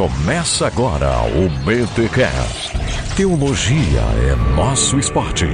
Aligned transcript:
Começa 0.00 0.66
agora 0.66 1.10
o 1.26 1.46
BTCast. 1.62 2.72
Teologia 3.14 4.00
é 4.30 4.56
nosso 4.56 4.98
esporte. 4.98 5.44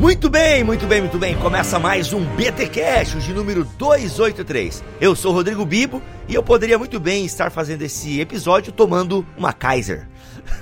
Muito 0.00 0.30
bem, 0.30 0.64
muito 0.64 0.86
bem, 0.86 1.02
muito 1.02 1.18
bem. 1.18 1.36
Começa 1.36 1.78
mais 1.78 2.14
um 2.14 2.24
BT 2.24 2.68
Cash, 2.68 3.22
de 3.22 3.34
número 3.34 3.66
283. 3.76 4.82
Eu 4.98 5.14
sou 5.14 5.34
Rodrigo 5.34 5.66
Bibo 5.66 6.00
e 6.26 6.34
eu 6.34 6.42
poderia 6.42 6.78
muito 6.78 6.98
bem 6.98 7.26
estar 7.26 7.50
fazendo 7.50 7.82
esse 7.82 8.18
episódio 8.18 8.72
tomando 8.72 9.26
uma 9.36 9.52
Kaiser. 9.52 10.08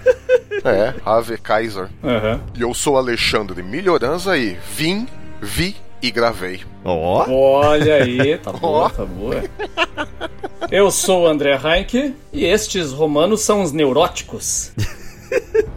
É, 0.64 0.94
Ave 1.04 1.36
Kaiser. 1.38 1.88
Uhum. 2.02 2.40
E 2.56 2.62
eu 2.62 2.74
sou 2.74 2.96
Alexandre 2.96 3.62
Melhoranza 3.62 4.36
e 4.36 4.58
vim, 4.74 5.06
vi 5.40 5.76
e 6.02 6.10
gravei. 6.10 6.60
Ó, 6.84 7.24
Olha 7.28 7.96
aí, 7.96 8.38
tá 8.42 8.52
boa, 8.52 8.90
tá 8.90 9.04
boa. 9.04 9.42
Eu 10.70 10.90
sou 10.90 11.22
o 11.22 11.26
André 11.26 11.58
Heinck 11.62 12.14
e 12.32 12.44
estes 12.44 12.92
romanos 12.92 13.40
são 13.42 13.62
os 13.62 13.72
neuróticos. 13.72 14.72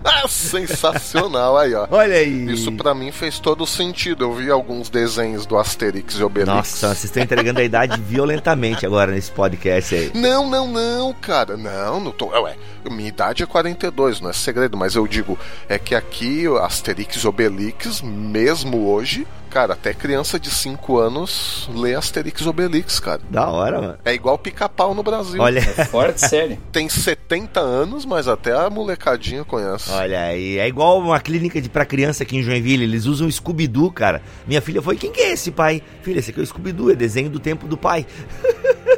Ah, 0.04 0.28
sensacional 0.28 1.58
aí, 1.58 1.74
ó. 1.74 1.88
olha 1.92 2.16
aí. 2.16 2.52
Isso 2.52 2.72
pra 2.72 2.94
mim 2.94 3.12
fez 3.12 3.40
todo 3.40 3.66
sentido. 3.66 4.24
Eu 4.24 4.34
vi 4.34 4.50
alguns 4.50 4.90
desenhos 4.90 5.46
do 5.46 5.58
Asterix 5.58 6.16
e 6.16 6.24
Obelix. 6.24 6.48
Nossa, 6.54 6.88
vocês 6.90 7.06
estão 7.06 7.24
entregando 7.24 7.60
a 7.60 7.64
idade 7.64 8.00
violentamente 8.08 8.86
agora 8.86 9.12
nesse 9.12 9.32
podcast 9.32 9.96
aí. 9.96 10.12
Não, 10.14 10.50
não, 10.50 10.68
não, 10.68 11.14
cara. 11.14 11.58
Não, 11.58 12.00
não 12.00 12.12
tô. 12.12 12.28
Ué, 12.28 12.56
minha 12.90 13.10
idade 13.10 13.44
é 13.44 13.46
42, 13.46 14.22
não 14.22 14.30
é 14.30 14.34
segredo, 14.34 14.78
mas 14.78 14.96
eu 14.96 15.08
digo, 15.08 15.38
é 15.68 15.78
que 15.78 15.96
aqui 15.96 16.48
o 16.48 16.58
Asterix 16.58 17.16
e 17.18 17.28
Obelix, 17.28 18.02
mesmo 18.02 18.88
hoje, 18.88 19.28
cara, 19.50 19.74
até 19.74 19.94
criança 19.94 20.40
de 20.40 20.50
5 20.50 20.98
anos 20.98 21.70
lê 21.74 21.96
Asterix 21.96 22.46
Obelix, 22.46 23.00
cara. 23.00 23.22
Da 23.30 23.50
hora, 23.50 23.82
mano. 23.82 23.98
É 24.06 24.14
igual 24.14 24.38
pica-pau 24.38 24.94
no 24.94 25.04
Brasil. 25.04 25.42
Olha, 25.42 25.62
Forte 25.62 26.22
série. 26.22 26.58
Tem 26.72 26.88
70 26.88 27.60
anos, 27.60 28.06
mas 28.06 28.28
até 28.28 28.54
a 28.54 28.70
molecadinha 28.70 29.44
conhece. 29.44 29.92
olha 29.92 30.22
aí. 30.22 30.60
É 30.60 30.68
igual 30.68 31.00
uma 31.00 31.20
clínica 31.20 31.62
de 31.62 31.70
pra 31.70 31.86
criança 31.86 32.24
aqui 32.24 32.38
em 32.38 32.44
Joinville. 32.44 32.84
Eles 32.84 33.06
usam 33.06 33.30
Scooby-Doo, 33.30 33.92
cara. 33.92 34.22
Minha 34.48 34.62
filha 34.62 34.82
foi: 34.82 34.96
quem 34.96 35.12
que 35.12 35.22
é 35.22 35.34
esse 35.34 35.52
pai? 35.52 35.82
Filha, 36.02 36.20
esse 36.20 36.32
aqui 36.32 36.40
é 36.40 36.44
o 36.44 36.46
Scooby-Doo, 36.46 36.92
é 36.92 36.96
desenho 36.96 37.30
do 37.30 37.40
tempo 37.40 37.68
do 37.68 37.78
pai. 37.78 38.06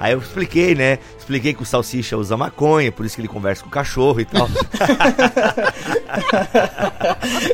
Aí 0.00 0.12
eu 0.12 0.18
expliquei, 0.18 0.74
né? 0.74 0.98
Expliquei 1.18 1.52
que 1.52 1.62
o 1.62 1.66
salsicha 1.66 2.16
usa 2.16 2.36
maconha, 2.36 2.90
por 2.90 3.04
isso 3.04 3.14
que 3.14 3.20
ele 3.20 3.28
conversa 3.28 3.62
com 3.62 3.68
o 3.68 3.72
cachorro 3.72 4.20
e 4.20 4.24
tal. 4.24 4.48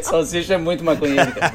Salsicha 0.03 0.55
é 0.55 0.59
muito 0.59 0.85
maconheiro, 0.85 1.33
cara. 1.33 1.55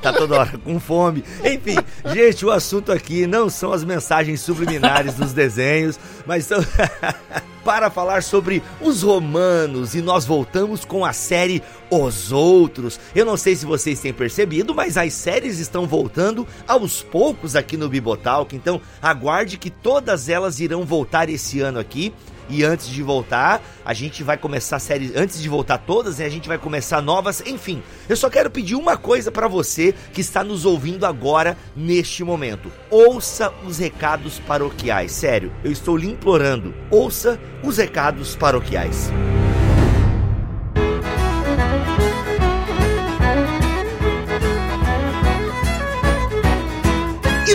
Tá 0.00 0.12
toda 0.12 0.38
hora 0.38 0.58
com 0.58 0.78
fome. 0.78 1.24
Enfim, 1.44 1.76
gente, 2.12 2.44
o 2.44 2.50
assunto 2.50 2.92
aqui 2.92 3.26
não 3.26 3.48
são 3.48 3.72
as 3.72 3.84
mensagens 3.84 4.40
subliminares 4.40 5.14
dos 5.14 5.32
desenhos, 5.32 5.98
mas 6.26 6.44
são 6.44 6.58
para 7.66 7.90
falar 7.90 8.22
sobre 8.22 8.62
os 8.80 9.02
romanos 9.02 9.96
e 9.96 10.00
nós 10.00 10.24
voltamos 10.24 10.84
com 10.84 11.04
a 11.04 11.12
série 11.12 11.60
Os 11.90 12.30
Outros. 12.30 13.00
Eu 13.12 13.26
não 13.26 13.36
sei 13.36 13.56
se 13.56 13.66
vocês 13.66 13.98
têm 13.98 14.12
percebido, 14.12 14.72
mas 14.72 14.96
as 14.96 15.12
séries 15.12 15.58
estão 15.58 15.84
voltando 15.84 16.46
aos 16.68 17.02
poucos 17.02 17.56
aqui 17.56 17.76
no 17.76 17.88
Bibotalk, 17.88 18.54
então 18.54 18.80
aguarde 19.02 19.58
que 19.58 19.68
todas 19.68 20.28
elas 20.28 20.60
irão 20.60 20.84
voltar 20.84 21.28
esse 21.28 21.60
ano 21.60 21.80
aqui. 21.80 22.14
E 22.48 22.64
antes 22.64 22.88
de 22.88 23.02
voltar, 23.02 23.62
a 23.84 23.92
gente 23.92 24.22
vai 24.22 24.36
começar 24.36 24.78
séries. 24.78 25.14
Antes 25.16 25.40
de 25.40 25.48
voltar 25.48 25.78
todas, 25.78 26.18
né, 26.18 26.26
a 26.26 26.30
gente 26.30 26.48
vai 26.48 26.58
começar 26.58 27.00
novas. 27.00 27.42
Enfim, 27.46 27.82
eu 28.08 28.16
só 28.16 28.30
quero 28.30 28.50
pedir 28.50 28.74
uma 28.74 28.96
coisa 28.96 29.30
pra 29.30 29.48
você 29.48 29.94
que 30.12 30.20
está 30.20 30.44
nos 30.44 30.64
ouvindo 30.64 31.06
agora 31.06 31.56
neste 31.74 32.22
momento. 32.22 32.70
Ouça 32.90 33.52
os 33.66 33.78
recados 33.78 34.38
paroquiais. 34.40 35.12
Sério, 35.12 35.52
eu 35.64 35.72
estou 35.72 35.96
lhe 35.96 36.08
implorando. 36.08 36.74
Ouça 36.90 37.38
os 37.62 37.78
recados 37.78 38.36
paroquiais. 38.36 39.10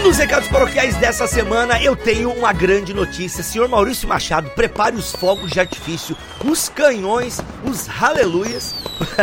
Nos 0.04 0.18
recados 0.18 0.50
paroquiais 0.50 0.96
dessa 0.98 1.28
semana 1.28 1.82
eu 1.82 1.96
tenho 1.96 2.32
uma 2.32 2.52
grande 2.52 2.94
notícia. 2.94 3.44
Senhor 3.44 3.68
Maurício 3.68 4.08
Machado, 4.08 4.50
prepare 4.52 4.96
os 4.96 5.12
fogos 5.12 5.52
de 5.52 5.60
artifício, 5.60 6.18
os 6.44 6.70
canhões, 6.70 7.40
os 7.64 7.88
aleluias, 8.02 8.76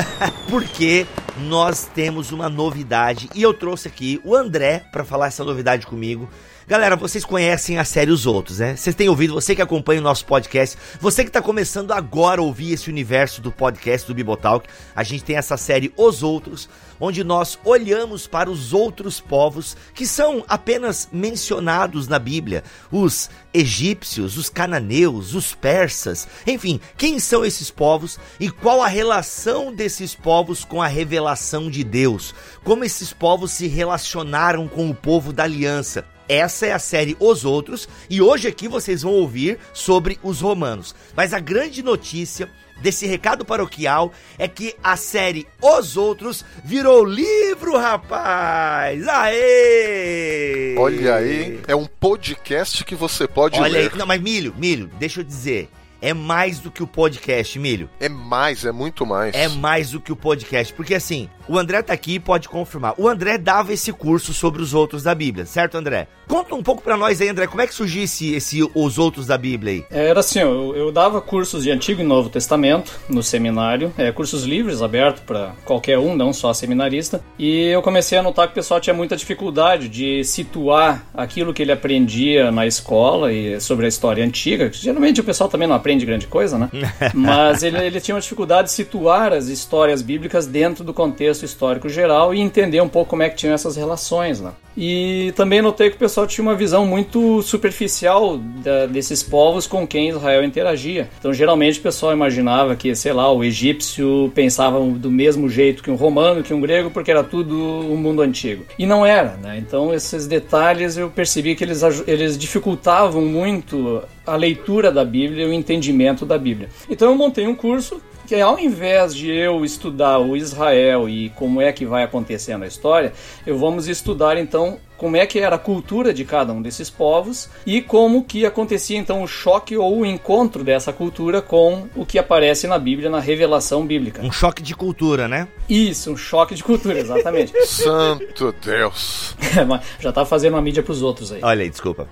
porque 0.49 1.07
nós 1.39 1.89
temos 1.93 2.31
uma 2.31 2.49
novidade 2.49 3.29
e 3.35 3.43
eu 3.43 3.53
trouxe 3.53 3.89
aqui 3.89 4.21
o 4.25 4.37
André 4.37 4.85
para 4.93 5.05
falar 5.05 5.27
essa 5.27 5.45
novidade 5.45 5.87
comigo. 5.87 6.29
Galera, 6.69 6.97
vocês 6.97 7.25
conhecem 7.25 7.79
a 7.79 7.85
série 7.85 8.11
Os 8.11 8.27
Outros, 8.27 8.59
né? 8.59 8.77
Vocês 8.77 8.95
têm 8.95 9.09
ouvido, 9.09 9.33
você 9.33 9.57
que 9.57 9.63
acompanha 9.63 10.03
o 10.03 10.05
nosso 10.05 10.27
podcast, 10.27 10.77
você 11.01 11.25
que 11.25 11.31
tá 11.31 11.41
começando 11.41 11.93
agora 11.93 12.43
a 12.43 12.45
ouvir 12.45 12.75
esse 12.75 12.91
universo 12.91 13.41
do 13.41 13.51
podcast 13.51 14.07
do 14.07 14.15
Bibotalk, 14.15 14.69
a 14.95 15.03
gente 15.03 15.25
tem 15.25 15.37
essa 15.37 15.57
série 15.57 15.91
Os 15.97 16.23
Outros, 16.23 16.69
onde 17.01 17.25
nós 17.25 17.59
olhamos 17.65 18.27
para 18.27 18.51
os 18.51 18.75
outros 18.75 19.19
povos 19.19 19.79
que 19.95 20.07
são 20.07 20.45
apenas 20.47 21.09
mencionados 21.11 22.07
na 22.07 22.19
Bíblia, 22.19 22.63
os 22.93 23.31
egípcios, 23.55 24.37
os 24.37 24.51
cananeus, 24.51 25.35
os 25.35 25.55
persas, 25.55 26.29
enfim, 26.47 26.79
quem 26.99 27.19
são 27.19 27.47
esses 27.47 27.71
povos 27.71 28.21
e 28.39 28.51
qual 28.51 28.83
a 28.83 28.89
relação 28.89 29.75
desses 29.75 30.15
povos 30.15 30.67
com 30.67 30.83
a 30.83 30.87
revelação 30.87 31.71
de 31.71 31.83
Deus, 31.83 32.35
como 32.63 32.85
esses 32.85 33.11
povos 33.11 33.53
se 33.53 33.67
relacionaram 33.67 34.69
com 34.69 34.91
o 34.91 34.95
povo 34.95 35.33
da 35.33 35.45
aliança. 35.45 36.05
Essa 36.29 36.67
é 36.67 36.73
a 36.73 36.79
série 36.79 37.17
Os 37.19 37.45
Outros 37.47 37.89
e 38.11 38.21
hoje 38.21 38.47
aqui 38.49 38.69
vocês 38.69 39.01
vão 39.03 39.13
ouvir 39.13 39.59
sobre 39.73 40.19
os 40.23 40.41
romanos. 40.43 40.95
Mas 41.17 41.33
a 41.33 41.41
grande 41.41 41.83
notícia 41.83 42.51
desse 42.83 43.07
recado 43.07 43.45
paroquial 43.47 44.13
é 44.39 44.47
que 44.47 44.75
a 44.85 44.95
série 44.97 45.47
Os 45.61 45.97
Outros 45.97 46.45
virou 46.63 47.05
livro, 47.05 47.79
rapaz! 47.79 49.09
Aê! 49.09 50.75
Olha 50.79 51.15
aí, 51.15 51.61
é 51.67 51.75
um 51.75 51.87
podcast 51.87 52.85
que 52.85 52.95
você 52.95 53.27
pode 53.27 53.59
Olha 53.59 53.73
ler. 53.73 53.91
aí, 53.91 53.99
não, 53.99 54.07
mas 54.07 54.21
Milho, 54.21 54.55
Milho, 54.57 54.91
deixa 54.99 55.21
eu 55.21 55.25
dizer, 55.25 55.71
é 56.01 56.15
mais 56.15 56.61
do 56.61 56.71
que 56.71 56.83
o 56.83 56.87
podcast, 56.87 57.59
Milho. 57.59 57.91
É 57.99 58.09
mais, 58.09 58.65
é 58.65 58.71
muito 58.71 59.05
mais. 59.05 59.35
É 59.35 59.49
mais 59.49 59.91
do 59.91 60.01
que 60.01 60.13
o 60.13 60.17
podcast, 60.17 60.73
porque 60.75 60.95
assim, 60.95 61.29
o 61.49 61.59
André 61.59 61.83
tá 61.83 61.93
aqui 61.93 62.15
e 62.15 62.21
pode 62.21 62.49
confirmar. 62.49 62.95
O 62.99 63.09
André 63.09 63.39
dava 63.39 63.73
esse 63.73 63.93
curso 63.93 64.33
sobre 64.33 64.63
os 64.63 64.75
outros 64.75 65.03
da 65.03 65.15
Bíblia, 65.15 65.47
certo, 65.47 65.77
André? 65.77 66.07
Conta 66.29 66.55
um 66.55 66.63
pouco 66.63 66.83
pra 66.83 66.95
nós 66.95 67.23
aí, 67.23 67.29
André, 67.31 67.47
como 67.47 67.63
é 67.63 67.67
que 67.67 67.75
surgiu 67.75 68.05
esse, 68.05 68.35
esse 68.35 68.63
os 68.75 68.99
outros 68.99 69.27
da 69.27 69.39
Bíblia 69.39 69.73
aí? 69.73 69.85
Era 69.91 70.21
assim, 70.21 70.41
eu, 70.41 70.77
eu 70.77 70.93
dava 70.93 71.23
cursos 71.23 71.65
de 71.65 71.71
Antigo 71.71 72.03
e 72.03 72.05
Novo 72.05 72.29
Testamento 72.29 72.93
no 73.09 73.23
seminário, 73.23 73.93
é, 73.97 74.13
cursos 74.13 74.45
livres, 74.45 74.83
abertos 74.83 75.23
para 75.23 75.53
qualquer 75.65 75.99
um, 75.99 76.15
não 76.15 76.33
só 76.35 76.53
seminarista. 76.53 77.23
E 77.39 77.69
eu 77.69 77.81
comecei 77.81 78.19
a 78.19 78.23
notar 78.23 78.47
que 78.47 78.53
o 78.53 78.55
pessoal 78.55 78.79
tinha 78.79 78.93
muita 78.93 79.17
dificuldade 79.17 79.89
de 79.89 80.23
situar 80.23 81.07
aquilo 81.15 81.55
que 81.55 81.63
ele 81.63 81.73
aprendia 81.73 82.51
na 82.51 82.67
escola 82.67 83.33
e 83.33 83.59
sobre 83.59 83.87
a 83.87 83.89
história 83.89 84.23
antiga. 84.23 84.69
que 84.69 84.77
Geralmente 84.77 85.23
o 85.23 85.25
pessoal 85.25 85.49
também 85.49 85.67
não 85.67 85.77
aprende 85.77 86.05
grande 86.05 86.27
coisa, 86.27 86.59
né? 86.59 86.69
Mas 87.15 87.63
ele, 87.63 87.79
ele 87.79 88.01
tinha 88.03 88.15
uma 88.15 88.21
dificuldade 88.21 88.69
de 88.69 88.75
situar 88.75 89.33
as 89.33 89.49
histórias 89.49 90.03
bíblicas 90.03 90.47
dentro 90.47 90.85
do 90.85 90.93
contexto 90.93 91.45
histórico 91.45 91.89
geral 91.89 92.35
e 92.35 92.41
entender 92.41 92.83
um 92.83 92.89
pouco 92.89 93.11
como 93.11 93.23
é 93.23 93.31
que 93.31 93.37
tinham 93.37 93.55
essas 93.55 93.77
relações, 93.77 94.41
né? 94.43 94.53
E 94.81 95.33
também 95.35 95.61
notei 95.61 95.91
que 95.91 95.97
o 95.97 95.99
pessoal 95.99 96.18
tinha 96.27 96.43
uma 96.43 96.55
visão 96.55 96.87
muito 96.87 97.43
superficial 97.43 98.39
da- 98.39 98.87
desses 98.87 99.23
povos 99.23 99.67
com 99.67 99.87
quem 99.87 100.09
Israel 100.09 100.45
interagia. 100.45 101.09
Então, 101.19 101.33
geralmente, 101.33 101.79
o 101.79 101.83
pessoal 101.83 102.13
imaginava 102.13 102.75
que, 102.77 102.95
sei 102.95 103.13
lá, 103.13 103.31
o 103.33 103.45
egípcio 103.45 104.31
pensava 104.35 104.81
do 104.81 105.11
mesmo 105.11 105.49
jeito 105.49 105.83
que 105.83 105.91
um 105.91 105.95
romano, 105.97 106.43
que 106.43 106.55
um 106.55 106.61
grego, 106.61 106.91
porque 106.91 107.11
era 107.11 107.23
tudo 107.25 107.55
o 107.57 107.97
mundo 107.97 108.23
antigo. 108.23 108.65
E 108.79 108.87
não 108.87 109.05
era, 109.05 109.37
né? 109.43 109.59
Então, 109.59 109.93
esses 109.95 110.27
detalhes 110.27 110.97
eu 110.97 111.11
percebi 111.11 111.55
que 111.55 111.65
eles, 111.65 111.83
eles 112.07 112.37
dificultavam 112.39 113.23
muito 113.23 114.03
a 114.27 114.37
leitura 114.37 114.91
da 114.93 115.05
Bíblia 115.05 115.45
e 115.45 115.49
o 115.49 115.53
entendimento 115.53 116.25
da 116.27 116.37
Bíblia. 116.39 116.69
Então, 116.89 117.11
eu 117.11 117.17
montei 117.17 117.47
um 117.47 117.55
curso 117.55 118.01
que 118.27 118.35
ao 118.35 118.59
invés 118.59 119.15
de 119.15 119.31
eu 119.31 119.65
estudar 119.65 120.19
o 120.19 120.37
Israel 120.37 121.09
e 121.09 121.31
como 121.31 121.63
é 121.63 121.73
que 121.73 121.87
vai 121.87 122.03
acontecendo 122.03 122.63
a 122.63 122.67
história, 122.67 123.13
eu 123.47 123.57
vamos 123.57 123.89
estudar 123.89 124.37
então 124.37 124.77
como 124.99 125.17
é 125.17 125.25
que 125.25 125.39
era 125.39 125.57
a 125.57 125.59
cultura 125.59 126.13
de 126.13 126.25
cada 126.25 126.53
um 126.53 126.61
desses 126.61 126.91
povos 126.91 127.49
e 127.65 127.81
como 127.81 128.25
que 128.25 128.45
acontecia 128.45 128.99
então 128.99 129.23
o 129.23 129.27
choque 129.27 129.77
ou 129.77 130.01
o 130.01 130.05
encontro 130.07 130.63
dessa 130.63 130.93
cultura 130.93 131.41
com 131.41 131.89
o 131.97 132.05
que 132.05 132.19
aparece 132.19 132.67
na 132.67 132.79
Bíblia, 132.79 133.09
na 133.09 133.21
revelação 133.21 133.87
bíblica. 133.87 134.21
Um 134.23 134.31
choque 134.33 134.63
de 134.63 134.75
cultura, 134.75 135.27
né? 135.29 135.49
Isso, 135.69 136.11
um 136.13 136.17
choque 136.17 136.55
de 136.55 136.63
cultura, 136.65 136.99
exatamente. 136.99 137.53
Santo 137.67 138.55
Deus. 138.65 139.35
Mas 139.67 139.81
Já 140.01 140.13
tá 140.13 140.25
fazendo 140.27 140.55
uma 140.55 140.63
mídia 140.63 140.83
pros 140.83 141.01
outros 141.01 141.31
aí. 141.33 141.41
Olha 141.43 141.63
aí, 141.63 141.71
desculpa. 141.71 142.09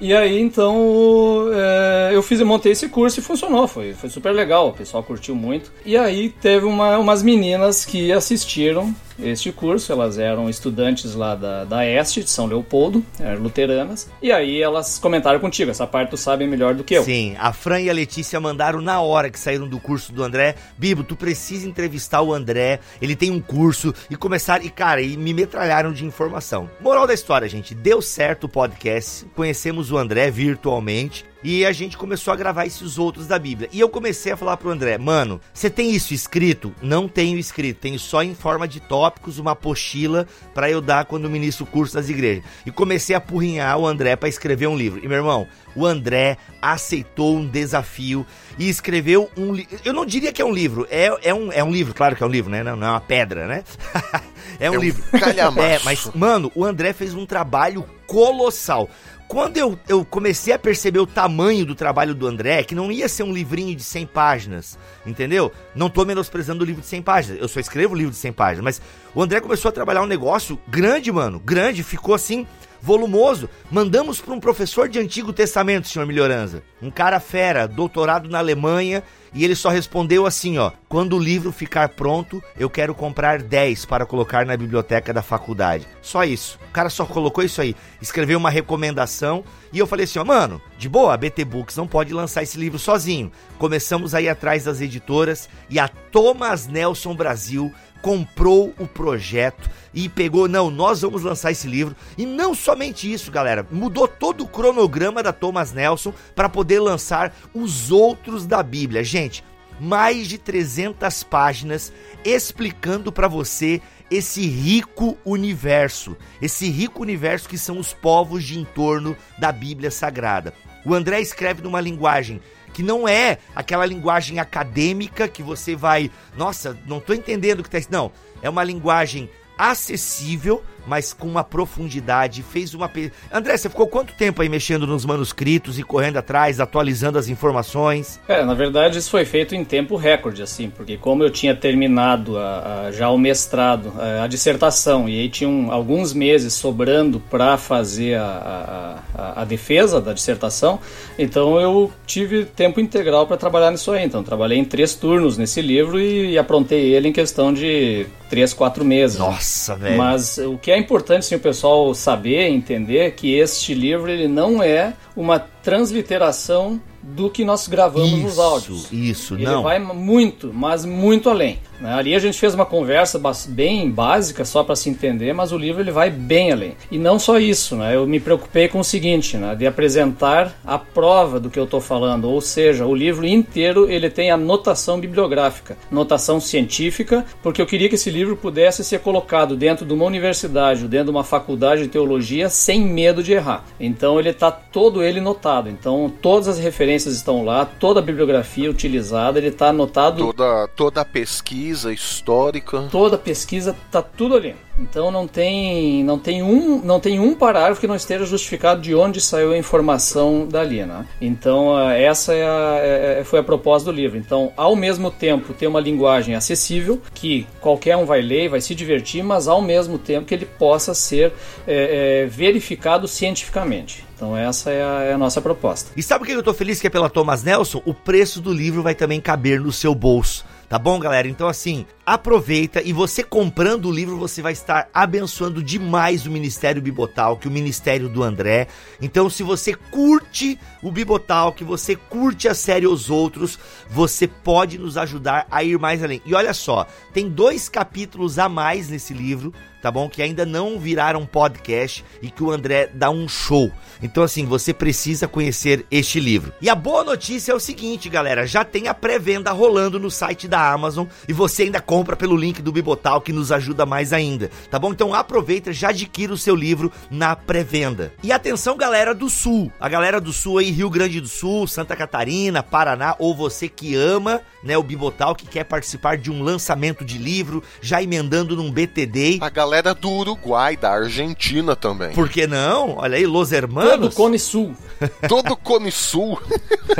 E, 0.00 0.12
aí, 0.14 0.40
então, 0.40 1.46
é, 1.52 2.10
eu 2.14 2.22
fiz, 2.22 2.40
montei 2.40 2.72
esse 2.72 2.88
curso 2.88 3.20
e 3.20 3.22
funcionou, 3.22 3.68
foi, 3.68 3.92
foi 3.92 4.08
super 4.08 4.32
legal, 4.32 4.68
o 4.68 4.72
pessoal 4.72 5.02
curtiu 5.02 5.34
muito. 5.34 5.70
E 5.84 5.96
aí 5.96 6.30
teve 6.30 6.64
uma- 6.64 6.98
umas 6.98 7.22
meninas 7.22 7.84
que 7.84 8.10
assistiram 8.12 8.94
este 9.22 9.52
curso, 9.52 9.92
elas 9.92 10.18
eram 10.18 10.48
estudantes 10.48 11.14
lá 11.14 11.34
da, 11.34 11.64
da 11.64 11.86
Este, 11.86 12.22
de 12.22 12.30
São 12.30 12.46
Leopoldo, 12.46 13.04
eram 13.18 13.42
luteranas, 13.42 14.08
e 14.22 14.32
aí 14.32 14.60
elas 14.60 14.98
comentaram 14.98 15.40
contigo, 15.40 15.70
essa 15.70 15.86
parte 15.86 16.10
tu 16.10 16.16
sabe 16.16 16.46
melhor 16.46 16.74
do 16.74 16.84
que 16.84 16.94
eu. 16.94 17.04
Sim, 17.04 17.36
a 17.38 17.52
Fran 17.52 17.80
e 17.80 17.90
a 17.90 17.92
Letícia 17.92 18.40
mandaram 18.40 18.80
na 18.80 19.00
hora 19.00 19.30
que 19.30 19.38
saíram 19.38 19.68
do 19.68 19.78
curso 19.78 20.12
do 20.12 20.22
André, 20.22 20.54
Bibo, 20.76 21.04
tu 21.04 21.16
precisa 21.16 21.68
entrevistar 21.68 22.22
o 22.22 22.32
André, 22.32 22.80
ele 23.00 23.16
tem 23.16 23.30
um 23.30 23.40
curso, 23.40 23.94
e 24.10 24.16
começaram, 24.16 24.64
e 24.64 24.70
cara, 24.70 25.00
e 25.02 25.16
me 25.16 25.32
metralharam 25.32 25.92
de 25.92 26.04
informação. 26.04 26.68
Moral 26.80 27.06
da 27.06 27.14
história, 27.14 27.48
gente, 27.48 27.74
deu 27.74 28.02
certo 28.02 28.44
o 28.44 28.48
podcast, 28.48 29.24
conhecemos 29.34 29.90
o 29.90 29.98
André 29.98 30.30
virtualmente, 30.30 31.29
e 31.42 31.64
a 31.64 31.72
gente 31.72 31.96
começou 31.96 32.32
a 32.32 32.36
gravar 32.36 32.66
esses 32.66 32.98
outros 32.98 33.26
da 33.26 33.38
Bíblia. 33.38 33.68
E 33.72 33.80
eu 33.80 33.88
comecei 33.88 34.32
a 34.32 34.36
falar 34.36 34.56
pro 34.56 34.70
André, 34.70 34.98
mano, 34.98 35.40
você 35.52 35.70
tem 35.70 35.90
isso 35.90 36.12
escrito? 36.12 36.74
Não 36.82 37.08
tenho 37.08 37.38
escrito, 37.38 37.80
tenho 37.80 37.98
só 37.98 38.22
em 38.22 38.34
forma 38.34 38.68
de 38.68 38.80
tópicos, 38.80 39.38
uma 39.38 39.52
apostila 39.52 40.26
para 40.54 40.70
eu 40.70 40.80
dar 40.80 41.04
quando 41.04 41.30
ministro 41.30 41.66
curso 41.66 41.94
das 41.94 42.08
igrejas. 42.08 42.44
E 42.64 42.70
comecei 42.70 43.14
a 43.14 43.18
apurrinhar 43.18 43.78
o 43.78 43.86
André 43.86 44.16
para 44.16 44.28
escrever 44.28 44.66
um 44.66 44.76
livro. 44.76 45.00
E 45.02 45.08
meu 45.08 45.16
irmão, 45.16 45.46
o 45.74 45.86
André 45.86 46.36
aceitou 46.60 47.36
um 47.36 47.46
desafio 47.46 48.26
e 48.58 48.68
escreveu 48.68 49.30
um 49.36 49.52
livro. 49.52 49.78
Eu 49.84 49.92
não 49.92 50.04
diria 50.04 50.32
que 50.32 50.42
é 50.42 50.44
um 50.44 50.52
livro, 50.52 50.86
é, 50.90 51.10
é, 51.22 51.34
um, 51.34 51.52
é 51.52 51.62
um 51.64 51.70
livro, 51.70 51.94
claro 51.94 52.16
que 52.16 52.22
é 52.22 52.26
um 52.26 52.30
livro, 52.30 52.50
né? 52.50 52.62
Não, 52.62 52.76
não 52.76 52.86
é 52.86 52.90
uma 52.90 53.00
pedra, 53.00 53.46
né? 53.46 53.64
é 54.58 54.70
um 54.70 54.74
é 54.74 54.78
livro. 54.78 55.02
Um 55.12 55.62
é, 55.62 55.78
mas, 55.84 56.10
mano, 56.14 56.50
o 56.54 56.64
André 56.64 56.92
fez 56.92 57.14
um 57.14 57.24
trabalho 57.24 57.84
colossal 58.06 58.90
quando 59.30 59.56
eu, 59.58 59.78
eu 59.86 60.04
comecei 60.04 60.52
a 60.52 60.58
perceber 60.58 60.98
o 60.98 61.06
tamanho 61.06 61.64
do 61.64 61.76
trabalho 61.76 62.16
do 62.16 62.26
André, 62.26 62.64
que 62.64 62.74
não 62.74 62.90
ia 62.90 63.08
ser 63.08 63.22
um 63.22 63.32
livrinho 63.32 63.76
de 63.76 63.82
100 63.84 64.06
páginas, 64.06 64.76
entendeu? 65.06 65.52
Não 65.72 65.88
tô 65.88 66.04
menosprezando 66.04 66.64
o 66.64 66.66
livro 66.66 66.82
de 66.82 66.88
100 66.88 67.02
páginas, 67.02 67.40
eu 67.40 67.46
só 67.46 67.60
escrevo 67.60 67.94
livro 67.94 68.10
de 68.10 68.16
100 68.16 68.32
páginas, 68.32 68.64
mas 68.64 68.82
o 69.14 69.22
André 69.22 69.40
começou 69.40 69.68
a 69.68 69.72
trabalhar 69.72 70.02
um 70.02 70.06
negócio 70.06 70.58
grande, 70.66 71.12
mano, 71.12 71.38
grande, 71.38 71.84
ficou 71.84 72.12
assim, 72.12 72.44
volumoso. 72.80 73.48
Mandamos 73.70 74.20
para 74.20 74.34
um 74.34 74.40
professor 74.40 74.88
de 74.88 74.98
Antigo 74.98 75.32
Testamento, 75.32 75.88
senhor 75.88 76.06
Melhorança, 76.06 76.62
um 76.82 76.90
cara 76.90 77.20
fera, 77.20 77.66
doutorado 77.66 78.28
na 78.28 78.38
Alemanha, 78.38 79.02
e 79.32 79.44
ele 79.44 79.54
só 79.54 79.68
respondeu 79.68 80.26
assim, 80.26 80.58
ó: 80.58 80.72
"Quando 80.88 81.16
o 81.16 81.20
livro 81.20 81.52
ficar 81.52 81.90
pronto, 81.90 82.42
eu 82.58 82.68
quero 82.68 82.94
comprar 82.94 83.42
10 83.42 83.84
para 83.84 84.06
colocar 84.06 84.44
na 84.44 84.56
biblioteca 84.56 85.12
da 85.12 85.22
faculdade". 85.22 85.86
Só 86.02 86.24
isso. 86.24 86.58
O 86.68 86.72
cara 86.72 86.90
só 86.90 87.04
colocou 87.04 87.44
isso 87.44 87.60
aí, 87.60 87.76
escreveu 88.00 88.38
uma 88.38 88.50
recomendação 88.50 89.44
e 89.72 89.78
eu 89.78 89.86
falei 89.86 90.04
assim, 90.04 90.18
ó, 90.18 90.24
mano, 90.24 90.60
de 90.76 90.88
boa, 90.88 91.14
a 91.14 91.16
BT 91.16 91.44
Books 91.44 91.76
não 91.76 91.86
pode 91.86 92.12
lançar 92.12 92.42
esse 92.42 92.58
livro 92.58 92.78
sozinho. 92.78 93.30
Começamos 93.56 94.14
aí 94.14 94.28
atrás 94.28 94.64
das 94.64 94.80
editoras 94.80 95.48
e 95.68 95.78
a 95.78 95.86
Thomas 95.86 96.66
Nelson 96.66 97.14
Brasil 97.14 97.72
comprou 98.02 98.74
o 98.78 98.86
projeto 98.86 99.70
e 99.92 100.08
pegou, 100.08 100.48
não, 100.48 100.70
nós 100.70 101.02
vamos 101.02 101.22
lançar 101.22 101.50
esse 101.50 101.66
livro. 101.66 101.96
E 102.16 102.24
não 102.24 102.54
somente 102.54 103.10
isso, 103.10 103.30
galera, 103.30 103.66
mudou 103.70 104.06
todo 104.06 104.44
o 104.44 104.48
cronograma 104.48 105.22
da 105.22 105.32
Thomas 105.32 105.72
Nelson 105.72 106.12
para 106.34 106.48
poder 106.48 106.80
lançar 106.80 107.34
os 107.54 107.90
outros 107.90 108.46
da 108.46 108.62
Bíblia. 108.62 109.02
Gente, 109.02 109.44
mais 109.80 110.28
de 110.28 110.38
300 110.38 111.22
páginas 111.24 111.92
explicando 112.24 113.10
para 113.10 113.28
você 113.28 113.80
esse 114.10 114.46
rico 114.46 115.16
universo, 115.24 116.16
esse 116.42 116.68
rico 116.68 117.00
universo 117.00 117.48
que 117.48 117.56
são 117.56 117.78
os 117.78 117.92
povos 117.92 118.44
de 118.44 118.58
entorno 118.58 119.16
da 119.38 119.52
Bíblia 119.52 119.90
Sagrada. 119.90 120.52
O 120.84 120.94
André 120.94 121.20
escreve 121.20 121.62
numa 121.62 121.80
linguagem 121.80 122.40
que 122.80 122.82
não 122.82 123.06
é 123.06 123.36
aquela 123.54 123.84
linguagem 123.84 124.38
acadêmica 124.38 125.28
que 125.28 125.42
você 125.42 125.76
vai, 125.76 126.10
nossa, 126.34 126.78
não 126.86 126.96
estou 126.96 127.14
entendendo 127.14 127.60
o 127.60 127.62
que 127.62 127.76
está. 127.76 127.94
Não, 127.94 128.10
é 128.40 128.48
uma 128.48 128.64
linguagem 128.64 129.28
acessível 129.58 130.64
mas 130.86 131.12
com 131.12 131.26
uma 131.26 131.44
profundidade, 131.44 132.42
fez 132.42 132.74
uma. 132.74 132.90
André, 133.32 133.56
você 133.56 133.68
ficou 133.68 133.86
quanto 133.86 134.12
tempo 134.14 134.42
aí 134.42 134.48
mexendo 134.48 134.86
nos 134.86 135.04
manuscritos 135.04 135.78
e 135.78 135.82
correndo 135.82 136.18
atrás, 136.18 136.60
atualizando 136.60 137.18
as 137.18 137.28
informações? 137.28 138.20
É, 138.28 138.44
na 138.44 138.54
verdade 138.54 138.98
isso 138.98 139.10
foi 139.10 139.24
feito 139.24 139.54
em 139.54 139.64
tempo 139.64 139.96
recorde, 139.96 140.42
assim, 140.42 140.70
porque 140.70 140.96
como 140.96 141.22
eu 141.22 141.30
tinha 141.30 141.54
terminado 141.54 142.38
a, 142.38 142.86
a, 142.86 142.92
já 142.92 143.10
o 143.10 143.18
mestrado, 143.18 143.92
a, 143.98 144.24
a, 144.24 144.26
dissertação, 144.26 145.08
e 145.08 145.20
aí 145.20 145.28
tinham 145.28 145.70
alguns 145.70 146.12
meses 146.12 146.54
sobrando 146.54 147.20
para 147.30 147.56
fazer 147.56 148.18
a, 148.18 149.02
a, 149.36 149.44
defesa 149.44 150.00
da 150.00 150.12
dissertação, 150.12 150.78
então 151.18 151.60
eu 151.60 151.92
tive 152.06 152.44
tempo 152.44 152.80
integral 152.80 153.26
para 153.26 153.36
trabalhar 153.36 153.70
nisso 153.70 153.92
aí. 153.92 154.04
Então 154.04 154.22
trabalhei 154.22 154.58
em 154.58 154.64
três 154.64 154.94
turnos 154.94 155.36
nesse 155.36 155.60
livro 155.60 156.00
e, 156.00 156.32
e 156.32 156.38
aprontei 156.38 156.94
ele 156.94 157.08
em 157.08 157.12
questão 157.12 157.52
de 157.52 158.06
três, 158.30 158.54
quatro 158.54 158.84
meses. 158.84 159.18
Nossa, 159.18 159.74
velho. 159.74 159.98
Mas 159.98 160.38
o 160.38 160.56
que 160.56 160.70
é 160.70 160.78
importante 160.80 161.26
sim, 161.26 161.34
o 161.34 161.40
pessoal 161.40 161.94
saber, 161.94 162.48
entender 162.48 163.12
que 163.12 163.34
este 163.34 163.74
livro 163.74 164.10
ele 164.10 164.26
não 164.26 164.62
é 164.62 164.94
uma 165.16 165.38
transliteração 165.38 166.80
do 167.02 167.30
que 167.30 167.44
nós 167.44 167.66
gravamos 167.68 168.12
isso, 168.12 168.22
nos 168.22 168.38
áudios. 168.38 168.92
Isso, 168.92 169.34
Ele 169.34 169.46
não. 169.46 169.62
vai 169.62 169.78
muito, 169.78 170.52
mas 170.52 170.84
muito 170.84 171.30
além. 171.30 171.58
Né? 171.80 171.92
Ali 171.92 172.14
a 172.14 172.18
gente 172.18 172.38
fez 172.38 172.54
uma 172.54 172.66
conversa 172.66 173.20
bem 173.48 173.90
básica, 173.90 174.44
só 174.44 174.62
para 174.62 174.76
se 174.76 174.90
entender, 174.90 175.32
mas 175.32 175.50
o 175.50 175.58
livro 175.58 175.80
ele 175.80 175.90
vai 175.90 176.10
bem 176.10 176.52
além. 176.52 176.76
E 176.90 176.98
não 176.98 177.18
só 177.18 177.38
isso, 177.38 177.74
né? 177.76 177.96
eu 177.96 178.06
me 178.06 178.20
preocupei 178.20 178.68
com 178.68 178.80
o 178.80 178.84
seguinte, 178.84 179.36
né? 179.36 179.54
de 179.54 179.66
apresentar 179.66 180.52
a 180.64 180.78
prova 180.78 181.40
do 181.40 181.48
que 181.48 181.58
eu 181.58 181.64
estou 181.64 181.80
falando, 181.80 182.28
ou 182.28 182.40
seja, 182.40 182.86
o 182.86 182.94
livro 182.94 183.26
inteiro 183.26 183.90
ele 183.90 184.10
tem 184.10 184.30
a 184.30 184.36
notação 184.36 185.00
bibliográfica, 185.00 185.76
notação 185.90 186.38
científica, 186.38 187.24
porque 187.42 187.62
eu 187.62 187.66
queria 187.66 187.88
que 187.88 187.94
esse 187.94 188.10
livro 188.10 188.36
pudesse 188.36 188.84
ser 188.84 189.00
colocado 189.00 189.56
dentro 189.56 189.86
de 189.86 189.92
uma 189.92 190.04
universidade, 190.04 190.86
dentro 190.86 191.06
de 191.06 191.10
uma 191.10 191.24
faculdade 191.24 191.82
de 191.82 191.88
teologia, 191.88 192.50
sem 192.50 192.82
medo 192.82 193.22
de 193.22 193.32
errar. 193.32 193.64
Então 193.78 194.18
ele 194.18 194.30
está 194.30 194.50
todo 194.50 195.02
ele 195.02 195.20
notado. 195.20 195.70
Então 195.70 196.12
todas 196.20 196.48
as 196.48 196.58
referências 196.58 197.14
estão 197.14 197.44
lá, 197.44 197.64
toda 197.64 198.00
a 198.00 198.02
bibliografia 198.02 198.70
utilizada, 198.70 199.38
ele 199.38 199.48
está 199.48 199.68
anotado. 199.68 200.18
Toda, 200.18 200.68
toda 200.68 201.00
a 201.00 201.04
pesquisa 201.04 201.69
histórica. 201.72 202.88
Toda 202.90 203.16
pesquisa 203.16 203.76
está 203.86 204.02
tudo 204.02 204.36
ali. 204.36 204.54
Então 204.78 205.10
não 205.10 205.26
tem, 205.26 206.02
não 206.04 206.18
tem 206.18 206.42
um, 206.42 206.80
não 206.82 206.98
tem 206.98 207.20
um 207.20 207.34
parágrafo 207.34 207.80
que 207.80 207.86
não 207.86 207.94
esteja 207.94 208.24
justificado 208.24 208.80
de 208.80 208.94
onde 208.94 209.20
saiu 209.20 209.52
a 209.52 209.58
informação 209.58 210.46
dali, 210.46 210.84
né? 210.84 211.06
Então 211.20 211.78
essa 211.90 212.32
é 212.32 212.44
a, 212.44 212.78
é, 212.80 213.20
é, 213.20 213.24
foi 213.24 213.40
a 213.40 213.42
proposta 213.42 213.90
do 213.90 213.96
livro. 213.96 214.16
Então, 214.16 214.52
ao 214.56 214.74
mesmo 214.74 215.10
tempo 215.10 215.52
ter 215.52 215.66
uma 215.66 215.80
linguagem 215.80 216.34
acessível 216.34 217.00
que 217.12 217.46
qualquer 217.60 217.96
um 217.96 218.06
vai 218.06 218.22
ler, 218.22 218.48
vai 218.48 218.60
se 218.60 218.74
divertir, 218.74 219.22
mas 219.22 219.48
ao 219.48 219.60
mesmo 219.60 219.98
tempo 219.98 220.26
que 220.26 220.34
ele 220.34 220.46
possa 220.46 220.94
ser 220.94 221.32
é, 221.66 222.22
é, 222.24 222.26
verificado 222.26 223.06
cientificamente. 223.06 224.04
Então 224.20 224.36
essa 224.36 224.70
é 224.70 224.82
a, 224.82 225.02
é 225.02 225.12
a, 225.14 225.18
nossa 225.18 225.40
proposta. 225.40 225.90
E 225.96 226.02
sabe 226.02 226.24
o 226.24 226.26
que 226.26 226.32
eu 226.32 226.42
tô 226.42 226.52
feliz 226.52 226.78
que 226.78 226.86
é 226.86 226.90
pela 226.90 227.08
Thomas 227.08 227.42
Nelson? 227.42 227.80
O 227.86 227.94
preço 227.94 228.38
do 228.38 228.52
livro 228.52 228.82
vai 228.82 228.94
também 228.94 229.18
caber 229.18 229.58
no 229.58 229.72
seu 229.72 229.94
bolso. 229.94 230.44
Tá 230.70 230.78
bom, 230.78 231.00
galera? 231.00 231.26
Então, 231.26 231.48
assim, 231.48 231.84
aproveita 232.14 232.82
e 232.82 232.92
você 232.92 233.22
comprando 233.22 233.86
o 233.86 233.92
livro, 233.92 234.16
você 234.16 234.42
vai 234.42 234.52
estar 234.52 234.88
abençoando 234.92 235.62
demais 235.62 236.26
o 236.26 236.30
Ministério 236.30 236.82
Bibotal, 236.82 237.36
que 237.36 237.46
o 237.46 237.50
Ministério 237.50 238.08
do 238.08 238.22
André. 238.22 238.66
Então, 239.00 239.30
se 239.30 239.44
você 239.44 239.74
curte 239.74 240.58
o 240.82 240.90
Bibotal, 240.90 241.52
que 241.52 241.62
você 241.62 241.94
curte 241.94 242.48
a 242.48 242.54
série 242.54 242.86
Os 242.86 243.10
Outros, 243.10 243.58
você 243.88 244.26
pode 244.26 244.76
nos 244.76 244.96
ajudar 244.96 245.46
a 245.48 245.62
ir 245.62 245.78
mais 245.78 246.02
além. 246.02 246.20
E 246.26 246.34
olha 246.34 246.52
só, 246.52 246.84
tem 247.12 247.28
dois 247.28 247.68
capítulos 247.68 248.40
a 248.40 248.48
mais 248.48 248.88
nesse 248.88 249.14
livro 249.14 249.54
tá 249.80 249.90
bom? 249.90 250.08
Que 250.08 250.22
ainda 250.22 250.44
não 250.44 250.78
viraram 250.78 251.26
podcast 251.26 252.04
e 252.20 252.30
que 252.30 252.42
o 252.42 252.50
André 252.50 252.90
dá 252.92 253.10
um 253.10 253.28
show. 253.28 253.70
Então, 254.02 254.22
assim, 254.22 254.44
você 254.44 254.72
precisa 254.72 255.26
conhecer 255.26 255.86
este 255.90 256.20
livro. 256.20 256.52
E 256.60 256.68
a 256.68 256.74
boa 256.74 257.02
notícia 257.02 257.52
é 257.52 257.54
o 257.54 257.60
seguinte, 257.60 258.08
galera: 258.08 258.46
já 258.46 258.64
tem 258.64 258.88
a 258.88 258.94
pré-venda 258.94 259.50
rolando 259.52 259.98
no 259.98 260.10
site 260.10 260.46
da 260.46 260.72
Amazon 260.72 261.06
e 261.26 261.32
você 261.32 261.64
ainda 261.64 261.80
compra 261.80 261.99
pelo 262.04 262.36
link 262.36 262.60
do 262.62 262.72
Bibotal 262.72 263.20
que 263.20 263.32
nos 263.32 263.50
ajuda 263.50 263.86
mais 263.86 264.12
ainda, 264.12 264.50
tá 264.70 264.78
bom? 264.78 264.92
Então 264.92 265.14
aproveita, 265.14 265.72
já 265.72 265.90
adquira 265.90 266.32
o 266.32 266.38
seu 266.38 266.54
livro 266.54 266.92
na 267.10 267.34
pré-venda. 267.34 268.12
E 268.22 268.32
atenção, 268.32 268.76
galera 268.76 269.14
do 269.14 269.28
Sul, 269.28 269.72
a 269.80 269.88
galera 269.88 270.20
do 270.20 270.32
Sul 270.32 270.58
aí, 270.58 270.70
Rio 270.70 270.90
Grande 270.90 271.20
do 271.20 271.28
Sul, 271.28 271.66
Santa 271.66 271.96
Catarina, 271.96 272.62
Paraná, 272.62 273.14
ou 273.18 273.34
você 273.34 273.68
que 273.68 273.94
ama, 273.94 274.40
né, 274.62 274.76
o 274.76 274.82
Bibotal, 274.82 275.34
que 275.34 275.46
quer 275.46 275.64
participar 275.64 276.16
de 276.16 276.30
um 276.30 276.42
lançamento 276.42 277.04
de 277.04 277.18
livro, 277.18 277.62
já 277.80 278.02
emendando 278.02 278.56
num 278.56 278.70
BTD. 278.70 279.38
A 279.40 279.48
galera 279.48 279.94
do 279.94 280.10
Uruguai, 280.10 280.76
da 280.76 280.92
Argentina 280.92 281.74
também. 281.74 282.12
Por 282.12 282.28
que 282.28 282.46
não? 282.46 282.96
Olha 282.98 283.16
aí, 283.16 283.26
Los 283.26 283.52
Hermanos. 283.52 283.90
Todo 283.90 284.10
Cone 284.12 284.38
Sul. 284.38 284.74
Todo 285.28 285.56
Cone 285.56 285.90
Sul. 285.90 286.40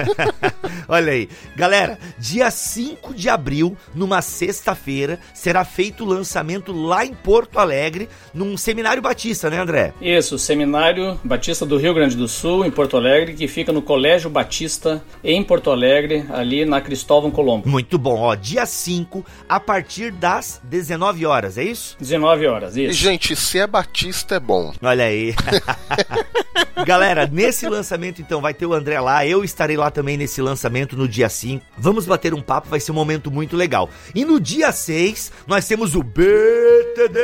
Olha 0.89 1.13
aí. 1.13 1.29
Galera, 1.55 1.99
dia 2.19 2.51
5 2.51 3.15
de 3.15 3.29
abril, 3.29 3.77
numa 3.95 4.23
sexta-feira, 4.23 4.90
sexta-feira 4.91 5.19
será 5.33 5.65
feito 5.65 6.05
o 6.05 6.07
lançamento 6.07 6.73
lá 6.73 7.05
em 7.05 7.15
Porto 7.15 7.59
Alegre, 7.59 8.09
num 8.35 8.57
seminário 8.57 9.01
batista, 9.01 9.49
né, 9.49 9.59
André? 9.59 9.93
Isso, 10.01 10.39
Seminário 10.39 11.19
Batista 11.23 11.65
do 11.65 11.77
Rio 11.77 11.95
Grande 11.95 12.17
do 12.17 12.27
Sul, 12.27 12.65
em 12.65 12.71
Porto 12.71 12.97
Alegre, 12.97 13.35
que 13.35 13.47
fica 13.47 13.73
no 13.73 13.81
Colégio 13.83 14.29
Batista, 14.29 15.03
em 15.23 15.43
Porto 15.43 15.71
Alegre, 15.71 16.25
ali 16.31 16.65
na 16.65 16.81
Cristóvão 16.81 17.31
Colombo. 17.31 17.69
Muito 17.69 17.99
bom, 17.99 18.19
ó, 18.21 18.35
dia 18.35 18.67
5, 18.67 19.25
a 19.49 19.61
partir 19.61 20.11
das 20.11 20.61
19 20.65 21.25
horas, 21.25 21.57
é 21.57 21.65
isso? 21.65 21.97
19 22.01 22.47
horas, 22.47 22.77
E, 22.77 22.87
isso. 22.87 22.95
gente, 22.95 23.37
se 23.37 23.59
é 23.59 23.67
Batista, 23.67 24.35
é 24.37 24.41
bom. 24.41 24.73
Olha 24.83 25.05
aí. 25.05 25.35
Galera, 26.87 27.29
nesse 27.31 27.69
lançamento 27.69 28.23
então 28.23 28.41
vai 28.41 28.55
ter 28.55 28.65
o 28.67 28.73
André 28.73 28.99
lá, 29.01 29.27
eu 29.27 29.45
estarei 29.45 29.77
lá 29.77 29.91
também 29.91 30.17
nesse 30.17 30.41
lançamento 30.41 30.97
no 30.97 31.07
dia 31.07 31.29
5. 31.29 31.65
Vamos 31.77 32.07
bater 32.07 32.33
um 32.33 32.41
papo, 32.41 32.69
vai 32.69 32.81
ser 32.81 32.93
um 32.93 32.95
momento 32.95 33.31
muito 33.31 33.57
legal. 33.57 33.91
E 34.15 34.25
no 34.25 34.41
dia 34.41 34.70
6, 34.73 35.33
nós 35.47 35.67
temos 35.67 35.95
o 35.95 36.03
BTD. 36.03 37.21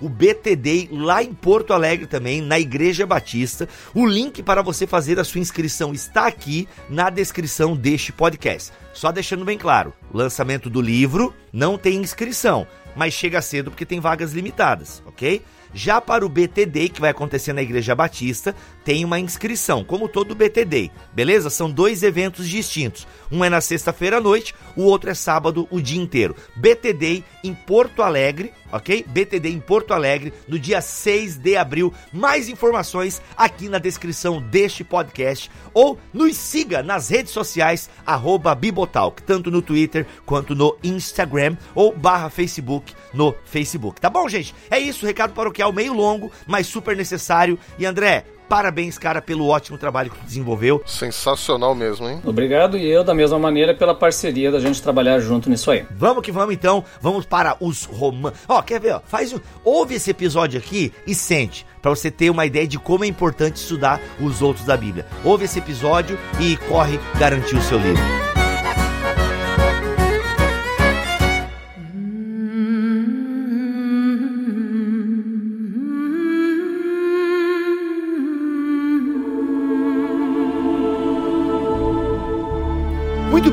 O 0.00 0.08
BTD 0.08 0.88
lá 0.92 1.22
em 1.22 1.32
Porto 1.32 1.72
Alegre 1.72 2.06
também, 2.06 2.40
na 2.40 2.58
Igreja 2.58 3.06
Batista. 3.06 3.68
O 3.94 4.06
link 4.06 4.42
para 4.42 4.62
você 4.62 4.86
fazer 4.86 5.18
a 5.18 5.24
sua 5.24 5.40
inscrição 5.40 5.92
está 5.92 6.26
aqui 6.26 6.68
na 6.88 7.10
descrição 7.10 7.76
deste 7.76 8.12
podcast. 8.12 8.72
Só 8.92 9.12
deixando 9.12 9.44
bem 9.44 9.58
claro, 9.58 9.92
lançamento 10.12 10.70
do 10.70 10.80
livro 10.80 11.34
não 11.52 11.76
tem 11.76 11.96
inscrição, 11.96 12.66
mas 12.94 13.12
chega 13.12 13.42
cedo 13.42 13.70
porque 13.70 13.84
tem 13.84 14.00
vagas 14.00 14.32
limitadas, 14.32 15.02
ok? 15.06 15.42
Já 15.74 16.00
para 16.00 16.24
o 16.24 16.28
BTD, 16.28 16.88
que 16.88 17.00
vai 17.02 17.10
acontecer 17.10 17.52
na 17.52 17.60
Igreja 17.60 17.94
Batista, 17.94 18.54
tem 18.86 19.04
uma 19.04 19.18
inscrição, 19.18 19.82
como 19.82 20.08
todo 20.08 20.32
BTD, 20.32 20.92
beleza? 21.12 21.50
São 21.50 21.68
dois 21.68 22.04
eventos 22.04 22.48
distintos. 22.48 23.04
Um 23.32 23.42
é 23.42 23.50
na 23.50 23.60
sexta-feira 23.60 24.18
à 24.18 24.20
noite, 24.20 24.54
o 24.76 24.84
outro 24.84 25.10
é 25.10 25.14
sábado 25.14 25.66
o 25.72 25.80
dia 25.80 26.00
inteiro. 26.00 26.36
BTD 26.54 27.24
em 27.42 27.52
Porto 27.52 28.00
Alegre, 28.00 28.52
ok? 28.70 29.04
BTD 29.08 29.48
em 29.48 29.58
Porto 29.58 29.92
Alegre, 29.92 30.32
no 30.46 30.56
dia 30.56 30.80
6 30.80 31.36
de 31.36 31.56
abril. 31.56 31.92
Mais 32.12 32.48
informações 32.48 33.20
aqui 33.36 33.68
na 33.68 33.78
descrição 33.78 34.40
deste 34.40 34.84
podcast 34.84 35.50
ou 35.74 35.98
nos 36.14 36.36
siga 36.36 36.80
nas 36.80 37.08
redes 37.08 37.32
sociais, 37.32 37.90
arroba 38.06 38.54
Bibotalk, 38.54 39.20
tanto 39.24 39.50
no 39.50 39.62
Twitter 39.62 40.06
quanto 40.24 40.54
no 40.54 40.76
Instagram 40.84 41.56
ou 41.74 41.92
barra 41.92 42.30
Facebook 42.30 42.94
no 43.12 43.34
Facebook. 43.46 44.00
Tá 44.00 44.08
bom, 44.08 44.28
gente? 44.28 44.54
É 44.70 44.78
isso, 44.78 45.04
recado 45.04 45.34
paroquial 45.34 45.72
meio 45.72 45.92
longo, 45.92 46.30
mas 46.46 46.68
super 46.68 46.96
necessário. 46.96 47.58
E 47.76 47.84
André, 47.84 48.24
parabéns, 48.48 48.98
cara, 48.98 49.20
pelo 49.20 49.48
ótimo 49.48 49.78
trabalho 49.78 50.10
que 50.10 50.18
tu 50.18 50.24
desenvolveu. 50.24 50.82
Sensacional 50.86 51.74
mesmo, 51.74 52.08
hein? 52.08 52.20
Obrigado 52.24 52.76
e 52.76 52.86
eu, 52.86 53.04
da 53.04 53.14
mesma 53.14 53.38
maneira, 53.38 53.74
pela 53.74 53.94
parceria 53.94 54.50
da 54.50 54.60
gente 54.60 54.82
trabalhar 54.82 55.18
junto 55.20 55.48
nisso 55.50 55.70
aí. 55.70 55.84
Vamos 55.90 56.22
que 56.22 56.32
vamos 56.32 56.54
então, 56.54 56.84
vamos 57.00 57.24
para 57.24 57.56
os 57.60 57.84
romanos. 57.84 58.38
Ó, 58.48 58.60
quer 58.62 58.80
ver? 58.80 58.94
Ó, 58.94 59.00
faz 59.04 59.32
um, 59.32 59.40
ouve 59.64 59.94
esse 59.94 60.10
episódio 60.10 60.58
aqui 60.58 60.92
e 61.06 61.14
sente, 61.14 61.66
para 61.80 61.90
você 61.90 62.10
ter 62.10 62.30
uma 62.30 62.46
ideia 62.46 62.66
de 62.66 62.78
como 62.78 63.04
é 63.04 63.06
importante 63.06 63.56
estudar 63.56 64.00
os 64.20 64.42
outros 64.42 64.66
da 64.66 64.76
Bíblia. 64.76 65.06
Ouve 65.24 65.44
esse 65.44 65.58
episódio 65.58 66.18
e 66.40 66.56
corre 66.68 66.98
garantir 67.18 67.56
o 67.56 67.62
seu 67.62 67.78
livro. 67.78 68.25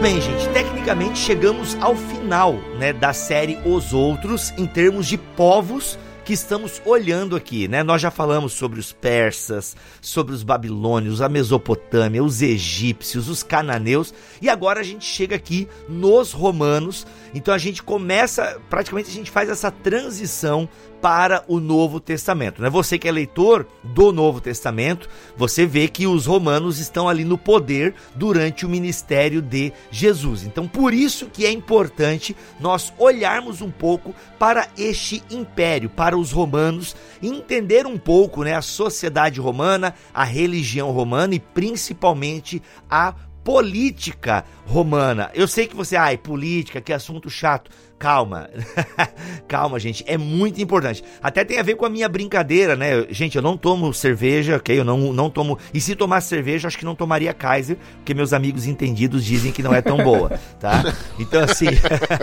Bem, 0.03 0.19
gente. 0.19 0.49
Tecnicamente 0.49 1.17
chegamos 1.17 1.77
ao 1.79 1.95
final, 1.95 2.55
né, 2.77 2.91
da 2.91 3.13
série 3.13 3.57
Os 3.65 3.93
Outros 3.93 4.51
em 4.57 4.65
termos 4.65 5.07
de 5.07 5.17
povos 5.17 5.97
que 6.25 6.33
estamos 6.33 6.81
olhando 6.85 7.37
aqui, 7.37 7.69
né? 7.69 7.83
Nós 7.83 8.01
já 8.01 8.11
falamos 8.11 8.51
sobre 8.51 8.81
os 8.81 8.91
persas, 8.91 9.77
sobre 10.01 10.33
os 10.33 10.43
babilônios, 10.43 11.21
a 11.21 11.29
Mesopotâmia, 11.29 12.21
os 12.21 12.41
egípcios, 12.41 13.29
os 13.29 13.43
cananeus 13.43 14.13
e 14.41 14.49
agora 14.49 14.81
a 14.81 14.83
gente 14.83 15.05
chega 15.05 15.37
aqui 15.37 15.69
nos 15.87 16.33
romanos. 16.33 17.07
Então 17.33 17.53
a 17.53 17.57
gente 17.57 17.81
começa, 17.81 18.59
praticamente 18.69 19.09
a 19.09 19.13
gente 19.13 19.31
faz 19.31 19.49
essa 19.49 19.71
transição 19.71 20.67
para 21.03 21.43
o 21.49 21.59
Novo 21.59 21.99
Testamento. 21.99 22.61
Né? 22.61 22.69
Você 22.69 22.97
que 22.97 23.09
é 23.09 23.11
leitor 23.11 23.67
do 23.83 24.13
Novo 24.13 24.39
Testamento, 24.39 25.09
você 25.35 25.65
vê 25.65 25.89
que 25.89 26.07
os 26.07 26.27
romanos 26.27 26.79
estão 26.79 27.09
ali 27.09 27.25
no 27.25 27.37
poder 27.37 27.93
durante 28.15 28.65
o 28.65 28.69
ministério 28.69 29.41
de 29.41 29.73
Jesus. 29.91 30.43
Então, 30.43 30.65
por 30.65 30.93
isso 30.93 31.25
que 31.25 31.45
é 31.45 31.51
importante 31.51 32.33
nós 32.57 32.93
olharmos 32.97 33.59
um 33.61 33.69
pouco 33.69 34.15
para 34.39 34.69
este 34.77 35.21
império, 35.29 35.89
para 35.89 36.17
os 36.17 36.31
romanos, 36.31 36.95
entender 37.21 37.85
um 37.85 37.97
pouco 37.97 38.41
né, 38.41 38.55
a 38.55 38.61
sociedade 38.61 39.41
romana, 39.41 39.93
a 40.13 40.23
religião 40.23 40.89
romana 40.91 41.35
e 41.35 41.39
principalmente 41.39 42.63
a 42.89 43.13
política 43.43 44.45
romana. 44.65 45.29
Eu 45.33 45.47
sei 45.47 45.67
que 45.67 45.75
você, 45.75 45.95
ai, 45.95 46.17
política, 46.17 46.79
que 46.79 46.93
assunto 46.93 47.29
chato. 47.29 47.69
Calma, 48.03 48.49
calma, 49.47 49.79
gente, 49.79 50.03
é 50.05 50.17
muito 50.17 50.61
importante. 50.61 51.01
Até 51.21 51.45
tem 51.45 51.57
a 51.57 51.63
ver 51.63 51.75
com 51.75 51.85
a 51.85 51.89
minha 51.89 52.09
brincadeira, 52.09 52.75
né? 52.75 53.07
Gente, 53.09 53.37
eu 53.37 53.41
não 53.41 53.55
tomo 53.55 53.93
cerveja, 53.93 54.57
ok? 54.57 54.77
Eu 54.77 54.83
não, 54.83 55.13
não 55.13 55.29
tomo. 55.29 55.57
E 55.73 55.79
se 55.79 55.95
tomasse 55.95 56.27
cerveja, 56.27 56.67
acho 56.67 56.77
que 56.77 56.83
não 56.83 56.95
tomaria 56.95 57.33
Kaiser, 57.33 57.77
porque 57.95 58.13
meus 58.13 58.33
amigos 58.33 58.67
entendidos 58.67 59.23
dizem 59.23 59.53
que 59.53 59.63
não 59.63 59.73
é 59.73 59.81
tão 59.81 59.95
boa, 60.03 60.37
tá? 60.59 60.83
Então, 61.17 61.45
assim. 61.45 61.67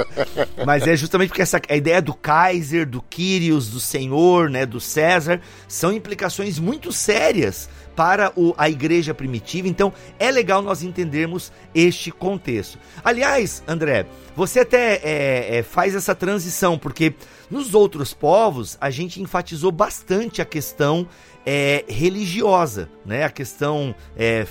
mas 0.66 0.86
é 0.86 0.94
justamente 0.94 1.28
porque 1.28 1.40
essa 1.40 1.58
a 1.66 1.76
ideia 1.76 2.02
do 2.02 2.12
Kaiser, 2.12 2.86
do 2.86 3.00
Kyrios, 3.00 3.70
do 3.70 3.80
Senhor, 3.80 4.50
né? 4.50 4.66
Do 4.66 4.80
César, 4.80 5.40
são 5.66 5.94
implicações 5.94 6.58
muito 6.58 6.92
sérias 6.92 7.70
para 7.96 8.32
o, 8.34 8.54
a 8.56 8.68
igreja 8.68 9.12
primitiva, 9.12 9.68
então 9.68 9.92
é 10.18 10.30
legal 10.30 10.62
nós 10.62 10.82
entendermos 10.82 11.52
este 11.74 12.10
contexto. 12.10 12.78
Aliás, 13.04 13.62
André, 13.66 14.06
você 14.36 14.60
até 14.60 14.94
é, 15.02 15.58
é, 15.58 15.62
faz 15.62 15.94
essa 15.94 16.14
transição, 16.14 16.78
porque 16.78 17.14
nos 17.50 17.74
outros 17.74 18.14
povos 18.14 18.76
a 18.80 18.90
gente 18.90 19.20
enfatizou 19.20 19.72
bastante 19.72 20.40
a 20.40 20.44
questão 20.44 21.06
é, 21.44 21.84
religiosa, 21.88 22.88
né? 23.04 23.24
a 23.24 23.30
questão 23.30 23.94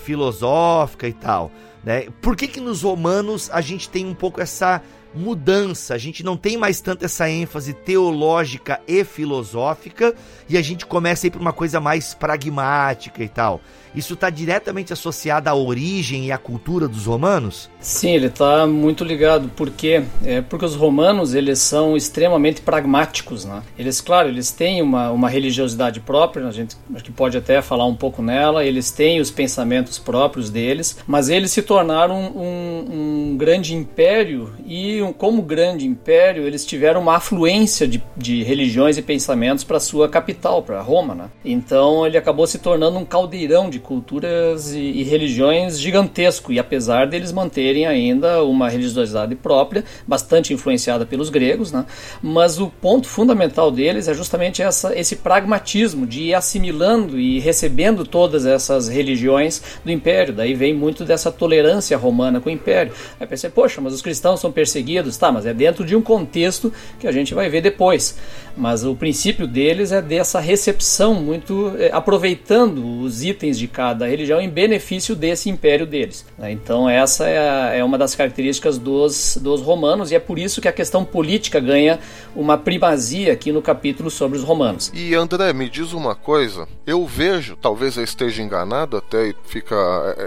filosófica 0.03 1.07
e 1.07 1.13
tal. 1.13 1.51
Né? 1.83 2.07
Por 2.21 2.35
que, 2.35 2.47
que 2.47 2.59
nos 2.59 2.81
romanos 2.81 3.49
a 3.51 3.61
gente 3.61 3.89
tem 3.89 4.05
um 4.05 4.13
pouco 4.13 4.41
essa 4.41 4.81
mudança, 5.13 5.93
a 5.93 5.97
gente 5.97 6.23
não 6.23 6.37
tem 6.37 6.57
mais 6.57 6.81
tanto 6.81 7.05
essa 7.05 7.29
ênfase 7.29 7.73
teológica 7.73 8.79
e 8.87 9.03
filosófica 9.03 10.13
e 10.47 10.57
a 10.57 10.61
gente 10.61 10.85
começa 10.85 11.25
a 11.25 11.27
ir 11.27 11.31
para 11.31 11.41
uma 11.41 11.53
coisa 11.53 11.79
mais 11.79 12.13
pragmática 12.13 13.23
e 13.23 13.29
tal. 13.29 13.61
Isso 13.95 14.13
está 14.13 14.29
diretamente 14.29 14.93
associado 14.93 15.49
à 15.49 15.55
origem 15.55 16.27
e 16.27 16.31
à 16.31 16.37
cultura 16.37 16.87
dos 16.87 17.05
romanos? 17.05 17.69
Sim, 17.79 18.11
ele 18.11 18.27
está 18.27 18.67
muito 18.67 19.03
ligado. 19.03 19.49
Por 19.49 19.71
quê? 19.71 20.03
É 20.23 20.41
porque 20.41 20.65
os 20.65 20.75
romanos 20.75 21.33
eles 21.33 21.59
são 21.59 21.97
extremamente 21.97 22.61
pragmáticos. 22.61 23.45
Né? 23.45 23.63
Eles, 23.77 23.99
claro, 23.99 24.29
eles 24.29 24.51
têm 24.51 24.81
uma, 24.81 25.09
uma 25.11 25.29
religiosidade 25.29 25.99
própria, 25.99 26.47
a 26.47 26.51
gente 26.51 26.77
acho 26.93 27.03
que 27.03 27.11
pode 27.11 27.37
até 27.37 27.61
falar 27.61 27.85
um 27.85 27.95
pouco 27.95 28.21
nela, 28.21 28.63
eles 28.63 28.91
têm 28.91 29.19
os 29.19 29.31
pensamentos 29.31 29.97
próprios 29.97 30.49
deles, 30.49 30.97
mas 31.07 31.29
eles 31.29 31.51
se 31.51 31.61
tornaram 31.61 32.31
um, 32.35 33.31
um 33.31 33.37
grande 33.37 33.73
império 33.73 34.53
e, 34.65 34.98
como 35.17 35.41
grande 35.41 35.85
império, 35.85 36.45
eles 36.45 36.65
tiveram 36.65 37.01
uma 37.01 37.15
afluência 37.15 37.87
de, 37.87 38.01
de 38.15 38.43
religiões 38.43 38.97
e 38.97 39.01
pensamentos 39.01 39.63
para 39.63 39.79
sua 39.79 40.07
capital, 40.07 40.63
para 40.63 40.81
Roma. 40.81 41.15
Né? 41.15 41.29
Então 41.43 42.05
ele 42.05 42.17
acabou 42.17 42.45
se 42.47 42.59
tornando 42.59 42.97
um 42.97 43.05
caldeirão 43.05 43.69
de 43.69 43.79
culturas 43.79 44.73
e, 44.73 44.79
e, 44.79 45.03
religiões 45.03 45.79
gigantesco, 45.79 46.51
e 46.51 46.59
apesar 46.59 47.07
deles 47.07 47.31
manterem 47.31 47.85
ainda 47.85 48.43
uma 48.43 48.69
religiosidade 48.69 49.35
própria, 49.35 49.83
bastante 50.07 50.53
influenciada 50.53 51.05
pelos 51.05 51.29
gregos, 51.29 51.71
né? 51.71 51.85
mas 52.21 52.59
o 52.59 52.69
ponto 52.69 53.07
fundamental 53.07 53.71
deles 53.71 54.07
é 54.07 54.13
justamente 54.13 54.61
essa, 54.61 54.97
esse 54.97 55.15
pragmatismo 55.17 56.05
de 56.05 56.23
ir 56.23 56.33
assimilando 56.33 57.19
e 57.19 57.39
recebendo 57.39 58.05
todas 58.05 58.45
essas 58.45 58.87
religiões 58.87 59.61
do 59.83 59.91
império. 59.91 60.33
Daí 60.33 60.53
vem 60.53 60.73
muito 60.73 61.05
dessa 61.05 61.31
tolerância 61.31 61.97
romana 61.97 62.39
com 62.39 62.49
o 62.49 62.51
império. 62.51 62.93
Aí 63.19 63.27
pensei, 63.27 63.49
poxa, 63.49 63.81
mas 63.81 63.93
os 63.93 64.01
cristãos 64.01 64.39
são 64.39 64.51
perseguidos, 64.51 64.88
tá, 65.17 65.31
mas 65.31 65.45
é 65.45 65.53
dentro 65.53 65.85
de 65.85 65.95
um 65.95 66.01
contexto 66.01 66.71
que 66.99 67.07
a 67.07 67.11
gente 67.11 67.33
vai 67.33 67.49
ver 67.49 67.61
depois. 67.61 68.17
Mas 68.55 68.83
o 68.83 68.95
princípio 68.95 69.47
deles 69.47 69.91
é 69.91 70.01
dessa 70.01 70.39
recepção 70.39 71.13
muito 71.13 71.73
é, 71.77 71.89
aproveitando 71.93 73.01
os 73.01 73.23
itens 73.23 73.57
de 73.57 73.67
cada 73.67 74.07
religião 74.07 74.41
em 74.41 74.49
benefício 74.49 75.15
desse 75.15 75.49
império 75.49 75.85
deles. 75.85 76.25
Né? 76.37 76.51
Então 76.51 76.89
essa 76.89 77.27
é, 77.27 77.37
a, 77.37 77.73
é, 77.75 77.83
uma 77.83 77.97
das 77.97 78.15
características 78.15 78.77
dos, 78.77 79.37
dos 79.41 79.61
romanos 79.61 80.11
e 80.11 80.15
é 80.15 80.19
por 80.19 80.37
isso 80.37 80.59
que 80.61 80.67
a 80.67 80.73
questão 80.73 81.05
política 81.05 81.59
ganha 81.59 81.99
uma 82.35 82.57
primazia 82.57 83.31
aqui 83.31 83.51
no 83.51 83.61
capítulo 83.61 84.09
sobre 84.09 84.37
os 84.37 84.43
romanos. 84.43 84.91
E 84.93 85.15
André, 85.15 85.53
me 85.53 85.69
diz 85.69 85.93
uma 85.93 86.15
coisa, 86.15 86.67
eu 86.85 87.05
vejo, 87.05 87.55
talvez 87.55 87.97
eu 87.97 88.03
esteja 88.03 88.41
enganado, 88.41 88.97
até 88.97 89.33
fica 89.45 89.75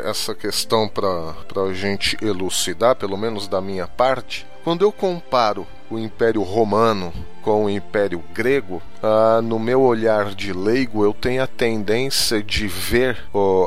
essa 0.04 0.34
questão 0.34 0.88
para 0.88 1.62
a 1.62 1.72
gente 1.74 2.16
elucidar, 2.22 2.96
pelo 2.96 3.16
menos 3.16 3.46
da 3.46 3.60
minha 3.60 3.86
parte, 3.86 4.46
quando 4.64 4.82
eu 4.82 4.92
comparo 4.92 5.66
o 5.90 5.98
Império 5.98 6.42
Romano 6.42 7.12
com 7.42 7.64
o 7.64 7.70
Império 7.70 8.22
Grego, 8.32 8.80
uh, 9.02 9.42
no 9.42 9.58
meu 9.58 9.82
olhar 9.82 10.34
de 10.34 10.52
leigo, 10.52 11.04
eu 11.04 11.12
tenho 11.12 11.42
a 11.42 11.46
tendência 11.46 12.42
de 12.42 12.66
ver 12.66 13.18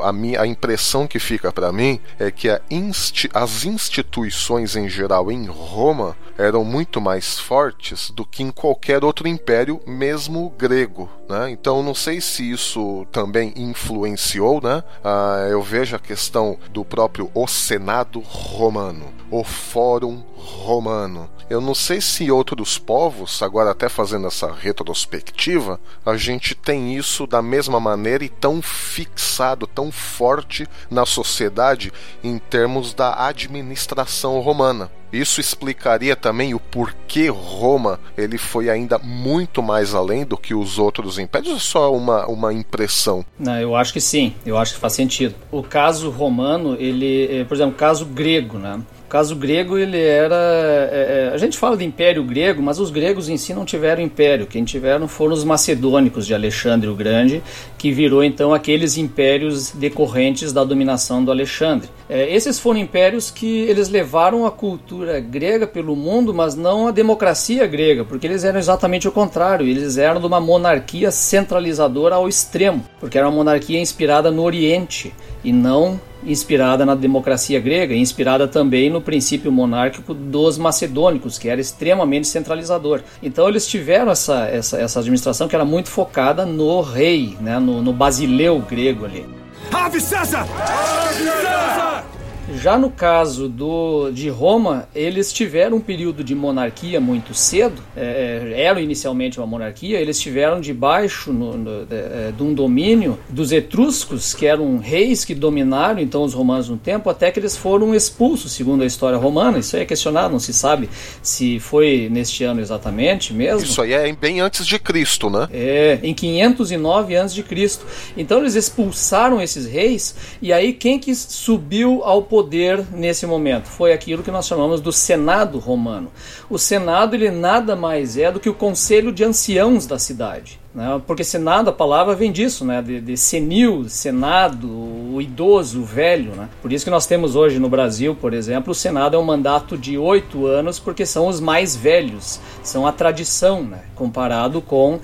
a, 0.04 0.12
minha, 0.12 0.42
a 0.42 0.48
impressão 0.48 1.06
que 1.06 1.20
fica 1.20 1.52
para 1.52 1.72
mim 1.72 2.00
é 2.18 2.32
que 2.32 2.48
insti 2.72 3.30
as 3.34 3.66
instituições 3.66 4.76
em 4.76 4.88
geral 4.88 5.32
em 5.32 5.46
Roma 5.46 6.16
eram 6.38 6.64
muito 6.64 7.00
mais 7.00 7.40
fortes 7.40 8.10
do 8.12 8.26
que 8.26 8.44
em 8.44 8.52
qualquer 8.52 9.04
outro 9.04 9.28
império, 9.28 9.82
mesmo 9.86 10.50
grego. 10.58 11.10
Né? 11.30 11.50
Então, 11.52 11.82
não 11.82 11.96
sei 11.96 12.20
se 12.22 12.50
isso 12.50 13.06
também 13.12 13.54
influenciou. 13.56 14.62
Né? 14.62 14.84
Uh, 15.04 15.50
eu 15.50 15.62
vejo 15.62 15.96
a 15.96 16.00
questão 16.00 16.58
do 16.72 16.84
próprio 16.84 17.30
o 17.34 17.48
Senado 17.48 18.20
romano, 18.20 19.14
o 19.32 19.44
Fórum 19.44 20.24
romano. 20.36 21.30
Eu 21.50 21.62
não 21.62 21.76
sei 21.76 22.02
se 22.02 22.32
outros 22.32 22.78
povos, 22.78 23.42
agora 23.42 23.65
até 23.72 23.90
fazendo 23.90 24.28
essa 24.28 24.52
retrospectiva, 24.52 25.80
a 26.06 26.16
gente 26.18 26.56
tem 26.56 26.96
isso 26.96 27.28
da 27.28 27.42
mesma 27.42 27.80
maneira 27.80 28.24
e 28.24 28.30
tão 28.30 28.62
fixado, 28.62 29.68
tão 29.68 29.92
forte 29.92 30.68
na 30.90 31.06
sociedade 31.06 31.92
em 32.24 32.38
termos 32.38 32.94
da 32.94 33.28
administração 33.28 34.40
romana. 34.40 34.90
Isso 35.12 35.40
explicaria 35.40 36.16
também 36.16 36.54
o 36.54 36.60
porquê 36.60 37.30
Roma 37.30 38.00
ele 38.18 38.38
foi 38.38 38.70
ainda 38.70 38.98
muito 38.98 39.64
mais 39.64 39.94
além 39.94 40.26
do 40.26 40.38
que 40.38 40.54
os 40.54 40.78
outros 40.78 41.18
impérios. 41.18 41.52
Ou 41.52 41.58
é 41.58 41.60
só 41.60 41.96
uma, 41.96 42.26
uma 42.28 42.54
impressão? 42.54 43.26
Não, 43.40 43.58
eu 43.60 43.76
acho 43.76 43.94
que 43.94 44.02
sim. 44.02 44.34
Eu 44.46 44.58
acho 44.58 44.74
que 44.74 44.80
faz 44.80 44.94
sentido. 44.94 45.36
O 45.52 45.64
caso 45.64 46.10
romano, 46.10 46.76
ele, 46.78 47.40
eh, 47.40 47.44
por 47.46 47.54
exemplo, 47.54 47.74
o 47.74 47.78
caso 47.78 48.06
grego, 48.06 48.58
né? 48.58 48.82
O 49.06 49.08
caso 49.08 49.36
grego, 49.36 49.78
ele 49.78 50.02
era. 50.02 50.36
É, 50.36 51.30
é, 51.30 51.32
a 51.34 51.38
gente 51.38 51.60
fala 51.60 51.78
de 51.78 51.86
Império 51.86 52.24
Grego, 52.24 52.62
mas 52.62 52.80
os 52.80 52.90
gregos 52.90 53.30
em 53.30 53.38
si 53.38 53.54
não 53.54 53.64
tiveram 53.64 54.02
império. 54.02 54.48
Quem 54.48 54.64
tiveram 54.64 55.08
foram 55.08 55.34
os 55.34 55.44
macedônicos 55.44 56.26
de 56.26 56.34
Alexandre 56.34 56.90
o 56.90 56.96
Grande, 56.96 57.44
que 57.78 57.92
virou 57.92 58.24
então 58.24 58.52
aqueles 58.52 58.98
impérios 58.98 59.70
decorrentes 59.70 60.52
da 60.52 60.64
dominação 60.64 61.24
do 61.24 61.30
Alexandre. 61.30 61.88
É, 62.10 62.34
esses 62.34 62.60
foram 62.60 62.80
impérios 62.80 63.30
que 63.30 63.60
eles 63.62 63.90
levaram 63.90 64.44
a 64.44 64.52
cultura 64.52 65.20
grega 65.20 65.68
pelo 65.68 65.96
mundo, 65.96 66.34
mas 66.34 66.56
não 66.56 66.88
a 66.88 66.92
democracia 66.92 67.68
grega, 67.68 68.04
porque 68.04 68.26
eles 68.26 68.44
eram 68.44 68.58
exatamente 68.58 69.08
o 69.08 69.12
contrário. 69.12 69.68
Eles 69.68 70.00
eram 70.00 70.20
de 70.20 70.26
uma 70.26 70.40
monarquia 70.42 71.12
centralizadora 71.12 72.16
ao 72.16 72.28
extremo, 72.28 72.84
porque 73.00 73.20
era 73.20 73.28
uma 73.28 73.36
monarquia 73.36 73.80
inspirada 73.80 74.32
no 74.32 74.42
Oriente 74.42 75.14
e 75.44 75.54
não 75.54 76.00
inspirada 76.26 76.86
na 76.86 76.96
democracia 76.96 77.60
grega, 77.60 77.94
inspirada 77.94 78.48
também 78.48 78.90
no 78.90 79.02
princípio 79.02 79.52
monárquico 79.52 80.14
dos 80.14 80.58
macedônicos, 80.58 81.38
que 81.38 81.50
era 81.50 81.62
extremamente 81.62 82.28
centralizador. 82.28 83.02
Então 83.22 83.48
eles 83.48 83.68
tiveram 83.68 84.12
essa, 84.12 84.46
essa, 84.48 84.78
essa 84.80 85.00
administração 85.00 85.48
que 85.48 85.56
era 85.56 85.66
muito 85.66 85.90
focada 85.90 86.46
no 86.46 86.82
rei, 86.82 87.38
né, 87.40 87.60
no, 87.60 87.82
no 87.82 87.94
basileu 87.94 88.60
grego 88.60 89.06
ali. 89.06 89.26
Ave 89.72 90.00
César! 90.00 90.46
Ave 90.58 91.24
César! 91.24 92.15
Já 92.62 92.78
no 92.78 92.90
caso 92.90 93.48
do, 93.48 94.10
de 94.12 94.30
Roma, 94.30 94.88
eles 94.96 95.32
tiveram 95.32 95.78
um 95.78 95.82
período 95.82 96.24
de 96.24 96.34
monarquia 96.34 97.00
muito 97.00 97.34
cedo, 97.34 97.82
é, 97.96 98.54
é 98.56 98.62
eram 98.64 98.80
inicialmente 98.80 99.40
uma 99.40 99.48
monarquia, 99.48 100.00
eles 100.00 100.20
tiveram 100.20 100.60
debaixo 100.60 101.32
no, 101.32 101.58
no, 101.58 101.88
é, 101.90 102.32
de 102.36 102.44
um 102.44 102.54
domínio 102.54 103.20
dos 103.30 103.52
etruscos, 103.52 104.34
que 104.34 104.46
eram 104.46 104.78
reis 104.78 105.26
que 105.26 105.36
dominaram 105.36 106.00
então 106.00 106.24
os 106.24 106.34
romanos 106.34 106.70
no 106.70 106.78
tempo, 106.78 107.10
até 107.10 107.32
que 107.32 107.40
eles 107.40 107.56
foram 107.56 107.94
expulsos, 107.94 108.52
segundo 108.52 108.84
a 108.84 108.86
história 108.86 109.18
romana. 109.18 109.60
Isso 109.60 109.76
aí 109.76 109.82
é 109.82 109.86
questionado, 109.86 110.32
não 110.32 110.40
se 110.40 110.54
sabe 110.54 110.90
se 111.22 111.60
foi 111.60 112.08
neste 112.12 112.44
ano 112.44 112.62
exatamente 112.62 113.34
mesmo. 113.34 113.64
Isso 113.64 113.82
aí 113.82 113.94
é 113.94 114.12
bem 114.14 114.40
antes 114.40 114.66
de 114.66 114.80
Cristo, 114.80 115.30
né? 115.30 115.48
É, 115.52 116.00
em 116.02 116.14
509 116.14 117.16
antes 117.16 117.36
de 117.36 117.44
Cristo. 117.44 117.86
Então 118.18 118.40
eles 118.40 118.56
expulsaram 118.56 119.42
esses 119.42 119.66
reis, 119.66 120.16
e 120.42 120.54
aí 120.54 120.74
quem 120.74 120.98
que 120.98 121.14
subiu 121.14 122.02
ao 122.04 122.22
poder 122.22 122.45
poder 122.46 122.86
nesse 122.92 123.26
momento? 123.26 123.66
Foi 123.66 123.92
aquilo 123.92 124.22
que 124.22 124.30
nós 124.30 124.46
chamamos 124.46 124.80
do 124.80 124.92
Senado 124.92 125.58
romano. 125.58 126.12
O 126.48 126.60
Senado 126.60 127.16
ele 127.16 127.32
nada 127.32 127.76
mais 127.76 128.18
é 128.18 128.32
do 128.32 128.40
que 128.40 128.48
o 128.48 128.54
conselho 128.54 129.12
de 129.12 129.24
anciãos 129.24 129.88
da 129.88 129.98
cidade. 129.98 130.60
Né? 130.76 131.02
Porque 131.08 131.24
Senado, 131.24 131.70
a 131.70 131.74
palavra 131.74 132.14
vem 132.14 132.32
disso, 132.32 132.66
né? 132.66 132.82
de, 132.82 133.00
de 133.00 133.16
senil, 133.16 133.88
Senado, 133.88 134.68
o 134.70 135.22
idoso, 135.22 135.82
o 135.82 135.86
velho. 135.86 136.36
Né? 136.36 136.50
Por 136.62 136.74
isso 136.74 136.84
que 136.84 136.92
nós 136.92 137.08
temos 137.08 137.34
hoje 137.34 137.58
no 137.60 137.70
Brasil, 137.70 138.14
por 138.14 138.34
exemplo, 138.34 138.72
o 138.72 138.76
Senado 138.76 139.16
é 139.16 139.20
um 139.20 139.24
mandato 139.24 139.78
de 139.78 139.98
oito 139.98 140.46
anos, 140.46 140.78
porque 140.78 141.06
são 141.06 141.28
os 141.28 141.40
mais 141.40 141.78
velhos, 141.78 142.42
são 142.62 142.86
a 142.86 142.92
tradição, 142.92 143.64
né? 143.64 143.84
comparado 143.96 144.62
com 144.62 145.00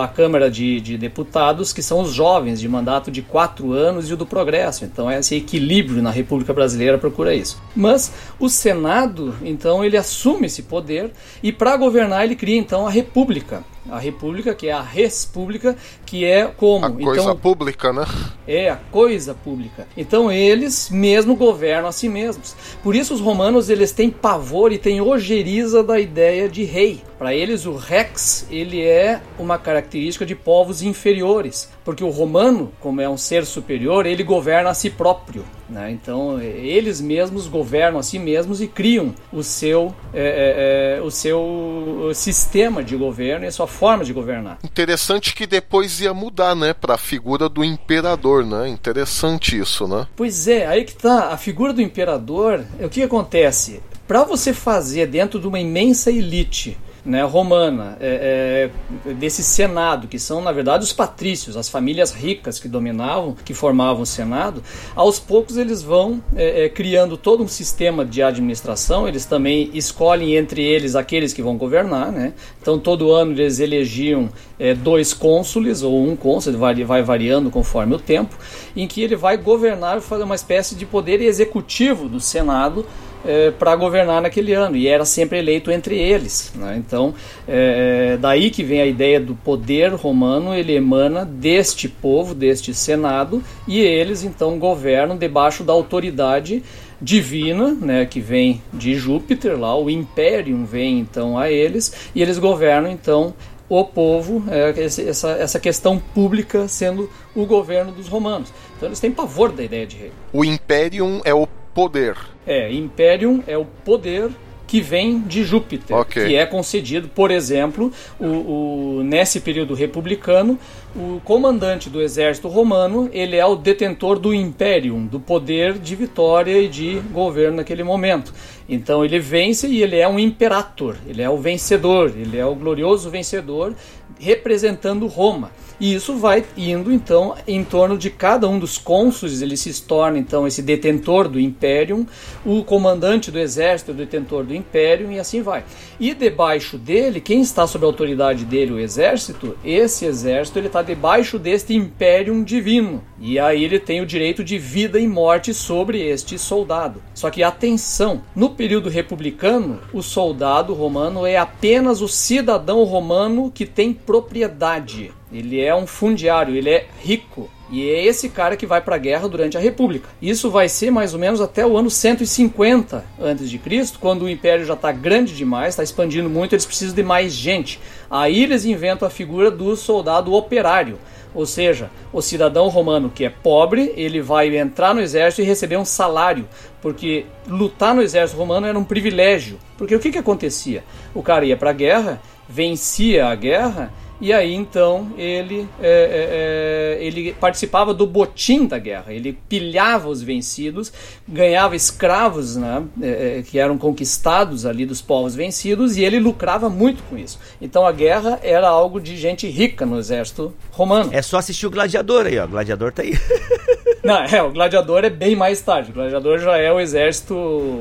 a 0.00 0.06
Câmara 0.06 0.48
de, 0.48 0.80
de 0.80 0.96
Deputados, 0.96 1.72
que 1.72 1.82
são 1.82 2.00
os 2.00 2.12
jovens, 2.12 2.60
de 2.60 2.68
mandato 2.68 3.10
de 3.10 3.20
quatro 3.20 3.72
anos, 3.72 4.08
e 4.08 4.14
o 4.14 4.16
do 4.16 4.24
Progresso. 4.24 4.84
Então, 4.84 5.10
esse 5.10 5.34
equilíbrio 5.34 6.00
na 6.00 6.10
República 6.12 6.52
Brasileira 6.52 6.98
procura 6.98 7.34
isso. 7.34 7.60
Mas 7.74 8.12
o 8.38 8.48
Senado, 8.48 9.34
então, 9.42 9.84
ele 9.84 9.96
assume 9.96 10.46
esse 10.46 10.62
poder 10.62 11.10
e, 11.42 11.50
para 11.50 11.76
governar, 11.76 12.24
ele 12.24 12.36
cria 12.36 12.56
então 12.56 12.86
a 12.86 12.90
República 12.90 13.64
a 13.90 13.98
república, 13.98 14.54
que 14.54 14.68
é 14.68 14.72
a 14.72 14.82
res 14.82 15.24
pública, 15.24 15.76
que 16.04 16.24
é 16.24 16.46
como? 16.46 16.86
A 16.86 16.90
coisa 16.90 17.22
então, 17.22 17.36
pública, 17.36 17.92
né? 17.92 18.04
É, 18.46 18.70
a 18.70 18.76
coisa 18.76 19.34
pública. 19.34 19.86
Então 19.96 20.30
eles 20.30 20.90
mesmo 20.90 21.34
governam 21.36 21.88
a 21.88 21.92
si 21.92 22.08
mesmos. 22.08 22.54
Por 22.82 22.94
isso 22.94 23.14
os 23.14 23.20
romanos 23.20 23.68
eles 23.70 23.92
têm 23.92 24.10
pavor 24.10 24.72
e 24.72 24.78
têm 24.78 25.00
ojeriza 25.00 25.82
da 25.82 25.98
ideia 25.98 26.48
de 26.48 26.64
rei. 26.64 27.02
Para 27.18 27.34
eles 27.34 27.64
o 27.64 27.74
rex, 27.74 28.46
ele 28.50 28.82
é 28.82 29.22
uma 29.38 29.56
característica 29.56 30.26
de 30.26 30.34
povos 30.34 30.82
inferiores, 30.82 31.70
porque 31.82 32.04
o 32.04 32.10
romano, 32.10 32.72
como 32.78 33.00
é 33.00 33.08
um 33.08 33.16
ser 33.16 33.46
superior, 33.46 34.04
ele 34.04 34.22
governa 34.22 34.70
a 34.70 34.74
si 34.74 34.90
próprio. 34.90 35.44
Né? 35.68 35.90
Então 35.90 36.40
eles 36.40 37.00
mesmos 37.00 37.46
governam 37.48 37.98
a 37.98 38.02
si 38.02 38.18
mesmos 38.18 38.60
e 38.60 38.68
criam 38.68 39.14
o 39.32 39.42
seu, 39.42 39.94
é, 40.14 40.96
é, 40.96 40.98
é 40.98 41.02
o 41.02 41.10
seu 41.10 42.10
sistema 42.14 42.84
de 42.84 42.96
governo 42.96 43.44
e 43.44 43.48
a 43.48 43.52
sua 43.52 43.66
forma 43.66 44.04
de 44.04 44.12
governar. 44.12 44.58
Interessante 44.62 45.34
que 45.34 45.46
depois 45.46 46.00
ia 46.00 46.14
mudar, 46.14 46.54
né, 46.54 46.72
para 46.72 46.94
a 46.94 46.98
figura 46.98 47.48
do 47.48 47.64
imperador, 47.64 48.44
né? 48.44 48.68
Interessante 48.68 49.58
isso, 49.58 49.88
né? 49.88 50.06
Pois 50.14 50.46
é, 50.46 50.66
aí 50.66 50.84
que 50.84 50.94
tá. 50.94 51.32
A 51.32 51.36
figura 51.36 51.72
do 51.72 51.82
imperador, 51.82 52.64
o 52.80 52.88
que 52.88 53.02
acontece? 53.02 53.82
Para 54.06 54.22
você 54.22 54.52
fazer 54.52 55.06
dentro 55.06 55.40
de 55.40 55.48
uma 55.48 55.58
imensa 55.58 56.10
elite 56.10 56.78
né, 57.06 57.22
romana, 57.22 57.96
é, 58.00 58.68
é, 59.06 59.14
desse 59.14 59.42
senado, 59.42 60.08
que 60.08 60.18
são 60.18 60.40
na 60.40 60.50
verdade 60.50 60.82
os 60.82 60.92
patrícios, 60.92 61.56
as 61.56 61.68
famílias 61.68 62.12
ricas 62.12 62.58
que 62.58 62.66
dominavam, 62.66 63.36
que 63.44 63.54
formavam 63.54 64.02
o 64.02 64.06
senado, 64.06 64.62
aos 64.94 65.20
poucos 65.20 65.56
eles 65.56 65.82
vão 65.82 66.20
é, 66.34 66.64
é, 66.64 66.68
criando 66.68 67.16
todo 67.16 67.44
um 67.44 67.48
sistema 67.48 68.04
de 68.04 68.22
administração, 68.22 69.06
eles 69.06 69.24
também 69.24 69.70
escolhem 69.72 70.34
entre 70.34 70.62
eles 70.62 70.96
aqueles 70.96 71.32
que 71.32 71.40
vão 71.40 71.56
governar, 71.56 72.10
né? 72.10 72.32
então 72.60 72.76
todo 72.76 73.12
ano 73.12 73.32
eles 73.32 73.60
elegiam 73.60 74.28
é, 74.58 74.74
dois 74.74 75.14
cônsules 75.14 75.82
ou 75.82 76.04
um 76.04 76.16
cônsul, 76.16 76.54
vai, 76.54 76.74
vai 76.82 77.02
variando 77.02 77.50
conforme 77.50 77.94
o 77.94 77.98
tempo, 77.98 78.36
em 78.74 78.88
que 78.88 79.00
ele 79.00 79.14
vai 79.14 79.36
governar, 79.36 80.00
fazer 80.00 80.24
uma 80.24 80.34
espécie 80.34 80.74
de 80.74 80.84
poder 80.84 81.22
executivo 81.22 82.08
do 82.08 82.18
senado, 82.18 82.84
é, 83.26 83.50
para 83.50 83.74
governar 83.76 84.22
naquele 84.22 84.52
ano 84.52 84.76
e 84.76 84.86
era 84.86 85.04
sempre 85.04 85.38
eleito 85.38 85.70
entre 85.70 85.98
eles. 85.98 86.52
Né? 86.54 86.76
Então, 86.78 87.14
é, 87.46 88.16
daí 88.20 88.50
que 88.50 88.62
vem 88.62 88.80
a 88.80 88.86
ideia 88.86 89.20
do 89.20 89.34
poder 89.34 89.92
romano, 89.94 90.54
ele 90.54 90.74
emana 90.74 91.24
deste 91.24 91.88
povo, 91.88 92.34
deste 92.34 92.72
senado, 92.72 93.42
e 93.66 93.80
eles 93.80 94.22
então 94.22 94.58
governam 94.58 95.16
debaixo 95.16 95.64
da 95.64 95.72
autoridade 95.72 96.62
divina, 97.00 97.74
né, 97.74 98.06
que 98.06 98.20
vem 98.20 98.62
de 98.72 98.94
Júpiter, 98.94 99.58
lá 99.58 99.78
o 99.78 99.90
Imperium 99.90 100.64
vem 100.64 100.98
então 100.98 101.36
a 101.36 101.50
eles, 101.50 101.92
e 102.14 102.22
eles 102.22 102.38
governam 102.38 102.90
então 102.90 103.34
o 103.68 103.84
povo, 103.84 104.44
essa, 104.76 105.30
essa 105.32 105.58
questão 105.58 105.98
pública 105.98 106.68
sendo 106.68 107.10
o 107.34 107.44
governo 107.44 107.92
dos 107.92 108.08
romanos. 108.08 108.52
Então 108.76 108.88
eles 108.88 109.00
têm 109.00 109.10
pavor 109.10 109.50
da 109.50 109.62
ideia 109.62 109.86
de 109.86 109.96
rei. 109.96 110.12
O 110.32 110.44
Imperium 110.44 111.20
é 111.24 111.34
o 111.34 111.48
poder. 111.76 112.16
É, 112.46 112.72
Imperium 112.72 113.42
é 113.46 113.58
o 113.58 113.66
poder 113.66 114.30
que 114.66 114.80
vem 114.80 115.20
de 115.20 115.44
Júpiter, 115.44 115.94
okay. 115.94 116.26
que 116.26 116.34
é 116.34 116.46
concedido, 116.46 117.06
por 117.06 117.30
exemplo, 117.30 117.92
o, 118.18 118.24
o, 118.24 119.02
nesse 119.04 119.40
período 119.40 119.74
republicano, 119.74 120.58
o 120.96 121.20
comandante 121.22 121.90
do 121.90 122.00
exército 122.00 122.48
romano 122.48 123.10
ele 123.12 123.36
é 123.36 123.44
o 123.44 123.54
detentor 123.54 124.18
do 124.18 124.34
Imperium, 124.34 125.04
do 125.04 125.20
poder 125.20 125.74
de 125.74 125.94
vitória 125.94 126.58
e 126.58 126.66
de 126.66 126.98
governo 127.12 127.58
naquele 127.58 127.84
momento. 127.84 128.32
Então 128.66 129.04
ele 129.04 129.20
vence 129.20 129.68
e 129.68 129.82
ele 129.82 129.96
é 129.96 130.08
um 130.08 130.18
imperator, 130.18 130.96
ele 131.06 131.20
é 131.20 131.28
o 131.28 131.36
vencedor, 131.36 132.12
ele 132.16 132.38
é 132.38 132.46
o 132.46 132.54
glorioso 132.54 133.10
vencedor 133.10 133.74
representando 134.18 135.06
Roma. 135.06 135.52
E 135.78 135.94
isso 135.94 136.16
vai 136.16 136.42
indo 136.56 136.90
então 136.90 137.34
em 137.46 137.62
torno 137.62 137.98
de 137.98 138.08
cada 138.08 138.48
um 138.48 138.58
dos 138.58 138.78
cônsules, 138.78 139.42
ele 139.42 139.56
se 139.56 139.82
torna 139.82 140.18
então 140.18 140.46
esse 140.46 140.62
detentor 140.62 141.28
do 141.28 141.38
Imperium, 141.38 142.06
o 142.44 142.64
comandante 142.64 143.30
do 143.30 143.38
exército, 143.38 143.92
o 143.92 143.94
detentor 143.94 144.44
do 144.44 144.54
Imperium 144.54 145.12
e 145.12 145.18
assim 145.18 145.42
vai. 145.42 145.64
E 146.00 146.14
debaixo 146.14 146.78
dele, 146.78 147.20
quem 147.20 147.42
está 147.42 147.66
sob 147.66 147.84
a 147.84 147.88
autoridade 147.88 148.46
dele, 148.46 148.72
o 148.72 148.78
exército, 148.78 149.56
esse 149.62 150.06
exército 150.06 150.58
ele 150.58 150.68
está 150.68 150.80
debaixo 150.80 151.38
deste 151.38 151.74
Imperium 151.74 152.42
divino. 152.42 153.02
E 153.20 153.38
aí 153.38 153.62
ele 153.62 153.78
tem 153.78 154.00
o 154.00 154.06
direito 154.06 154.42
de 154.42 154.58
vida 154.58 154.98
e 154.98 155.06
morte 155.06 155.52
sobre 155.52 156.00
este 156.00 156.38
soldado. 156.38 157.02
Só 157.14 157.28
que 157.30 157.42
atenção, 157.42 158.22
no 158.34 158.50
período 158.50 158.88
republicano, 158.88 159.80
o 159.92 160.02
soldado 160.02 160.72
romano 160.72 161.26
é 161.26 161.36
apenas 161.36 162.00
o 162.00 162.08
cidadão 162.08 162.82
romano 162.84 163.50
que 163.54 163.66
tem 163.66 163.92
propriedade. 163.92 165.12
Ele 165.32 165.60
é 165.60 165.74
um 165.74 165.86
fundiário, 165.86 166.54
ele 166.54 166.70
é 166.70 166.86
rico. 167.02 167.50
E 167.68 167.88
é 167.90 168.04
esse 168.04 168.28
cara 168.28 168.56
que 168.56 168.64
vai 168.64 168.80
para 168.80 168.94
a 168.94 168.98
guerra 168.98 169.28
durante 169.28 169.56
a 169.56 169.60
República. 169.60 170.08
Isso 170.22 170.50
vai 170.50 170.68
ser 170.68 170.92
mais 170.92 171.14
ou 171.14 171.18
menos 171.18 171.40
até 171.40 171.66
o 171.66 171.76
ano 171.76 171.90
150 171.90 173.04
a.C., 173.18 173.92
quando 173.98 174.22
o 174.22 174.28
império 174.28 174.64
já 174.64 174.74
está 174.74 174.92
grande 174.92 175.34
demais, 175.34 175.70
está 175.70 175.82
expandindo 175.82 176.30
muito, 176.30 176.54
eles 176.54 176.64
precisam 176.64 176.94
de 176.94 177.02
mais 177.02 177.32
gente. 177.32 177.80
Aí 178.08 178.44
eles 178.44 178.64
inventam 178.64 179.08
a 179.08 179.10
figura 179.10 179.50
do 179.50 179.74
soldado 179.74 180.32
operário. 180.32 180.96
Ou 181.34 181.44
seja, 181.44 181.90
o 182.12 182.22
cidadão 182.22 182.68
romano 182.68 183.10
que 183.10 183.24
é 183.24 183.28
pobre, 183.28 183.92
ele 183.96 184.22
vai 184.22 184.56
entrar 184.56 184.94
no 184.94 185.00
exército 185.00 185.42
e 185.42 185.44
receber 185.44 185.76
um 185.76 185.84
salário, 185.84 186.48
porque 186.80 187.26
lutar 187.46 187.94
no 187.94 188.00
exército 188.00 188.38
romano 188.38 188.66
era 188.66 188.78
um 188.78 188.84
privilégio. 188.84 189.58
Porque 189.76 189.94
o 189.94 190.00
que, 190.00 190.12
que 190.12 190.18
acontecia? 190.18 190.84
O 191.12 191.22
cara 191.22 191.44
ia 191.44 191.56
para 191.56 191.70
a 191.70 191.74
guerra, 191.74 192.22
vencia 192.48 193.26
a 193.26 193.34
guerra 193.34 193.92
e 194.20 194.32
aí 194.32 194.54
então 194.54 195.12
ele, 195.16 195.68
é, 195.80 196.96
é, 196.98 196.98
é, 197.00 197.04
ele 197.04 197.32
participava 197.34 197.92
do 197.92 198.06
botim 198.06 198.66
da 198.66 198.78
guerra, 198.78 199.12
ele 199.12 199.38
pilhava 199.48 200.08
os 200.08 200.22
vencidos, 200.22 200.92
ganhava 201.28 201.76
escravos 201.76 202.56
né, 202.56 202.82
é, 203.00 203.38
é, 203.38 203.42
que 203.42 203.58
eram 203.58 203.76
conquistados 203.76 204.64
ali 204.64 204.86
dos 204.86 205.02
povos 205.02 205.34
vencidos 205.34 205.96
e 205.96 206.04
ele 206.04 206.18
lucrava 206.18 206.70
muito 206.70 207.02
com 207.04 207.18
isso. 207.18 207.38
Então 207.60 207.86
a 207.86 207.92
guerra 207.92 208.40
era 208.42 208.68
algo 208.68 209.00
de 209.00 209.16
gente 209.16 209.46
rica 209.48 209.84
no 209.84 209.98
exército 209.98 210.54
romano. 210.70 211.10
É 211.12 211.22
só 211.22 211.38
assistir 211.38 211.66
o 211.66 211.70
Gladiador 211.70 212.26
aí, 212.26 212.38
ó. 212.38 212.44
O 212.44 212.48
Gladiador 212.48 212.92
tá 212.92 213.02
aí. 213.02 213.12
Não, 214.02 214.22
é, 214.22 214.40
o 214.40 214.52
Gladiador 214.52 215.04
é 215.04 215.10
bem 215.10 215.34
mais 215.34 215.60
tarde. 215.60 215.90
O 215.90 215.94
Gladiador 215.94 216.38
já 216.38 216.56
é 216.56 216.72
o 216.72 216.78
exército 216.78 217.34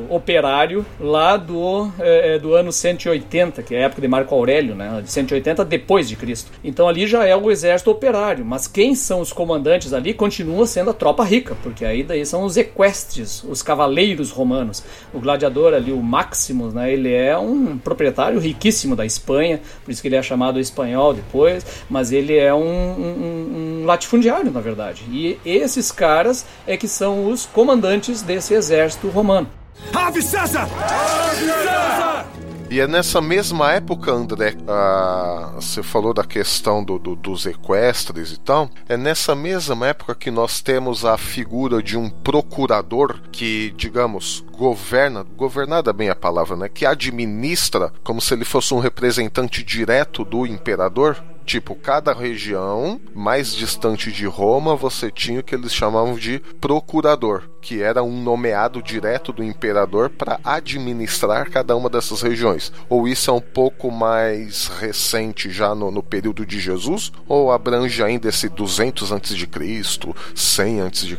operário 0.09 0.83
lá 0.99 1.37
do, 1.37 1.91
é, 1.99 2.39
do 2.39 2.55
ano 2.55 2.71
180, 2.71 3.61
que 3.61 3.75
é 3.75 3.83
a 3.83 3.85
época 3.85 4.01
de 4.01 4.07
Marco 4.07 4.33
Aurélio, 4.33 4.73
né? 4.73 5.01
De 5.03 5.11
180 5.11 5.63
depois 5.63 6.09
de 6.09 6.15
Cristo. 6.15 6.24
Então 6.63 6.87
ali 6.87 7.07
já 7.07 7.25
é 7.25 7.35
o 7.35 7.51
exército 7.51 7.91
operário, 7.91 8.45
mas 8.45 8.67
quem 8.67 8.95
são 8.95 9.21
os 9.21 9.31
comandantes 9.31 9.93
ali 9.93 10.13
continua 10.13 10.65
sendo 10.65 10.89
a 10.89 10.93
tropa 10.93 11.23
rica, 11.23 11.55
porque 11.61 11.85
aí 11.85 12.03
daí 12.03 12.25
são 12.25 12.43
os 12.43 12.57
equestres, 12.57 13.43
os 13.43 13.61
cavaleiros 13.61 14.31
romanos. 14.31 14.83
O 15.13 15.19
gladiador 15.19 15.73
ali, 15.73 15.91
o 15.91 16.01
Maximus, 16.01 16.73
né, 16.73 16.91
ele 16.91 17.13
é 17.13 17.37
um 17.37 17.77
proprietário 17.77 18.39
riquíssimo 18.39 18.95
da 18.95 19.05
Espanha, 19.05 19.61
por 19.83 19.91
isso 19.91 20.01
que 20.01 20.07
ele 20.07 20.15
é 20.15 20.23
chamado 20.23 20.59
espanhol 20.59 21.13
depois, 21.13 21.65
mas 21.89 22.11
ele 22.11 22.37
é 22.37 22.53
um, 22.53 22.59
um, 22.59 23.81
um 23.81 23.85
latifundiário, 23.85 24.51
na 24.51 24.59
verdade. 24.59 25.03
E 25.09 25.39
esses 25.45 25.91
caras 25.91 26.45
é 26.65 26.77
que 26.77 26.87
são 26.87 27.29
os 27.29 27.45
comandantes 27.45 28.21
desse 28.21 28.53
exército 28.53 29.07
romano. 29.09 29.47
Ave 29.93 30.21
César! 30.21 30.67
Ave 30.71 31.45
César! 31.45 32.54
E 32.69 32.79
é 32.79 32.87
nessa 32.87 33.21
mesma 33.21 33.71
época, 33.73 34.11
André, 34.11 34.55
você 35.53 35.83
falou 35.83 36.13
da 36.13 36.23
questão 36.23 36.83
do, 36.83 36.97
do, 36.97 37.15
dos 37.15 37.45
equestres 37.45 38.31
e 38.31 38.39
tal. 38.39 38.69
É 38.89 38.97
nessa 38.97 39.35
mesma 39.35 39.87
época 39.87 40.15
que 40.15 40.31
nós 40.31 40.61
temos 40.61 41.05
a 41.05 41.15
figura 41.17 41.81
de 41.81 41.95
um 41.95 42.09
procurador 42.09 43.19
que, 43.31 43.71
digamos, 43.77 44.43
governa, 44.51 45.23
governada 45.23 45.93
bem 45.93 46.09
a 46.09 46.15
palavra, 46.15 46.57
né? 46.57 46.67
Que 46.67 46.85
administra 46.85 47.93
como 48.03 48.19
se 48.19 48.33
ele 48.33 48.45
fosse 48.45 48.73
um 48.73 48.79
representante 48.79 49.63
direto 49.63 50.25
do 50.25 50.45
imperador. 50.45 51.23
Tipo, 51.45 51.75
cada 51.75 52.11
região 52.11 52.99
mais 53.13 53.53
distante 53.53 54.11
de 54.11 54.25
Roma, 54.25 54.75
você 54.75 55.11
tinha 55.11 55.41
o 55.41 55.43
que 55.43 55.53
eles 55.53 55.71
chamavam 55.71 56.15
de 56.15 56.39
procurador, 56.59 57.43
que 57.65 57.81
era 57.81 58.03
um 58.03 58.21
nomeado 58.21 58.79
direto 58.79 59.33
do 59.33 59.43
imperador 59.43 60.11
para 60.11 60.39
administrar 60.43 61.49
cada 61.49 61.75
uma 61.75 61.89
dessas 61.89 62.21
regiões. 62.21 62.71
Ou 62.87 63.07
isso 63.07 63.31
é 63.31 63.33
um 63.33 63.41
pouco 63.41 63.89
mais 63.89 64.67
recente, 64.67 65.49
já 65.49 65.73
no, 65.73 65.89
no 65.89 66.03
período 66.03 66.45
de 66.45 66.59
Jesus, 66.59 67.11
ou 67.27 67.51
abrange 67.51 68.03
ainda 68.03 68.29
esse 68.29 68.47
200 68.47 69.11
a.C., 69.11 69.35
100 70.35 70.81
a.C.? 70.81 71.17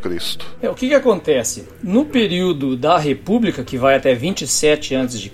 É, 0.63 0.71
o 0.71 0.75
que, 0.75 0.87
que 0.87 0.95
acontece? 0.95 1.67
No 1.83 2.05
período 2.05 2.77
da 2.77 2.97
República, 2.97 3.65
que 3.65 3.77
vai 3.77 3.97
até 3.97 4.15
27 4.15 4.95
a.C., 4.95 5.33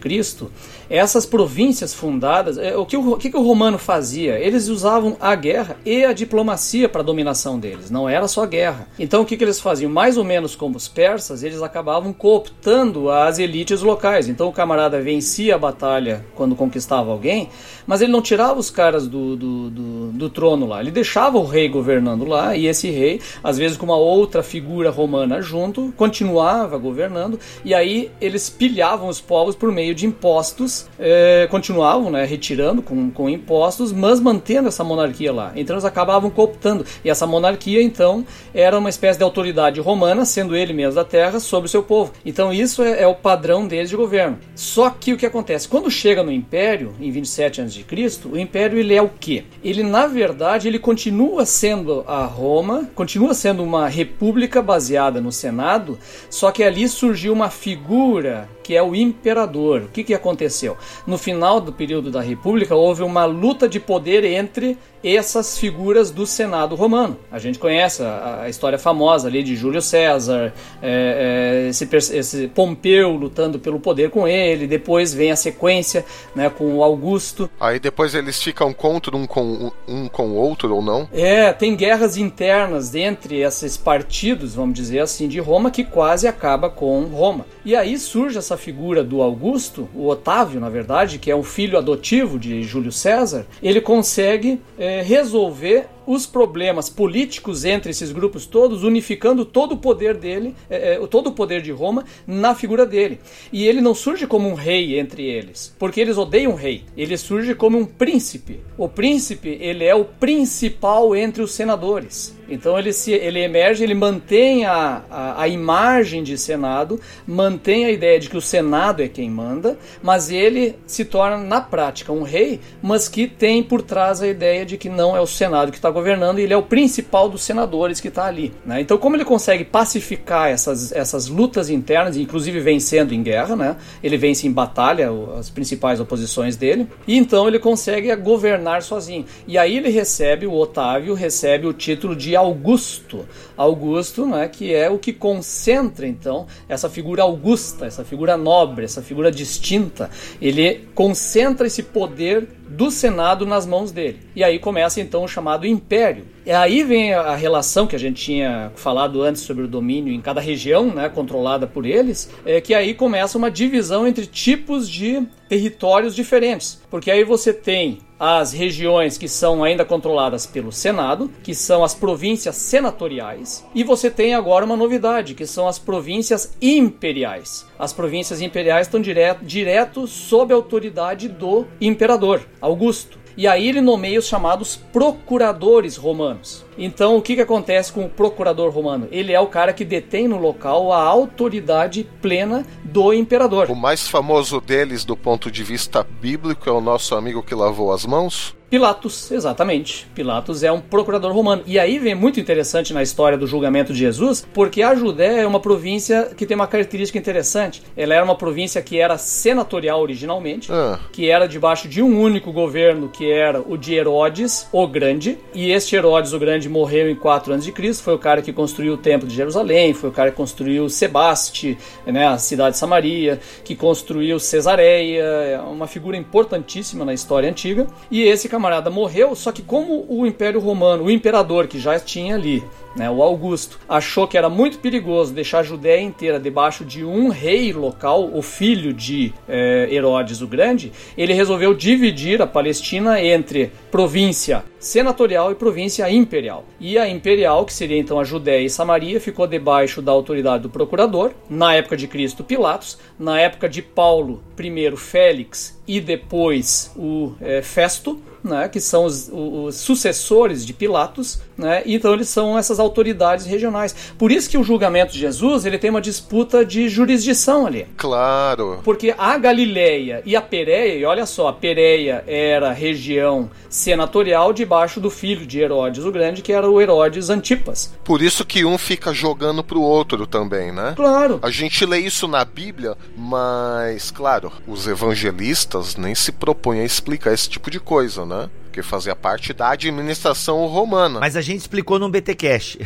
essas 0.92 1.24
províncias 1.24 1.94
fundadas, 1.94 2.58
é, 2.58 2.76
o 2.76 2.84
que 2.84 2.98
o, 2.98 3.12
o 3.12 3.16
que, 3.16 3.30
que 3.30 3.36
o 3.36 3.42
romano 3.42 3.78
fazia? 3.78 4.38
Eles 4.38 4.68
usavam 4.68 5.16
a 5.18 5.34
guerra 5.34 5.76
e 5.86 6.04
a 6.04 6.12
diplomacia 6.12 6.86
para 6.86 7.00
a 7.00 7.04
dominação 7.04 7.58
deles, 7.58 7.90
não 7.90 8.06
era 8.06 8.28
só 8.28 8.44
guerra. 8.44 8.86
Então 8.98 9.22
o 9.22 9.24
que, 9.24 9.36
que 9.36 9.42
eles 9.42 9.58
faziam? 9.58 9.90
Mais 9.90 10.18
ou 10.18 10.24
menos 10.24 10.54
como 10.54 10.76
os 10.76 10.88
persas, 11.02 11.42
eles 11.42 11.60
acabavam 11.60 12.12
cooptando 12.12 13.10
as 13.10 13.40
elites 13.40 13.82
locais. 13.82 14.28
Então 14.28 14.46
o 14.46 14.52
camarada 14.52 15.02
vencia 15.02 15.56
a 15.56 15.58
batalha 15.58 16.24
quando 16.36 16.54
conquistava 16.54 17.10
alguém, 17.10 17.48
mas 17.84 18.00
ele 18.00 18.12
não 18.12 18.22
tirava 18.22 18.60
os 18.60 18.70
caras 18.70 19.08
do, 19.08 19.34
do, 19.34 19.70
do, 19.70 20.12
do 20.12 20.30
trono 20.30 20.64
lá, 20.64 20.80
ele 20.80 20.92
deixava 20.92 21.38
o 21.38 21.44
rei 21.44 21.68
governando 21.68 22.24
lá, 22.24 22.54
e 22.54 22.68
esse 22.68 22.88
rei, 22.88 23.20
às 23.42 23.58
vezes 23.58 23.76
com 23.76 23.86
uma 23.86 23.96
outra 23.96 24.44
figura 24.44 24.90
romana 24.90 25.42
junto, 25.42 25.92
continuava 25.96 26.78
governando, 26.78 27.36
e 27.64 27.74
aí 27.74 28.12
eles 28.20 28.48
pilhavam 28.48 29.08
os 29.08 29.20
povos 29.20 29.56
por 29.56 29.72
meio 29.72 29.96
de 29.96 30.06
impostos 30.06 30.86
é, 31.00 31.48
continuavam 31.50 32.12
né, 32.12 32.24
retirando 32.24 32.80
com, 32.80 33.10
com 33.10 33.28
impostos, 33.28 33.90
mas 33.90 34.20
mantendo 34.20 34.68
essa 34.68 34.84
monarquia 34.84 35.32
lá. 35.32 35.52
Então 35.56 35.74
eles 35.74 35.84
acabavam 35.84 36.30
cooptando. 36.30 36.86
E 37.04 37.10
essa 37.10 37.26
monarquia, 37.26 37.82
então, 37.82 38.24
era 38.54 38.78
uma 38.78 38.88
espécie 38.88 39.18
de 39.18 39.24
autoridade 39.24 39.80
romana, 39.80 40.24
sendo 40.24 40.54
ele 40.54 40.72
mesmo 40.72 40.91
da 40.94 41.04
terra, 41.04 41.40
sobre 41.40 41.66
o 41.66 41.70
seu 41.70 41.82
povo. 41.82 42.12
Então 42.24 42.52
isso 42.52 42.82
é, 42.82 43.02
é 43.02 43.06
o 43.06 43.14
padrão 43.14 43.66
deles 43.66 43.90
de 43.90 43.96
governo. 43.96 44.38
Só 44.54 44.90
que 44.90 45.12
o 45.12 45.16
que 45.16 45.26
acontece? 45.26 45.68
Quando 45.68 45.90
chega 45.90 46.22
no 46.22 46.32
Império, 46.32 46.94
em 47.00 47.10
27 47.10 47.60
a.C., 47.60 47.84
o 48.30 48.38
Império 48.38 48.78
ele 48.78 48.94
é 48.94 49.02
o 49.02 49.08
quê? 49.08 49.44
Ele, 49.62 49.82
na 49.82 50.06
verdade, 50.06 50.68
ele 50.68 50.78
continua 50.78 51.44
sendo 51.44 52.04
a 52.06 52.24
Roma, 52.24 52.90
continua 52.94 53.34
sendo 53.34 53.62
uma 53.62 53.88
república 53.88 54.62
baseada 54.62 55.20
no 55.20 55.32
Senado, 55.32 55.98
só 56.28 56.50
que 56.50 56.62
ali 56.62 56.88
surgiu 56.88 57.32
uma 57.32 57.50
figura 57.50 58.48
que 58.62 58.76
é 58.76 58.82
o 58.82 58.94
imperador. 58.94 59.82
O 59.82 59.88
que, 59.88 60.04
que 60.04 60.14
aconteceu? 60.14 60.76
No 61.06 61.18
final 61.18 61.60
do 61.60 61.72
período 61.72 62.10
da 62.10 62.20
República, 62.20 62.74
houve 62.74 63.02
uma 63.02 63.24
luta 63.24 63.68
de 63.68 63.80
poder 63.80 64.24
entre 64.24 64.78
essas 65.04 65.58
figuras 65.58 66.10
do 66.10 66.26
Senado 66.26 66.74
romano. 66.74 67.16
A 67.30 67.38
gente 67.38 67.58
conhece 67.58 68.02
a, 68.02 68.42
a 68.42 68.48
história 68.48 68.78
famosa 68.78 69.28
ali 69.28 69.42
de 69.42 69.56
Júlio 69.56 69.82
César, 69.82 70.52
é, 70.80 71.64
é, 71.64 71.68
esse, 71.68 71.88
esse, 72.16 72.48
Pompeu 72.48 73.10
lutando 73.10 73.58
pelo 73.58 73.80
poder 73.80 74.10
com 74.10 74.28
ele, 74.28 74.66
depois 74.66 75.12
vem 75.12 75.32
a 75.32 75.36
sequência 75.36 76.04
né, 76.34 76.48
com 76.48 76.76
o 76.76 76.84
Augusto. 76.84 77.50
Aí 77.58 77.80
depois 77.80 78.14
eles 78.14 78.40
ficam 78.40 78.72
contra 78.72 79.16
um 79.16 79.26
com, 79.26 79.72
um 79.88 80.08
com 80.08 80.28
o 80.30 80.34
outro 80.36 80.74
ou 80.74 80.82
não? 80.82 81.08
É, 81.12 81.52
tem 81.52 81.74
guerras 81.74 82.16
internas 82.16 82.94
entre 82.94 83.40
esses 83.40 83.76
partidos, 83.76 84.54
vamos 84.54 84.74
dizer 84.74 85.00
assim, 85.00 85.26
de 85.26 85.40
Roma, 85.40 85.70
que 85.70 85.84
quase 85.84 86.28
acaba 86.28 86.70
com 86.70 87.02
Roma. 87.04 87.44
E 87.64 87.74
aí 87.74 87.98
surge 87.98 88.38
essa 88.38 88.51
figura 88.56 89.02
do 89.02 89.22
Augusto, 89.22 89.88
o 89.94 90.08
Otávio, 90.08 90.60
na 90.60 90.68
verdade, 90.68 91.18
que 91.18 91.30
é 91.30 91.34
o 91.34 91.42
filho 91.42 91.78
adotivo 91.78 92.38
de 92.38 92.62
Júlio 92.62 92.92
César, 92.92 93.46
ele 93.62 93.80
consegue 93.80 94.60
é, 94.78 95.02
resolver 95.02 95.86
os 96.06 96.26
problemas 96.26 96.88
políticos 96.88 97.64
entre 97.64 97.90
esses 97.90 98.10
grupos 98.12 98.46
todos, 98.46 98.82
unificando 98.82 99.44
todo 99.44 99.72
o 99.72 99.76
poder 99.76 100.16
dele, 100.16 100.54
é, 100.68 100.94
é, 100.94 101.06
todo 101.06 101.28
o 101.28 101.32
poder 101.32 101.62
de 101.62 101.70
Roma 101.70 102.04
na 102.26 102.54
figura 102.54 102.84
dele. 102.84 103.20
E 103.52 103.66
ele 103.66 103.80
não 103.80 103.94
surge 103.94 104.26
como 104.26 104.48
um 104.48 104.54
rei 104.54 104.98
entre 104.98 105.24
eles, 105.24 105.74
porque 105.78 106.00
eles 106.00 106.18
odeiam 106.18 106.52
o 106.52 106.56
rei. 106.56 106.84
Ele 106.96 107.16
surge 107.16 107.54
como 107.54 107.78
um 107.78 107.84
príncipe. 107.84 108.60
O 108.76 108.88
príncipe, 108.88 109.56
ele 109.60 109.84
é 109.84 109.94
o 109.94 110.04
principal 110.04 111.14
entre 111.14 111.42
os 111.42 111.52
senadores. 111.52 112.36
Então 112.52 112.78
ele, 112.78 112.92
se, 112.92 113.12
ele 113.12 113.40
emerge, 113.40 113.82
ele 113.82 113.94
mantém 113.94 114.66
a, 114.66 115.02
a, 115.10 115.42
a, 115.42 115.48
imagem 115.48 116.22
de 116.22 116.36
Senado, 116.36 117.00
mantém 117.26 117.86
a 117.86 117.90
ideia 117.90 118.20
de 118.20 118.28
que 118.28 118.36
o 118.36 118.42
Senado 118.42 119.02
é 119.02 119.08
quem 119.08 119.30
manda, 119.30 119.78
mas 120.02 120.30
ele 120.30 120.76
se 120.86 121.04
torna, 121.04 121.38
na 121.38 121.62
prática, 121.62 122.12
um 122.12 122.22
rei, 122.22 122.60
mas 122.82 123.08
que 123.08 123.26
tem 123.26 123.62
por 123.62 123.80
trás 123.80 124.20
a 124.20 124.28
ideia 124.28 124.66
de 124.66 124.76
que 124.76 124.90
não 124.90 125.16
é 125.16 125.20
o 125.20 125.26
Senado 125.26 125.72
que 125.72 125.78
está 125.78 125.90
governando 125.90 126.38
ele 126.38 126.52
é 126.52 126.56
o 126.56 126.62
principal 126.62 127.28
dos 127.28 127.42
senadores 127.42 128.00
que 128.00 128.08
está 128.08 128.26
ali. 128.26 128.52
Né? 128.66 128.80
Então, 128.80 128.98
como 128.98 129.16
ele 129.16 129.24
consegue 129.24 129.64
pacificar 129.64 130.50
essas, 130.50 130.92
essas 130.92 131.28
lutas 131.28 131.70
internas, 131.70 132.16
inclusive 132.16 132.60
vencendo 132.60 133.14
em 133.14 133.22
guerra, 133.22 133.56
né? 133.56 133.76
ele 134.02 134.16
vence 134.16 134.46
em 134.46 134.52
batalha 134.52 135.10
as 135.38 135.48
principais 135.48 136.00
oposições 136.00 136.56
dele, 136.56 136.86
e 137.06 137.16
então 137.16 137.48
ele 137.48 137.58
consegue 137.58 138.14
governar 138.16 138.82
sozinho. 138.82 139.24
E 139.46 139.56
aí 139.56 139.78
ele 139.78 139.88
recebe, 139.88 140.46
o 140.46 140.52
Otávio 140.52 141.14
recebe 141.14 141.66
o 141.66 141.72
título 141.72 142.14
de 142.14 142.36
Augusto. 142.42 143.26
Augusto, 143.56 144.26
né, 144.26 144.48
que 144.48 144.74
é 144.74 144.90
o 144.90 144.98
que 144.98 145.12
concentra 145.12 146.06
então 146.06 146.46
essa 146.68 146.90
figura 146.90 147.22
augusta, 147.22 147.86
essa 147.86 148.04
figura 148.04 148.36
nobre, 148.36 148.84
essa 148.84 149.02
figura 149.02 149.30
distinta. 149.30 150.10
Ele 150.40 150.88
concentra 150.94 151.66
esse 151.66 151.82
poder 151.82 152.48
do 152.72 152.90
Senado 152.90 153.46
nas 153.46 153.66
mãos 153.66 153.92
dele. 153.92 154.20
E 154.34 154.42
aí 154.42 154.58
começa 154.58 155.00
então 155.00 155.24
o 155.24 155.28
chamado 155.28 155.66
império. 155.66 156.24
E 156.44 156.50
aí 156.50 156.82
vem 156.82 157.14
a 157.14 157.36
relação 157.36 157.86
que 157.86 157.94
a 157.94 157.98
gente 157.98 158.20
tinha 158.20 158.72
falado 158.74 159.22
antes 159.22 159.42
sobre 159.42 159.64
o 159.64 159.68
domínio 159.68 160.12
em 160.12 160.20
cada 160.20 160.40
região, 160.40 160.86
né, 160.86 161.08
controlada 161.08 161.68
por 161.68 161.86
eles, 161.86 162.28
é 162.44 162.60
que 162.60 162.74
aí 162.74 162.94
começa 162.94 163.38
uma 163.38 163.50
divisão 163.50 164.06
entre 164.08 164.26
tipos 164.26 164.90
de 164.90 165.24
territórios 165.48 166.16
diferentes. 166.16 166.80
Porque 166.90 167.10
aí 167.10 167.22
você 167.22 167.52
tem 167.52 167.98
as 168.18 168.52
regiões 168.52 169.18
que 169.18 169.28
são 169.28 169.64
ainda 169.64 169.84
controladas 169.84 170.46
pelo 170.46 170.70
Senado, 170.70 171.28
que 171.42 171.54
são 171.54 171.82
as 171.82 171.92
províncias 171.92 172.54
senatoriais, 172.54 173.66
e 173.74 173.82
você 173.82 174.08
tem 174.08 174.32
agora 174.32 174.64
uma 174.64 174.76
novidade, 174.76 175.34
que 175.34 175.44
são 175.44 175.66
as 175.66 175.76
províncias 175.76 176.56
imperiais. 176.62 177.66
As 177.76 177.92
províncias 177.92 178.40
imperiais 178.40 178.86
estão 178.86 179.00
direto, 179.00 179.44
direto 179.44 180.06
sob 180.06 180.52
a 180.52 180.56
autoridade 180.56 181.28
do 181.28 181.66
imperador, 181.80 182.46
Augusto. 182.62 183.18
E 183.36 183.46
aí 183.46 183.68
ele 183.68 183.80
nomeia 183.80 184.18
os 184.18 184.26
chamados 184.26 184.76
procuradores 184.76 185.96
romanos. 185.96 186.64
Então, 186.76 187.16
o 187.16 187.22
que, 187.22 187.34
que 187.34 187.40
acontece 187.40 187.92
com 187.92 188.04
o 188.04 188.08
procurador 188.08 188.70
romano? 188.70 189.08
Ele 189.10 189.32
é 189.32 189.40
o 189.40 189.46
cara 189.46 189.72
que 189.72 189.84
detém 189.84 190.26
no 190.26 190.38
local 190.38 190.92
a 190.92 191.02
autoridade 191.02 192.08
plena 192.20 192.64
do 192.84 193.12
imperador. 193.12 193.70
O 193.70 193.76
mais 193.76 194.08
famoso 194.08 194.60
deles, 194.60 195.04
do 195.04 195.16
ponto 195.16 195.50
de 195.50 195.62
vista 195.62 196.06
bíblico, 196.20 196.68
é 196.68 196.72
o 196.72 196.80
nosso 196.80 197.14
amigo 197.14 197.42
que 197.42 197.54
lavou 197.54 197.92
as 197.92 198.06
mãos? 198.06 198.54
Pilatos, 198.72 199.30
exatamente. 199.30 200.06
Pilatos 200.14 200.62
é 200.62 200.72
um 200.72 200.80
procurador 200.80 201.30
romano. 201.30 201.62
E 201.66 201.78
aí 201.78 201.98
vem 201.98 202.14
muito 202.14 202.40
interessante 202.40 202.94
na 202.94 203.02
história 203.02 203.36
do 203.36 203.46
julgamento 203.46 203.92
de 203.92 203.98
Jesus, 203.98 204.48
porque 204.54 204.82
a 204.82 204.94
Judéia 204.94 205.42
é 205.42 205.46
uma 205.46 205.60
província 205.60 206.30
que 206.34 206.46
tem 206.46 206.54
uma 206.54 206.66
característica 206.66 207.18
interessante. 207.18 207.82
Ela 207.94 208.14
era 208.14 208.24
uma 208.24 208.34
província 208.34 208.80
que 208.80 208.98
era 208.98 209.18
senatorial 209.18 210.00
originalmente, 210.00 210.72
ah. 210.72 210.98
que 211.12 211.28
era 211.28 211.46
debaixo 211.46 211.86
de 211.86 212.00
um 212.00 212.18
único 212.18 212.50
governo, 212.50 213.10
que 213.10 213.30
era 213.30 213.60
o 213.60 213.76
de 213.76 213.92
Herodes, 213.92 214.66
o 214.72 214.86
Grande. 214.86 215.38
E 215.52 215.70
este 215.70 215.94
Herodes, 215.94 216.32
o 216.32 216.38
Grande, 216.38 216.61
morreu 216.68 217.10
em 217.10 217.14
4 217.14 217.52
anos 217.52 217.64
de 217.64 217.72
Cristo. 217.72 218.02
Foi 218.02 218.14
o 218.14 218.18
cara 218.18 218.42
que 218.42 218.52
construiu 218.52 218.94
o 218.94 218.96
Templo 218.96 219.28
de 219.28 219.34
Jerusalém, 219.34 219.92
foi 219.94 220.10
o 220.10 220.12
cara 220.12 220.30
que 220.30 220.36
construiu 220.36 220.88
Sebaste, 220.88 221.78
né, 222.06 222.26
a 222.26 222.38
cidade 222.38 222.72
de 222.72 222.78
Samaria, 222.78 223.40
que 223.64 223.74
construiu 223.74 224.38
Cesareia, 224.38 225.22
é 225.22 225.60
uma 225.60 225.86
figura 225.86 226.16
importantíssima 226.16 227.04
na 227.04 227.14
história 227.14 227.48
antiga. 227.48 227.86
E 228.10 228.22
esse 228.22 228.48
camarada 228.48 228.90
morreu, 228.90 229.34
só 229.34 229.52
que 229.52 229.62
como 229.62 230.04
o 230.08 230.26
Império 230.26 230.60
Romano, 230.60 231.04
o 231.04 231.10
imperador 231.10 231.66
que 231.66 231.78
já 231.78 231.98
tinha 231.98 232.34
ali, 232.34 232.62
né, 232.96 233.10
o 233.10 233.22
Augusto, 233.22 233.78
achou 233.88 234.26
que 234.26 234.36
era 234.36 234.48
muito 234.48 234.78
perigoso 234.78 235.32
deixar 235.32 235.60
a 235.60 235.62
Judéia 235.62 236.00
inteira 236.00 236.38
debaixo 236.38 236.84
de 236.84 237.04
um 237.04 237.28
rei 237.28 237.72
local, 237.72 238.30
o 238.32 238.42
filho 238.42 238.92
de 238.92 239.32
é, 239.48 239.88
Herodes 239.90 240.40
o 240.40 240.46
Grande, 240.46 240.92
ele 241.16 241.32
resolveu 241.32 241.74
dividir 241.74 242.40
a 242.42 242.46
Palestina 242.46 243.22
entre 243.22 243.72
província 243.90 244.64
senatorial 244.78 245.52
e 245.52 245.54
província 245.54 246.10
imperial. 246.10 246.64
E 246.80 246.98
a 246.98 247.08
imperial, 247.08 247.64
que 247.64 247.72
seria 247.72 247.98
então 247.98 248.18
a 248.18 248.24
Judéia 248.24 248.64
e 248.64 248.70
Samaria, 248.70 249.20
ficou 249.20 249.46
debaixo 249.46 250.02
da 250.02 250.10
autoridade 250.10 250.64
do 250.64 250.70
procurador, 250.70 251.30
na 251.48 251.74
época 251.74 251.96
de 251.96 252.08
Cristo 252.08 252.42
Pilatos, 252.42 252.98
na 253.18 253.38
época 253.38 253.68
de 253.68 253.80
Paulo, 253.80 254.42
primeiro 254.56 254.96
Félix 254.96 255.80
e 255.86 256.00
depois 256.00 256.92
o 256.96 257.32
é, 257.40 257.62
Festo, 257.62 258.20
né, 258.42 258.68
que 258.68 258.80
são 258.80 259.04
os, 259.04 259.30
os, 259.32 259.76
sucessores 259.76 260.66
de 260.66 260.72
Pilatos, 260.72 261.40
né, 261.62 261.82
então 261.86 262.12
eles 262.12 262.28
são 262.28 262.58
essas 262.58 262.78
autoridades 262.78 263.46
regionais. 263.46 263.94
Por 264.18 264.30
isso 264.30 264.50
que 264.50 264.58
o 264.58 264.64
julgamento 264.64 265.12
de 265.12 265.18
Jesus 265.20 265.64
ele 265.64 265.78
tem 265.78 265.90
uma 265.90 266.00
disputa 266.00 266.64
de 266.64 266.88
jurisdição 266.88 267.66
ali. 267.66 267.86
Claro. 267.96 268.80
Porque 268.84 269.14
a 269.16 269.38
Galileia 269.38 270.22
e 270.26 270.36
a 270.36 270.42
Pérea, 270.42 270.94
e 270.94 271.04
olha 271.04 271.24
só, 271.24 271.48
a 271.48 271.52
Pérea 271.52 272.24
era 272.26 272.72
região 272.72 273.50
senatorial 273.70 274.52
debaixo 274.52 275.00
do 275.00 275.10
filho 275.10 275.46
de 275.46 275.60
Herodes 275.60 276.04
o 276.04 276.12
Grande, 276.12 276.42
que 276.42 276.52
era 276.52 276.68
o 276.68 276.80
Herodes 276.80 277.30
Antipas. 277.30 277.94
Por 278.04 278.20
isso 278.20 278.44
que 278.44 278.64
um 278.64 278.76
fica 278.76 279.14
jogando 279.14 279.62
pro 279.62 279.80
outro 279.80 280.26
também, 280.26 280.72
né? 280.72 280.94
Claro. 280.96 281.38
A 281.42 281.50
gente 281.50 281.86
lê 281.86 281.98
isso 281.98 282.26
na 282.26 282.44
Bíblia, 282.44 282.96
mas, 283.16 284.10
claro, 284.10 284.52
os 284.66 284.86
evangelistas 284.86 285.96
nem 285.96 286.14
se 286.14 286.32
propõem 286.32 286.80
a 286.80 286.84
explicar 286.84 287.32
esse 287.32 287.48
tipo 287.48 287.70
de 287.70 287.78
coisa, 287.78 288.26
né? 288.26 288.50
Porque 288.72 288.82
fazia 288.82 289.14
parte 289.14 289.52
da 289.52 289.68
administração 289.68 290.64
romana. 290.64 291.20
Mas 291.20 291.36
a 291.36 291.42
gente 291.42 291.60
explicou 291.60 291.98
no 291.98 292.08
BTcast. 292.08 292.78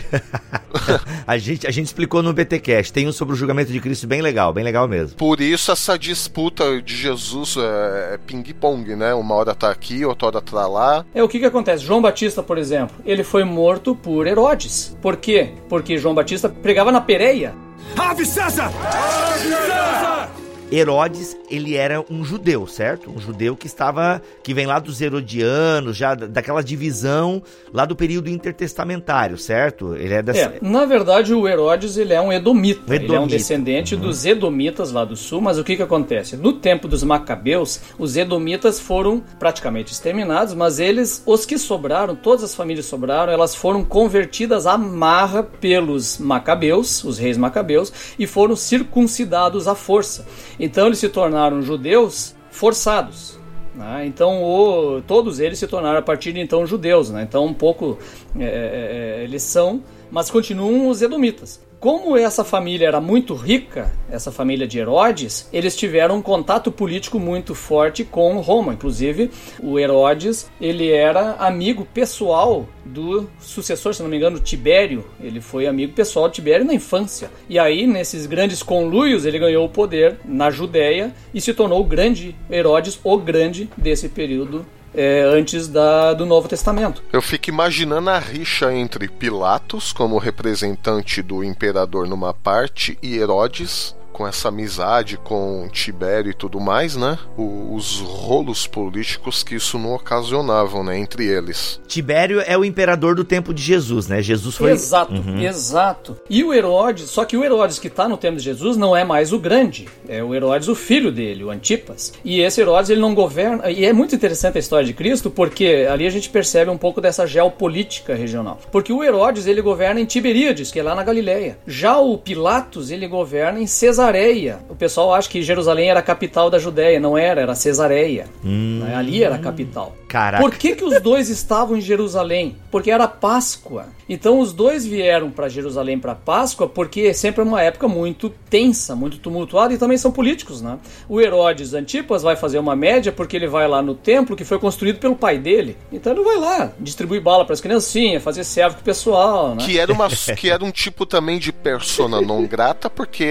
a, 1.25 1.38
gente, 1.38 1.64
a 1.64 1.70
gente 1.70 1.87
explicou 1.87 2.25
no 2.25 2.33
BTcast. 2.33 2.92
Tem 2.92 3.07
um 3.07 3.12
sobre 3.12 3.35
o 3.35 3.37
julgamento 3.37 3.70
de 3.70 3.79
Cristo 3.79 4.05
bem 4.05 4.20
legal, 4.20 4.53
bem 4.53 4.64
legal 4.64 4.88
mesmo. 4.88 5.16
Por 5.16 5.40
isso 5.40 5.70
essa 5.70 5.96
disputa 5.96 6.83
de 6.83 6.96
Jesus 6.96 7.57
é, 7.57 8.14
é 8.14 8.18
ping-pong, 8.18 8.96
né? 8.96 9.14
Uma 9.14 9.37
hora 9.37 9.55
tá 9.55 9.70
aqui, 9.70 10.05
outra 10.05 10.27
hora 10.27 10.40
tá 10.42 10.66
lá. 10.66 11.07
É 11.14 11.22
o 11.22 11.29
que 11.29 11.38
que 11.38 11.44
acontece? 11.44 11.85
João 11.85 12.03
Batista, 12.03 12.42
por 12.42 12.59
exemplo, 12.59 12.96
ele 13.05 13.22
foi 13.22 13.44
morto 13.44 13.94
por 13.94 14.27
Herodes. 14.27 14.96
Por 15.01 15.16
quê? 15.16 15.53
Porque 15.68 15.99
João 15.99 16.16
Batista 16.16 16.49
pregava 16.49 16.90
na 16.90 17.01
Pereia. 17.01 17.55
Ave 17.96 18.27
César! 18.27 18.72
Ave 18.83 19.49
César! 19.51 20.46
Herodes, 20.70 21.37
ele 21.48 21.76
era 21.76 22.05
um 22.11 22.24
judeu, 22.24 22.66
certo? 22.66 23.11
Um 23.11 23.20
judeu 23.20 23.57
que 23.57 23.66
estava, 23.66 24.20
que 24.42 24.52
vem 24.52 24.66
lá 24.66 24.79
dos 24.79 25.00
herodianos, 25.00 25.96
já 25.96 26.14
daquela 26.14 26.62
divisão 26.62 27.42
lá 27.72 27.85
do 27.85 27.94
período 27.94 28.29
intertestamentário, 28.29 29.38
certo? 29.38 29.94
Ele 29.94 30.14
é 30.14 30.22
dessa... 30.22 30.40
É, 30.40 30.59
na 30.61 30.85
verdade 30.85 31.33
o 31.33 31.46
Herodes, 31.46 31.96
ele 31.96 32.12
é 32.12 32.20
um 32.20 32.33
edomita, 32.33 32.81
edomita. 32.81 33.05
ele 33.05 33.14
é 33.14 33.20
um 33.20 33.26
descendente 33.26 33.94
uhum. 33.94 34.00
dos 34.00 34.26
edomitas 34.26 34.90
lá 34.90 35.05
do 35.05 35.14
sul, 35.14 35.40
mas 35.40 35.57
o 35.57 35.64
que 35.64 35.76
que 35.76 35.83
acontece? 35.83 36.37
No 36.37 36.52
tempo 36.52 36.88
dos 36.88 37.05
macabeus, 37.05 37.81
os 37.98 38.16
edomitas 38.16 38.81
foram 38.81 39.22
praticamente 39.38 39.92
exterminados, 39.92 40.52
mas 40.55 40.81
eles, 40.81 41.22
os 41.24 41.46
que 41.46 41.59
sobraram, 41.59 42.16
todas 42.16 42.42
as 42.42 42.55
famílias 42.55 42.87
sobraram, 42.87 43.33
elas 43.33 43.55
foram 43.55 43.85
convertidas 43.85 44.66
à 44.66 44.76
marra 44.76 45.44
pelos 45.44 46.18
macabeus, 46.18 47.05
os 47.05 47.18
reis 47.18 47.37
macabeus, 47.37 47.92
e 48.18 48.26
foram 48.26 48.57
circuncidados 48.57 49.68
à 49.68 49.74
força. 49.74 50.26
Então 50.59 50.87
eles 50.87 50.99
se 50.99 51.09
tornaram 51.09 51.62
judeus 51.62 52.35
forçados. 52.51 53.38
Né? 53.75 54.07
Então 54.07 54.42
o, 54.42 55.03
todos 55.03 55.38
eles 55.38 55.59
se 55.59 55.66
tornaram 55.66 55.99
a 55.99 56.03
partir 56.03 56.33
de 56.33 56.40
então 56.40 56.66
judeus. 56.66 57.11
Né? 57.11 57.23
Então 57.23 57.45
um 57.45 57.55
pouco 57.55 57.99
é, 58.38 58.45
é, 58.45 59.21
é 59.21 59.25
eles 59.25 59.42
são, 59.42 59.83
mas 60.11 60.31
continuam 60.31 60.88
os 60.88 61.03
edomitas. 61.03 61.65
Como 61.79 62.17
essa 62.17 62.43
família 62.43 62.89
era 62.89 63.03
muito 63.03 63.35
rica, 63.35 63.93
essa 64.11 64.33
família 64.33 64.67
de 64.67 64.79
Herodes, 64.79 65.47
eles 65.53 65.77
tiveram 65.77 66.17
um 66.17 66.23
contato 66.23 66.73
político 66.73 67.21
muito 67.21 67.55
forte 67.55 68.03
com 68.03 68.41
Roma. 68.41 68.73
Inclusive, 68.73 69.31
o 69.62 69.79
Herodes 69.79 70.51
ele 70.59 70.91
era 70.91 71.33
amigo 71.33 71.87
pessoal 71.93 72.67
do 72.83 73.29
sucessor, 73.39 73.95
se 73.95 74.03
não 74.03 74.09
me 74.09 74.17
engano, 74.17 74.41
Tibério. 74.41 75.05
Ele 75.21 75.41
foi 75.41 75.67
amigo 75.67 75.93
pessoal 75.93 76.29
de 76.29 76.37
Tibério 76.37 76.65
na 76.65 76.73
infância. 76.73 77.31
E 77.47 77.59
aí, 77.59 77.87
nesses 77.87 78.25
grandes 78.25 78.62
conluios, 78.62 79.27
ele 79.27 79.39
ganhou 79.39 79.67
o 79.67 79.71
poder 79.71 80.19
na 80.25 80.51
Judéia 80.51 81.15
e 81.35 81.43
se 81.43 81.53
tornou 81.53 81.83
o 81.83 81.85
grande 81.85 82.35
Herodes, 82.51 82.99
o 83.05 83.19
grande 83.19 83.69
desse 83.77 84.09
período 84.09 84.65
é, 84.97 85.23
antes 85.23 85.69
da, 85.69 86.15
do 86.15 86.25
Novo 86.25 86.49
Testamento. 86.49 87.03
Eu 87.13 87.21
fico 87.21 87.51
imaginando 87.51 88.09
a 88.09 88.19
rixa 88.19 88.73
entre 88.73 89.07
Pilatos, 89.07 89.93
como 89.93 90.19
representante 90.19 91.21
do 91.23 91.45
imperador 91.45 92.09
numa 92.09 92.33
parte, 92.33 92.99
e 93.03 93.17
Herodes 93.17 93.95
com 94.16 94.26
essa 94.26 94.48
amizade 94.48 95.18
com 95.18 95.68
Tibério 95.70 96.31
e 96.31 96.35
tudo 96.35 96.59
mais, 96.59 96.96
né? 96.96 97.18
O, 97.37 97.74
os 97.74 98.00
rolos 98.00 98.66
políticos 98.66 99.42
que 99.42 99.57
isso 99.57 99.79
não 99.79 99.92
ocasionavam, 99.92 100.83
né? 100.83 100.98
Entre 100.98 101.26
eles. 101.26 101.79
Tibério 101.87 102.40
é 102.40 102.57
o 102.57 102.64
imperador 102.64 103.14
do 103.14 103.24
tempo 103.24 103.52
de 103.52 103.62
Jesus, 103.62 104.09
né? 104.09 104.22
Jesus 104.22 104.57
foi. 104.57 104.70
Exato, 104.70 105.12
uhum. 105.12 105.42
exato. 105.42 106.16
E 106.31 106.42
o 106.42 106.55
Herodes, 106.55 107.11
só 107.11 107.26
que 107.26 107.37
o 107.37 107.44
Herodes 107.44 107.79
que 107.79 107.88
está 107.88 108.09
no 108.09 108.16
tempo 108.16 108.38
de 108.38 108.42
Jesus 108.42 108.79
não 108.79 108.96
é 108.96 109.05
mais 109.05 109.35
o 109.35 109.38
grande, 109.38 109.87
é 110.09 110.24
o 110.24 110.35
Herodes, 110.35 110.68
o 110.68 110.74
filho 110.74 111.12
dele, 111.12 111.44
o 111.44 111.50
Antipas. 111.50 112.14
E 112.24 112.40
esse 112.40 112.62
Herodes 112.62 112.88
ele 112.88 113.02
não 113.02 113.14
governa. 113.14 113.70
E 113.70 113.85
é 113.85 113.92
muito 113.92 114.14
interessante 114.14 114.57
a 114.57 114.61
história 114.61 114.87
de 114.87 114.94
Cristo, 114.94 115.31
porque 115.31 115.87
ali 115.90 116.07
a 116.07 116.11
gente 116.11 116.31
percebe 116.31 116.70
um 116.70 116.79
pouco 116.79 117.02
dessa 117.02 117.26
geopolítica 117.26 118.14
regional. 118.14 118.59
Porque 118.72 118.94
o 118.94 119.05
Herodes 119.05 119.46
ele 119.46 119.61
governa 119.61 120.00
em 120.00 120.07
Tiberíades, 120.07 120.70
que 120.70 120.81
é 120.81 120.83
lá 120.83 120.94
na 120.94 121.05
Galileia. 121.05 121.59
Já 121.66 121.98
o 121.98 122.16
Pilatos 122.16 122.90
ele 122.90 123.07
governa 123.07 123.61
em 123.61 123.66
Cesareia 123.66 124.06
Cesareia. 124.07 124.61
O 124.69 124.75
pessoal 124.75 125.14
acha 125.14 125.29
que 125.29 125.42
Jerusalém 125.42 125.90
era 125.90 126.01
a 126.01 126.03
capital 126.03 126.49
da 126.49 126.59
Judéia, 126.59 127.01
não 127.01 127.19
era, 127.19 127.40
era 127.40 127.55
Cesareia. 127.55 128.27
Hum. 128.45 128.83
Ali 128.95 129.23
era 129.23 129.35
a 129.35 129.38
capital. 129.38 129.95
Caraca. 130.09 130.42
Por 130.42 130.55
que, 130.55 130.77
que 130.77 130.85
os 130.85 131.01
dois 131.01 131.29
estavam 131.29 131.77
em 131.77 131.81
Jerusalém? 131.81 132.57
Porque 132.71 132.90
era 132.90 133.09
Páscoa. 133.09 133.87
Então 134.09 134.38
os 134.38 134.53
dois 134.53 134.87
vieram 134.87 135.31
para 135.31 135.49
Jerusalém 135.49 135.99
para 135.99 136.14
Páscoa 136.14 136.69
porque 136.69 137.03
é 137.03 137.12
sempre 137.12 137.42
uma 137.42 137.61
época 137.61 137.88
muito 137.88 138.31
tensa, 138.49 138.95
muito 138.95 139.19
tumultuada 139.19 139.75
e 139.75 139.79
também 139.79 139.99
são 139.99 140.12
políticos, 140.12 140.62
né? 140.62 140.79
O 141.09 141.21
Herodes 141.21 141.75
Antipas 141.75 142.23
vai 142.23 142.37
fazer 142.37 142.59
uma 142.59 142.77
média 142.77 143.11
porque 143.11 143.37
ele 143.37 143.49
vai 143.49 143.66
lá 143.66 143.83
no 143.83 143.95
templo 143.95 144.37
que 144.37 144.45
foi 144.45 144.59
construído 144.61 145.01
pelo 145.01 145.16
pai 145.16 145.38
dele. 145.38 145.77
Então 145.92 146.12
ele 146.12 146.23
vai 146.23 146.38
lá 146.38 146.73
distribuir 146.79 147.21
bala 147.21 147.45
para 147.45 147.55
as 147.55 147.61
criancinhas, 147.61 148.23
fazer 148.23 148.45
servo 148.45 148.77
com 148.77 148.83
o 148.83 148.85
pessoal, 148.85 149.57
né? 149.57 149.64
Que 149.64 149.79
era 149.79 149.92
uma 149.92 150.09
que 150.09 150.51
era 150.51 150.64
um 150.64 150.71
tipo 150.71 151.05
também 151.05 151.38
de 151.38 151.53
persona 151.53 152.21
não 152.23 152.47
grata 152.47 152.88
porque 152.88 153.25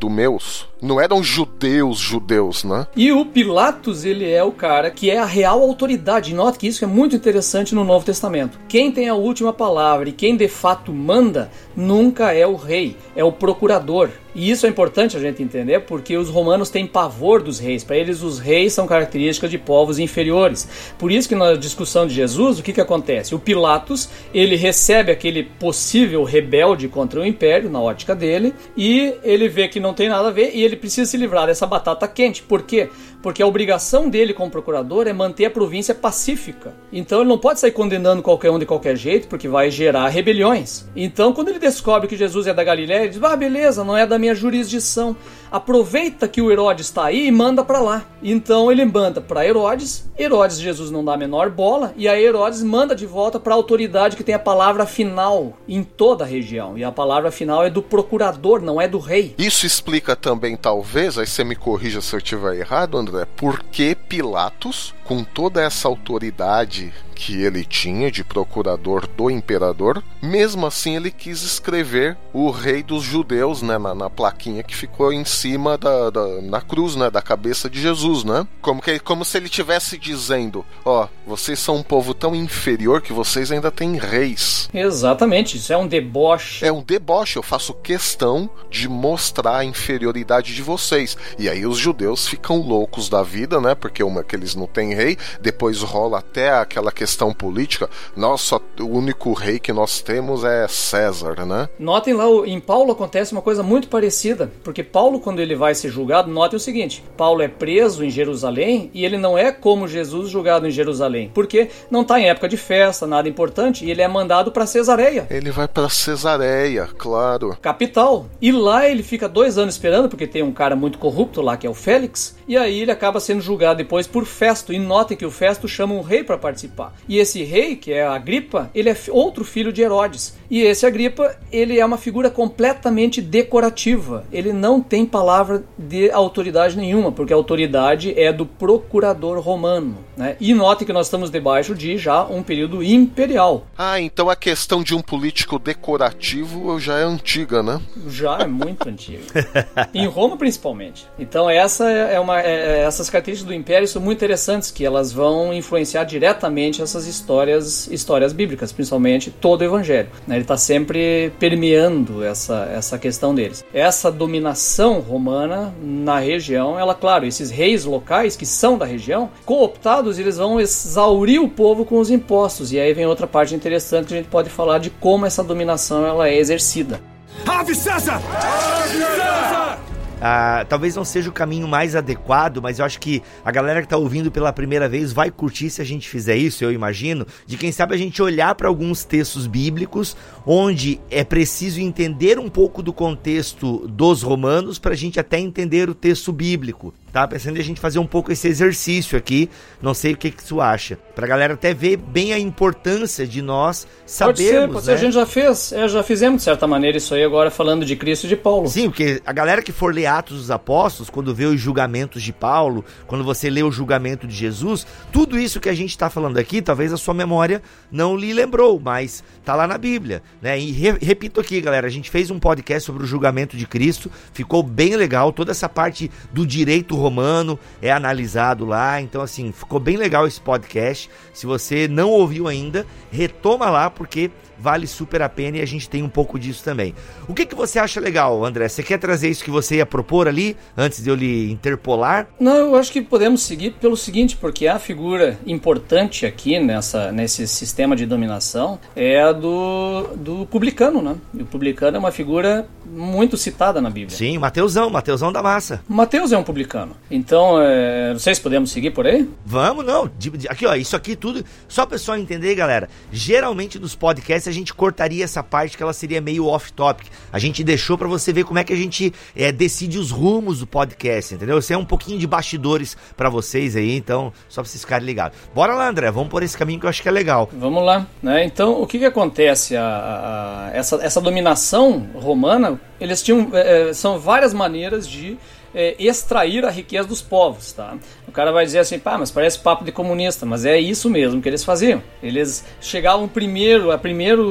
eram 0.00 0.08
edumeus 0.08 0.69
não 0.82 1.00
eram 1.00 1.22
judeus 1.22 1.98
judeus, 1.98 2.64
né? 2.64 2.86
E 2.96 3.12
o 3.12 3.24
Pilatos, 3.24 4.04
ele 4.04 4.28
é 4.30 4.42
o 4.42 4.52
cara 4.52 4.90
que 4.90 5.10
é 5.10 5.18
a 5.18 5.24
real 5.24 5.62
autoridade. 5.62 6.34
Nota 6.34 6.58
que 6.58 6.66
isso 6.66 6.84
é 6.84 6.86
muito 6.86 7.16
interessante 7.16 7.74
no 7.74 7.84
Novo 7.84 8.04
Testamento. 8.04 8.58
Quem 8.68 8.90
tem 8.90 9.08
a 9.08 9.14
última 9.14 9.52
palavra 9.52 10.08
e 10.08 10.12
quem 10.12 10.36
de 10.36 10.48
fato 10.48 10.92
manda 10.92 11.50
nunca 11.76 12.32
é 12.32 12.46
o 12.46 12.56
rei, 12.56 12.96
é 13.14 13.24
o 13.24 13.32
procurador. 13.32 14.10
E 14.34 14.50
isso 14.50 14.64
é 14.64 14.68
importante 14.68 15.16
a 15.16 15.20
gente 15.20 15.42
entender 15.42 15.80
porque 15.80 16.16
os 16.16 16.28
romanos 16.28 16.70
têm 16.70 16.86
pavor 16.86 17.42
dos 17.42 17.58
reis. 17.58 17.82
Para 17.82 17.96
eles, 17.96 18.22
os 18.22 18.38
reis 18.38 18.72
são 18.72 18.86
características 18.86 19.50
de 19.50 19.58
povos 19.58 19.98
inferiores. 19.98 20.68
Por 20.98 21.10
isso 21.10 21.28
que 21.28 21.34
na 21.34 21.54
discussão 21.54 22.06
de 22.06 22.14
Jesus, 22.14 22.58
o 22.58 22.62
que, 22.62 22.72
que 22.72 22.80
acontece? 22.80 23.34
O 23.34 23.40
Pilatos, 23.40 24.08
ele 24.32 24.54
recebe 24.54 25.10
aquele 25.10 25.42
possível 25.42 26.22
rebelde 26.22 26.86
contra 26.86 27.20
o 27.20 27.26
império, 27.26 27.68
na 27.68 27.80
ótica 27.80 28.14
dele, 28.14 28.54
e 28.76 29.14
ele 29.24 29.48
vê 29.48 29.66
que 29.66 29.80
não 29.80 29.92
tem 29.92 30.08
nada 30.08 30.28
a 30.28 30.32
ver 30.32 30.52
e 30.54 30.62
ele 30.62 30.69
precisa 30.76 31.10
se 31.10 31.16
livrar 31.16 31.46
dessa 31.46 31.66
batata 31.66 32.06
quente. 32.08 32.42
Por 32.42 32.62
quê? 32.62 32.90
Porque 33.22 33.42
a 33.42 33.46
obrigação 33.46 34.08
dele 34.08 34.32
como 34.32 34.50
procurador 34.50 35.06
é 35.06 35.12
manter 35.12 35.44
a 35.44 35.50
província 35.50 35.94
pacífica. 35.94 36.74
Então 36.92 37.20
ele 37.20 37.28
não 37.28 37.38
pode 37.38 37.60
sair 37.60 37.72
condenando 37.72 38.22
qualquer 38.22 38.50
um 38.50 38.58
de 38.58 38.66
qualquer 38.66 38.96
jeito, 38.96 39.28
porque 39.28 39.48
vai 39.48 39.70
gerar 39.70 40.08
rebeliões. 40.08 40.84
Então, 40.96 41.32
quando 41.32 41.48
ele 41.48 41.58
descobre 41.58 42.08
que 42.08 42.16
Jesus 42.16 42.46
é 42.46 42.54
da 42.54 42.64
Galiléia, 42.64 43.00
ele 43.00 43.10
diz: 43.10 43.22
Ah, 43.22 43.36
beleza, 43.36 43.84
não 43.84 43.96
é 43.96 44.06
da 44.06 44.18
minha 44.18 44.34
jurisdição 44.34 45.16
aproveita 45.50 46.28
que 46.28 46.40
o 46.40 46.50
Herodes 46.50 46.86
está 46.86 47.06
aí 47.06 47.26
e 47.26 47.32
manda 47.32 47.64
para 47.64 47.80
lá. 47.80 48.04
Então 48.22 48.70
ele 48.70 48.84
manda 48.84 49.20
para 49.20 49.44
Herodes, 49.46 50.08
Herodes 50.18 50.60
Jesus 50.60 50.90
não 50.90 51.04
dá 51.04 51.14
a 51.14 51.16
menor 51.16 51.50
bola, 51.50 51.92
e 51.96 52.06
aí 52.06 52.24
Herodes 52.24 52.62
manda 52.62 52.94
de 52.94 53.06
volta 53.06 53.40
para 53.40 53.54
a 53.54 53.56
autoridade 53.56 54.16
que 54.16 54.22
tem 54.22 54.34
a 54.34 54.38
palavra 54.38 54.86
final 54.86 55.54
em 55.66 55.82
toda 55.82 56.24
a 56.24 56.26
região. 56.26 56.78
E 56.78 56.84
a 56.84 56.92
palavra 56.92 57.30
final 57.30 57.64
é 57.64 57.70
do 57.70 57.82
procurador, 57.82 58.60
não 58.60 58.80
é 58.80 58.86
do 58.86 58.98
rei. 58.98 59.34
Isso 59.38 59.66
explica 59.66 60.14
também, 60.14 60.56
talvez, 60.56 61.18
aí 61.18 61.26
você 61.26 61.42
me 61.42 61.56
corrija 61.56 62.00
se 62.00 62.14
eu 62.14 62.18
estiver 62.18 62.58
errado, 62.58 62.96
André, 62.96 63.09
por 63.36 63.62
que 63.64 63.94
Pilatos, 63.94 64.94
com 65.04 65.22
toda 65.24 65.62
essa 65.62 65.88
autoridade 65.88 66.92
que 67.20 67.42
ele 67.42 67.66
tinha 67.66 68.10
de 68.10 68.24
procurador 68.24 69.06
do 69.06 69.30
imperador, 69.30 70.02
mesmo 70.22 70.66
assim 70.66 70.96
ele 70.96 71.10
quis 71.10 71.42
escrever 71.42 72.16
o 72.32 72.50
rei 72.50 72.82
dos 72.82 73.02
judeus 73.02 73.60
né, 73.60 73.76
na, 73.76 73.94
na 73.94 74.08
plaquinha 74.08 74.62
que 74.62 74.74
ficou 74.74 75.12
em 75.12 75.22
cima 75.22 75.76
da, 75.76 76.08
da, 76.08 76.40
na 76.40 76.62
cruz, 76.62 76.96
né, 76.96 77.10
da 77.10 77.20
cabeça 77.20 77.68
de 77.68 77.78
Jesus, 77.78 78.24
né? 78.24 78.46
Como, 78.62 78.80
que, 78.80 78.98
como 79.00 79.22
se 79.22 79.36
ele 79.36 79.46
estivesse 79.46 79.98
dizendo: 79.98 80.64
Ó, 80.82 81.04
oh, 81.04 81.08
vocês 81.30 81.58
são 81.58 81.76
um 81.76 81.82
povo 81.82 82.14
tão 82.14 82.34
inferior 82.34 83.02
que 83.02 83.12
vocês 83.12 83.52
ainda 83.52 83.70
têm 83.70 83.98
reis. 83.98 84.70
Exatamente, 84.72 85.58
isso 85.58 85.74
é 85.74 85.76
um 85.76 85.86
deboche. 85.86 86.64
É 86.64 86.72
um 86.72 86.82
deboche, 86.82 87.36
eu 87.36 87.42
faço 87.42 87.74
questão 87.74 88.48
de 88.70 88.88
mostrar 88.88 89.58
a 89.58 89.64
inferioridade 89.64 90.54
de 90.54 90.62
vocês. 90.62 91.18
E 91.38 91.50
aí 91.50 91.66
os 91.66 91.76
judeus 91.76 92.26
ficam 92.26 92.62
loucos 92.62 93.10
da 93.10 93.22
vida, 93.22 93.60
né? 93.60 93.74
Porque 93.74 94.02
uma 94.02 94.24
que 94.24 94.34
eles 94.34 94.54
não 94.54 94.66
têm 94.66 94.94
rei, 94.94 95.18
depois 95.42 95.82
rola 95.82 96.20
até 96.20 96.50
aquela 96.50 96.90
questão 96.90 97.09
questão 97.10 97.32
política, 97.32 97.90
nós 98.16 98.40
só, 98.40 98.60
o 98.78 98.86
único 98.86 99.32
rei 99.32 99.58
que 99.58 99.72
nós 99.72 100.00
temos 100.00 100.44
é 100.44 100.68
César, 100.68 101.44
né? 101.44 101.68
Notem 101.76 102.14
lá, 102.14 102.24
em 102.46 102.60
Paulo 102.60 102.92
acontece 102.92 103.32
uma 103.32 103.42
coisa 103.42 103.64
muito 103.64 103.88
parecida, 103.88 104.52
porque 104.62 104.84
Paulo, 104.84 105.18
quando 105.18 105.40
ele 105.40 105.56
vai 105.56 105.74
ser 105.74 105.90
julgado, 105.90 106.30
notem 106.30 106.56
o 106.56 106.60
seguinte: 106.60 107.02
Paulo 107.16 107.42
é 107.42 107.48
preso 107.48 108.04
em 108.04 108.10
Jerusalém 108.10 108.92
e 108.94 109.04
ele 109.04 109.16
não 109.18 109.36
é 109.36 109.50
como 109.50 109.88
Jesus 109.88 110.30
julgado 110.30 110.68
em 110.68 110.70
Jerusalém, 110.70 111.32
porque 111.34 111.68
não 111.90 112.02
está 112.02 112.20
em 112.20 112.28
época 112.28 112.48
de 112.48 112.56
festa, 112.56 113.08
nada 113.08 113.28
importante, 113.28 113.84
e 113.84 113.90
ele 113.90 114.02
é 114.02 114.08
mandado 114.08 114.52
para 114.52 114.66
Cesareia. 114.66 115.26
Ele 115.28 115.50
vai 115.50 115.66
para 115.66 115.88
Cesareia, 115.88 116.88
claro. 116.96 117.58
Capital. 117.60 118.26
E 118.40 118.52
lá 118.52 118.88
ele 118.88 119.02
fica 119.02 119.28
dois 119.28 119.58
anos 119.58 119.74
esperando, 119.74 120.08
porque 120.08 120.28
tem 120.28 120.44
um 120.44 120.52
cara 120.52 120.76
muito 120.76 120.96
corrupto 120.96 121.42
lá 121.42 121.56
que 121.56 121.66
é 121.66 121.70
o 121.70 121.74
Félix, 121.74 122.36
e 122.46 122.56
aí 122.56 122.82
ele 122.82 122.92
acaba 122.92 123.18
sendo 123.18 123.40
julgado 123.40 123.78
depois 123.78 124.06
por 124.06 124.24
Festo. 124.24 124.72
E 124.72 124.78
notem 124.78 125.16
que 125.16 125.26
o 125.26 125.30
Festo 125.30 125.66
chama 125.66 125.94
um 125.94 126.02
rei 126.02 126.22
para 126.22 126.38
participar. 126.38 126.94
E 127.08 127.18
esse 127.18 127.42
rei, 127.42 127.76
que 127.76 127.92
é 127.92 128.06
Agripa, 128.06 128.70
ele 128.74 128.90
é 128.90 128.96
outro 129.10 129.44
filho 129.44 129.72
de 129.72 129.82
Herodes. 129.82 130.38
E 130.50 130.62
esse 130.62 130.84
Agripa, 130.84 131.36
ele 131.52 131.78
é 131.78 131.86
uma 131.86 131.96
figura 131.96 132.28
completamente 132.28 133.22
decorativa. 133.22 134.24
Ele 134.32 134.52
não 134.52 134.80
tem 134.80 135.06
palavra 135.06 135.62
de 135.78 136.10
autoridade 136.10 136.76
nenhuma, 136.76 137.12
porque 137.12 137.32
a 137.32 137.36
autoridade 137.36 138.18
é 138.18 138.32
do 138.32 138.44
procurador 138.44 139.38
romano. 139.40 139.98
Né? 140.16 140.36
E 140.40 140.52
note 140.52 140.84
que 140.84 140.92
nós 140.92 141.06
estamos 141.06 141.30
debaixo 141.30 141.74
de 141.74 141.96
já 141.96 142.24
um 142.24 142.42
período 142.42 142.82
imperial. 142.82 143.66
Ah, 143.78 144.00
então 144.00 144.28
a 144.28 144.34
questão 144.34 144.82
de 144.82 144.94
um 144.94 145.00
político 145.00 145.58
decorativo 145.58 146.78
já 146.80 146.98
é 146.98 147.04
antiga, 147.04 147.62
né? 147.62 147.80
Já 148.08 148.38
é 148.38 148.46
muito 148.46 148.88
antiga. 148.88 149.22
em 149.94 150.06
Roma, 150.06 150.36
principalmente. 150.36 151.06
Então, 151.18 151.48
essa 151.48 151.88
é 151.90 152.18
uma, 152.18 152.40
é, 152.40 152.80
é, 152.80 152.80
essas 152.80 153.08
características 153.08 153.48
do 153.48 153.54
império 153.54 153.86
são 153.86 154.02
muito 154.02 154.18
interessantes, 154.18 154.70
que 154.70 154.84
elas 154.84 155.12
vão 155.12 155.54
influenciar 155.54 156.04
diretamente 156.04 156.82
essas 156.90 157.06
histórias, 157.06 157.86
histórias 157.88 158.32
bíblicas, 158.32 158.72
principalmente 158.72 159.30
todo 159.30 159.62
o 159.62 159.64
evangelho. 159.64 160.08
Né? 160.26 160.36
ele 160.36 160.42
está 160.42 160.56
sempre 160.56 161.32
permeando 161.38 162.24
essa, 162.24 162.68
essa 162.74 162.98
questão 162.98 163.34
deles. 163.34 163.64
Essa 163.72 164.10
dominação 164.10 165.00
romana 165.00 165.72
na 165.82 166.18
região, 166.18 166.78
ela, 166.78 166.94
claro, 166.94 167.26
esses 167.26 167.50
reis 167.50 167.84
locais 167.84 168.36
que 168.36 168.46
são 168.46 168.76
da 168.76 168.84
região, 168.84 169.30
cooptados, 169.44 170.18
eles 170.18 170.36
vão 170.36 170.60
exaurir 170.60 171.40
o 171.40 171.48
povo 171.48 171.84
com 171.84 171.98
os 171.98 172.10
impostos. 172.10 172.72
E 172.72 172.80
aí 172.80 172.92
vem 172.92 173.06
outra 173.06 173.26
parte 173.26 173.54
interessante 173.54 174.08
que 174.08 174.14
a 174.14 174.16
gente 174.16 174.28
pode 174.28 174.50
falar 174.50 174.78
de 174.78 174.90
como 174.90 175.26
essa 175.26 175.42
dominação 175.42 176.04
ela 176.06 176.28
é 176.28 176.36
exercida. 176.36 177.00
Ave 177.46 177.74
César! 177.74 178.20
Ave 178.34 178.98
César! 178.98 179.89
Ah, 180.20 180.66
talvez 180.68 180.94
não 180.94 181.04
seja 181.04 181.30
o 181.30 181.32
caminho 181.32 181.66
mais 181.66 181.96
adequado, 181.96 182.60
mas 182.60 182.78
eu 182.78 182.84
acho 182.84 183.00
que 183.00 183.22
a 183.44 183.50
galera 183.50 183.80
que 183.80 183.86
está 183.86 183.96
ouvindo 183.96 184.30
pela 184.30 184.52
primeira 184.52 184.88
vez 184.88 185.12
vai 185.12 185.30
curtir 185.30 185.70
se 185.70 185.80
a 185.80 185.84
gente 185.84 186.08
fizer 186.08 186.36
isso, 186.36 186.62
eu 186.62 186.70
imagino, 186.70 187.26
de 187.46 187.56
quem 187.56 187.72
sabe 187.72 187.94
a 187.94 187.98
gente 187.98 188.20
olhar 188.20 188.54
para 188.54 188.68
alguns 188.68 189.04
textos 189.04 189.46
bíblicos 189.46 190.16
onde 190.44 191.00
é 191.10 191.24
preciso 191.24 191.80
entender 191.80 192.38
um 192.38 192.48
pouco 192.48 192.82
do 192.82 192.92
contexto 192.92 193.88
dos 193.88 194.22
romanos 194.22 194.78
para 194.78 194.92
a 194.92 194.96
gente 194.96 195.18
até 195.18 195.38
entender 195.38 195.88
o 195.88 195.94
texto 195.94 196.32
bíblico. 196.32 196.92
Tá 197.12 197.26
pensando 197.26 197.56
em 197.56 197.60
a 197.60 197.64
gente 197.64 197.80
fazer 197.80 197.98
um 197.98 198.06
pouco 198.06 198.30
esse 198.30 198.46
exercício 198.46 199.18
aqui. 199.18 199.50
Não 199.82 199.94
sei 199.94 200.12
o 200.12 200.16
que, 200.16 200.30
que 200.30 200.44
tu 200.44 200.60
acha. 200.60 200.96
Pra 201.14 201.26
galera 201.26 201.54
até 201.54 201.74
ver 201.74 201.96
bem 201.96 202.32
a 202.32 202.38
importância 202.38 203.26
de 203.26 203.42
nós 203.42 203.86
sabermos. 204.06 204.40
Pode 204.40 204.48
ser, 204.48 204.68
pode 204.68 204.84
ser. 204.84 204.90
Né? 204.90 204.96
A 204.96 205.00
gente 205.00 205.14
já 205.14 205.26
fez, 205.26 205.72
é, 205.72 205.88
já 205.88 206.02
fizemos 206.02 206.38
de 206.38 206.44
certa 206.44 206.66
maneira 206.66 206.98
isso 206.98 207.14
aí 207.14 207.24
agora 207.24 207.50
falando 207.50 207.84
de 207.84 207.96
Cristo 207.96 208.24
e 208.24 208.28
de 208.28 208.36
Paulo. 208.36 208.68
Sim, 208.68 208.88
porque 208.88 209.20
a 209.26 209.32
galera 209.32 209.62
que 209.62 209.72
for 209.72 209.92
ler 209.94 210.06
Atos 210.06 210.38
dos 210.38 210.50
Apóstolos, 210.50 211.10
quando 211.10 211.34
vê 211.34 211.46
os 211.46 211.60
julgamentos 211.60 212.22
de 212.22 212.32
Paulo, 212.32 212.84
quando 213.06 213.24
você 213.24 213.50
lê 213.50 213.62
o 213.62 213.72
julgamento 213.72 214.26
de 214.26 214.34
Jesus, 214.34 214.86
tudo 215.12 215.38
isso 215.38 215.60
que 215.60 215.68
a 215.68 215.74
gente 215.74 215.90
está 215.90 216.08
falando 216.08 216.38
aqui, 216.38 216.62
talvez 216.62 216.92
a 216.92 216.96
sua 216.96 217.14
memória 217.14 217.60
não 217.90 218.16
lhe 218.16 218.32
lembrou, 218.32 218.80
mas 218.80 219.24
tá 219.44 219.54
lá 219.54 219.66
na 219.66 219.78
Bíblia, 219.78 220.22
né? 220.40 220.58
E 220.58 220.70
re 220.70 220.90
repito 221.00 221.40
aqui, 221.40 221.60
galera, 221.60 221.86
a 221.86 221.90
gente 221.90 222.10
fez 222.10 222.30
um 222.30 222.38
podcast 222.38 222.86
sobre 222.86 223.02
o 223.02 223.06
julgamento 223.06 223.56
de 223.56 223.66
Cristo, 223.66 224.10
ficou 224.32 224.62
bem 224.62 224.96
legal, 224.96 225.32
toda 225.32 225.50
essa 225.50 225.68
parte 225.68 226.10
do 226.32 226.46
direito 226.46 226.99
romano 227.00 227.58
é 227.80 227.90
analisado 227.90 228.64
lá. 228.64 229.00
Então, 229.00 229.22
assim, 229.22 229.52
ficou 229.52 229.80
bem 229.80 229.96
legal 229.96 230.26
esse 230.26 230.40
podcast. 230.40 231.10
Se 231.32 231.46
você 231.46 231.88
não 231.88 232.10
ouviu 232.10 232.46
ainda, 232.46 232.86
retoma 233.10 233.70
lá, 233.70 233.90
porque 233.90 234.30
vale 234.60 234.86
super 234.86 235.22
a 235.22 235.28
pena 235.28 235.58
e 235.58 235.62
a 235.62 235.66
gente 235.66 235.88
tem 235.88 236.02
um 236.02 236.08
pouco 236.08 236.38
disso 236.38 236.62
também. 236.62 236.94
O 237.26 237.34
que, 237.34 237.46
que 237.46 237.54
você 237.54 237.78
acha 237.78 238.00
legal, 238.00 238.44
André? 238.44 238.68
Você 238.68 238.82
quer 238.82 238.98
trazer 238.98 239.28
isso 239.28 239.42
que 239.42 239.50
você 239.50 239.76
ia 239.76 239.86
propor 239.86 240.28
ali, 240.28 240.56
antes 240.76 241.02
de 241.02 241.08
eu 241.08 241.14
lhe 241.14 241.50
interpolar? 241.50 242.28
Não, 242.38 242.56
eu 242.56 242.76
acho 242.76 242.92
que 242.92 243.00
podemos 243.00 243.42
seguir 243.42 243.72
pelo 243.72 243.96
seguinte, 243.96 244.36
porque 244.36 244.66
a 244.66 244.78
figura 244.78 245.38
importante 245.46 246.26
aqui 246.26 246.58
nessa, 246.58 247.10
nesse 247.10 247.46
sistema 247.48 247.96
de 247.96 248.06
dominação 248.06 248.78
é 248.94 249.20
a 249.22 249.32
do, 249.32 250.08
do 250.16 250.46
publicano, 250.46 251.00
né? 251.00 251.16
E 251.32 251.42
o 251.42 251.46
publicano 251.46 251.96
é 251.96 252.00
uma 252.00 252.12
figura 252.12 252.68
muito 252.86 253.36
citada 253.36 253.80
na 253.80 253.88
Bíblia. 253.88 254.16
Sim, 254.16 254.38
Mateusão, 254.38 254.90
Mateusão 254.90 255.32
da 255.32 255.42
massa. 255.42 255.82
Mateus 255.88 256.32
é 256.32 256.38
um 256.38 256.42
publicano. 256.42 256.96
Então, 257.10 257.60
é, 257.60 258.12
não 258.12 258.18
sei 258.18 258.34
se 258.34 258.40
podemos 258.40 258.70
seguir 258.70 258.90
por 258.90 259.06
aí. 259.06 259.28
Vamos, 259.44 259.84
não. 259.84 260.10
Aqui, 260.48 260.66
ó, 260.66 260.74
isso 260.74 260.96
aqui 260.96 261.14
tudo. 261.14 261.44
Só 261.68 261.84
o 261.84 261.86
pessoal 261.86 262.18
entender, 262.18 262.54
galera. 262.54 262.88
Geralmente 263.12 263.78
nos 263.78 263.94
podcasts 263.94 264.49
a 264.50 264.54
gente 264.54 264.74
cortaria 264.74 265.24
essa 265.24 265.42
parte 265.42 265.76
que 265.76 265.82
ela 265.82 265.92
seria 265.92 266.20
meio 266.20 266.46
off-topic. 266.46 267.08
A 267.32 267.38
gente 267.38 267.62
deixou 267.64 267.96
para 267.96 268.08
você 268.08 268.32
ver 268.32 268.44
como 268.44 268.58
é 268.58 268.64
que 268.64 268.72
a 268.72 268.76
gente 268.76 269.12
é, 269.34 269.50
decide 269.50 269.98
os 269.98 270.10
rumos 270.10 270.60
do 270.60 270.66
podcast, 270.66 271.34
entendeu? 271.34 271.58
Isso 271.58 271.72
é 271.72 271.76
um 271.76 271.84
pouquinho 271.84 272.18
de 272.18 272.26
bastidores 272.26 272.96
para 273.16 273.28
vocês 273.28 273.76
aí, 273.76 273.96
então, 273.96 274.32
só 274.48 274.62
pra 274.62 274.70
vocês 274.70 274.82
ficarem 274.82 275.06
ligados. 275.06 275.38
Bora 275.54 275.74
lá, 275.74 275.88
André, 275.88 276.10
vamos 276.10 276.28
por 276.28 276.42
esse 276.42 276.56
caminho 276.56 276.80
que 276.80 276.86
eu 276.86 276.90
acho 276.90 277.02
que 277.02 277.08
é 277.08 277.12
legal. 277.12 277.48
Vamos 277.52 277.84
lá, 277.84 278.06
né? 278.22 278.44
Então, 278.44 278.80
o 278.80 278.86
que 278.86 278.98
que 278.98 279.04
acontece? 279.04 279.76
A, 279.76 280.70
a, 280.70 280.76
essa, 280.76 280.96
essa 280.96 281.20
dominação 281.20 282.08
romana, 282.14 282.80
eles 283.00 283.22
tinham. 283.22 283.50
É, 283.52 283.92
são 283.92 284.18
várias 284.18 284.52
maneiras 284.52 285.08
de 285.08 285.38
é, 285.74 285.94
extrair 285.98 286.64
a 286.64 286.70
riqueza 286.70 287.08
dos 287.08 287.22
povos, 287.22 287.72
tá? 287.72 287.96
O 288.26 288.32
cara 288.32 288.52
vai 288.52 288.64
dizer 288.64 288.78
assim, 288.78 288.98
pá, 288.98 289.18
mas 289.18 289.30
parece 289.30 289.58
papo 289.58 289.84
de 289.84 289.92
comunista, 289.92 290.44
mas 290.46 290.64
é 290.64 290.78
isso 290.78 291.08
mesmo 291.10 291.40
que 291.40 291.48
eles 291.48 291.64
faziam. 291.64 292.02
Eles 292.22 292.64
chegavam 292.80 293.28
primeiro, 293.28 293.90
a 293.90 293.98
primeira 293.98 294.42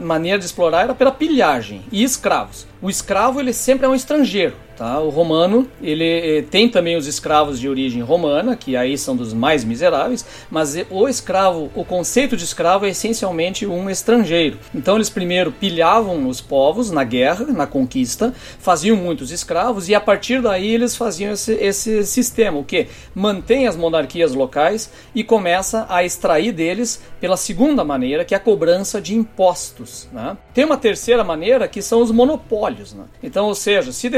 maneira 0.00 0.38
de 0.38 0.44
explorar 0.44 0.82
era 0.84 0.94
pela 0.94 1.12
pilhagem 1.12 1.82
e 1.90 2.02
escravos. 2.02 2.66
O 2.80 2.90
escravo 2.90 3.40
ele 3.40 3.52
sempre 3.52 3.86
é 3.86 3.88
um 3.88 3.94
estrangeiro, 3.94 4.56
tá? 4.76 5.00
O 5.00 5.08
romano 5.08 5.68
ele 5.82 6.38
eh, 6.38 6.42
tem 6.42 6.68
também 6.68 6.96
os 6.96 7.06
escravos 7.06 7.58
de 7.58 7.68
origem 7.68 8.02
romana, 8.02 8.56
que 8.56 8.76
aí 8.76 8.96
são 8.96 9.16
dos 9.16 9.32
mais 9.32 9.64
miseráveis, 9.64 10.24
mas 10.50 10.76
o 10.90 11.08
escravo, 11.08 11.70
o 11.74 11.84
conceito 11.84 12.36
de 12.36 12.44
escravo 12.44 12.86
é 12.86 12.90
essencialmente 12.90 13.66
um 13.66 13.88
estrangeiro. 13.88 14.58
Então 14.74 14.96
eles 14.96 15.10
primeiro 15.10 15.52
pilhavam 15.52 16.28
os 16.28 16.40
povos 16.40 16.90
na 16.90 17.04
guerra, 17.04 17.46
na 17.46 17.66
conquista, 17.66 18.32
faziam 18.58 18.96
muitos 18.96 19.30
escravos 19.30 19.88
e 19.88 19.94
a 19.94 20.00
partir 20.00 20.40
daí 20.40 20.74
eles 20.74 20.96
faziam 20.96 21.32
esse, 21.32 21.52
esse 21.54 22.04
sistema, 22.04 22.58
o 22.58 22.64
que 22.64 22.88
mantém 23.14 23.66
as 23.66 23.76
monarquias 23.76 24.34
locais 24.34 24.90
e 25.14 25.22
começa 25.22 25.86
a 25.88 26.04
extrair 26.04 26.52
deles 26.52 27.02
pela 27.20 27.36
segunda 27.36 27.84
maneira, 27.84 28.24
que 28.24 28.34
é 28.34 28.36
a 28.36 28.40
cobrança 28.40 29.00
de 29.00 29.14
impostos. 29.14 30.08
Né? 30.12 30.36
Tem 30.52 30.64
uma 30.64 30.76
terceira 30.76 31.24
maneira 31.24 31.66
que 31.68 31.80
são 31.80 32.02
os 32.02 32.10
monopólios. 32.10 32.92
Né? 32.92 33.04
Então, 33.22 33.46
ou 33.46 33.54
seja, 33.54 33.92
se 33.92 34.08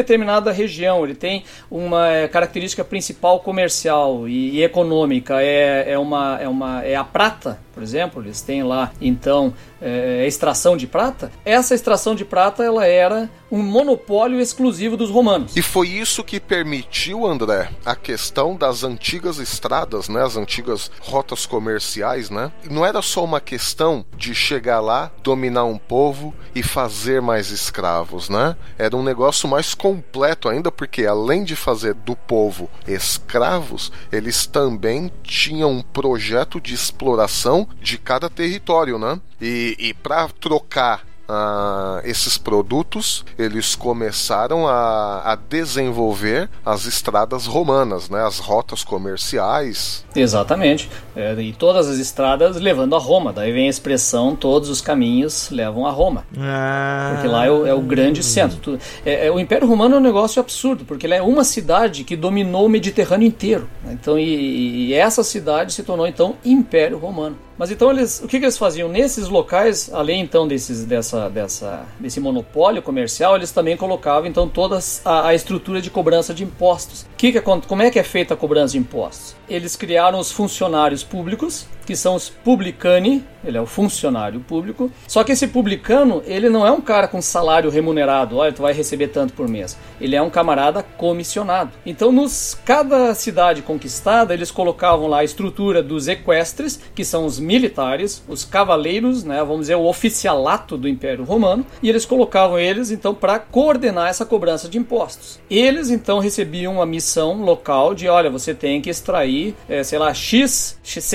determinada 0.47 0.53
região. 0.53 1.05
Ele 1.05 1.15
tem 1.15 1.45
uma 1.71 2.09
é, 2.09 2.29
característica 2.29 2.85
principal 2.85 3.41
comercial 3.41 4.29
e, 4.29 4.57
e 4.57 4.63
econômica. 4.63 5.43
É, 5.43 5.93
é, 5.93 5.99
uma, 5.99 6.39
é, 6.41 6.49
uma, 6.49 6.85
é 6.85 6.95
a 6.95 7.05
prata, 7.05 7.59
por 7.77 7.83
exemplo, 7.83 8.23
eles 8.23 8.41
têm 8.41 8.63
lá 8.63 8.91
então 9.03 9.53
é, 9.83 10.27
extração 10.27 10.79
de 10.79 10.87
prata. 10.87 11.31
Essa 11.45 11.75
extração 11.75 12.15
de 12.15 12.25
prata 12.25 12.65
ela 12.65 12.87
era 12.87 13.29
um 13.51 13.63
monopólio 13.63 14.41
exclusivo 14.41 14.97
dos 14.97 15.11
romanos. 15.11 15.55
E 15.55 15.61
foi 15.61 15.89
isso 15.89 16.25
que 16.25 16.41
permitiu, 16.41 17.27
André, 17.27 17.69
a 17.85 17.95
questão 17.95 18.57
das 18.57 18.83
antigas 18.83 19.39
estradas, 19.39 20.09
né, 20.09 20.25
as 20.25 20.39
antigas 20.39 20.91
rotas 21.01 21.45
comerciais, 21.45 22.31
né? 22.31 22.51
Não 22.71 22.85
era 22.85 23.03
só 23.03 23.23
uma 23.23 23.43
questão 23.43 24.07
de 24.17 24.35
chegar 24.35 24.81
lá, 24.81 25.13
dominar 25.23 25.65
um 25.65 25.77
povo 25.77 26.35
e 26.55 26.63
fazer 26.63 27.21
mais 27.21 27.51
escravos, 27.51 28.31
né? 28.31 28.57
Era 28.79 28.97
um 28.97 29.03
negócio 29.03 29.47
mais 29.47 29.75
completo 29.75 30.49
ainda, 30.49 30.73
porque 30.73 31.05
além 31.05 31.45
de 31.45 31.55
fazer 31.55 31.93
do 31.93 32.17
povo 32.17 32.71
escravos, 32.89 33.93
eles 34.11 34.47
também 34.47 35.13
tinham 35.23 35.71
um 35.71 35.83
projeto 35.83 36.59
de 36.59 36.73
exploração 36.73 37.66
de 37.81 37.99
cada 37.99 38.29
território, 38.29 38.99
né? 38.99 39.21
E, 39.41 39.77
e 39.79 39.95
para 39.95 40.29
trocar 40.29 41.05
Uh, 41.29 41.99
esses 42.05 42.39
produtos, 42.39 43.25
eles 43.37 43.75
começaram 43.75 44.69
a, 44.69 45.33
a, 45.33 45.35
desenvolver 45.35 46.49
as 46.65 46.87
estradas 46.87 47.47
romanas, 47.47 48.09
né, 48.09 48.25
as 48.25 48.39
rotas 48.39 48.85
comerciais. 48.85 50.05
Exatamente. 50.15 50.89
É, 51.17 51.35
e 51.35 51.53
todas 51.53 51.89
as 51.89 51.99
estradas 51.99 52.61
levando 52.61 52.95
a 52.95 52.99
Roma. 53.01 53.33
Daí 53.33 53.51
vem 53.51 53.67
a 53.67 53.71
expressão: 53.71 54.37
todos 54.37 54.69
os 54.69 54.81
caminhos 54.81 55.51
levam 55.51 55.85
a 55.85 55.91
Roma. 55.91 56.25
Ah. 56.39 57.15
Porque 57.15 57.27
lá 57.27 57.45
é 57.45 57.51
o, 57.51 57.67
é 57.67 57.75
o 57.75 57.81
grande 57.81 58.23
centro. 58.23 58.79
É, 59.05 59.27
é, 59.27 59.31
o 59.33 59.41
Império 59.41 59.67
Romano 59.67 59.97
é 59.97 59.99
um 59.99 60.03
negócio 60.03 60.39
absurdo, 60.39 60.85
porque 60.85 61.09
ele 61.09 61.15
é 61.15 61.23
uma 61.23 61.43
cidade 61.43 62.05
que 62.05 62.15
dominou 62.15 62.67
o 62.67 62.69
Mediterrâneo 62.69 63.27
inteiro. 63.27 63.69
Então, 63.91 64.17
e, 64.17 64.91
e 64.91 64.95
essa 64.95 65.25
cidade 65.25 65.73
se 65.73 65.83
tornou 65.83 66.07
então 66.07 66.37
Império 66.45 66.99
Romano. 66.99 67.37
Mas 67.59 67.71
então 67.71 67.91
eles, 67.91 68.21
o 68.23 68.29
que, 68.29 68.39
que, 68.39 68.45
eles 68.45 68.59
faziam 68.59 68.89
nesses 68.89 69.29
locais, 69.29 69.91
além 69.93 70.21
então 70.21 70.47
desses, 70.47 70.85
dessa, 70.85 71.29
dessa, 71.31 71.87
desse 71.99 72.21
monopólio 72.21 72.83
comercial, 72.83 73.37
eles 73.37 73.51
também 73.51 73.77
colocavam 73.77 74.29
então 74.29 74.49
toda 74.49 74.79
a, 75.05 75.29
a 75.29 75.35
estrutura 75.35 75.81
de 75.81 75.91
cobrança 75.91 76.35
de 76.35 76.45
impostos. 76.45 77.07
Que 77.17 77.33
que, 77.33 77.41
como 77.41 77.83
é 77.83 77.91
que 77.91 77.99
é 77.99 78.03
feita 78.03 78.35
a 78.35 78.37
cobrança 78.37 78.73
de 78.73 78.79
impostos? 78.79 79.35
Eles 79.49 79.77
criaram 79.77 80.19
os 80.19 80.31
funcionários 80.31 81.03
públicos, 81.03 81.67
que 81.87 81.95
são 81.95 82.17
os 82.17 82.29
publicani, 82.29 83.25
ele 83.45 83.57
é 83.57 83.61
o 83.61 83.67
funcionário 83.67 84.41
público. 84.41 84.91
Só 85.07 85.23
que 85.23 85.31
esse 85.31 85.47
publicano, 85.47 86.21
ele 86.27 86.51
não 86.51 86.67
é 86.67 86.71
um 86.71 86.81
cara 86.81 87.07
com 87.07 87.23
salário 87.23 87.71
remunerado, 87.71 88.37
olha, 88.37 88.53
tu 88.53 88.63
vai 88.63 88.73
receber 88.73 89.09
tanto 89.09 89.33
por 89.33 89.49
mês. 89.49 89.79
Ele 90.01 90.17
é 90.17 90.21
um 90.21 90.29
camarada 90.29 90.83
comissionado. 90.83 91.71
Então, 91.87 92.11
nos 92.11 92.59
cada 92.65 93.15
cidade 93.15 93.63
conquistada, 93.63 94.35
eles 94.35 94.51
colocavam 94.51 95.07
lá 95.07 95.21
a 95.21 95.25
estrutura 95.25 95.81
dos 95.81 96.09
equestres, 96.09 96.81
que 96.93 97.05
são 97.05 97.25
os 97.25 97.39
militares, 97.47 98.23
os 98.29 98.45
cavaleiros, 98.45 99.23
né, 99.23 99.39
vamos 99.39 99.61
dizer, 99.61 99.77
o 99.77 99.87
oficialato 99.87 100.77
do 100.77 100.89
Império 100.89 101.25
Romano, 101.25 101.65
e 101.83 101.89
eles 101.89 102.05
colocavam 102.05 102.59
eles 102.59 102.91
então 102.91 103.15
para 103.15 103.39
coordenar 103.39 104.09
essa 104.09 104.27
cobrança 104.27 104.69
de 104.69 104.77
impostos. 104.77 105.39
Eles 105.49 105.91
então 105.91 106.19
recebiam 106.19 106.75
uma 106.75 106.87
missão 106.87 107.43
local 107.43 107.95
de, 107.95 108.09
olha, 108.09 108.29
você 108.29 108.53
tem 108.53 108.81
que 108.81 108.91
extrair, 108.91 109.55
é, 109.69 109.83
sei 109.85 109.99
lá, 109.99 110.13
X, 110.13 110.79
X 110.83 111.07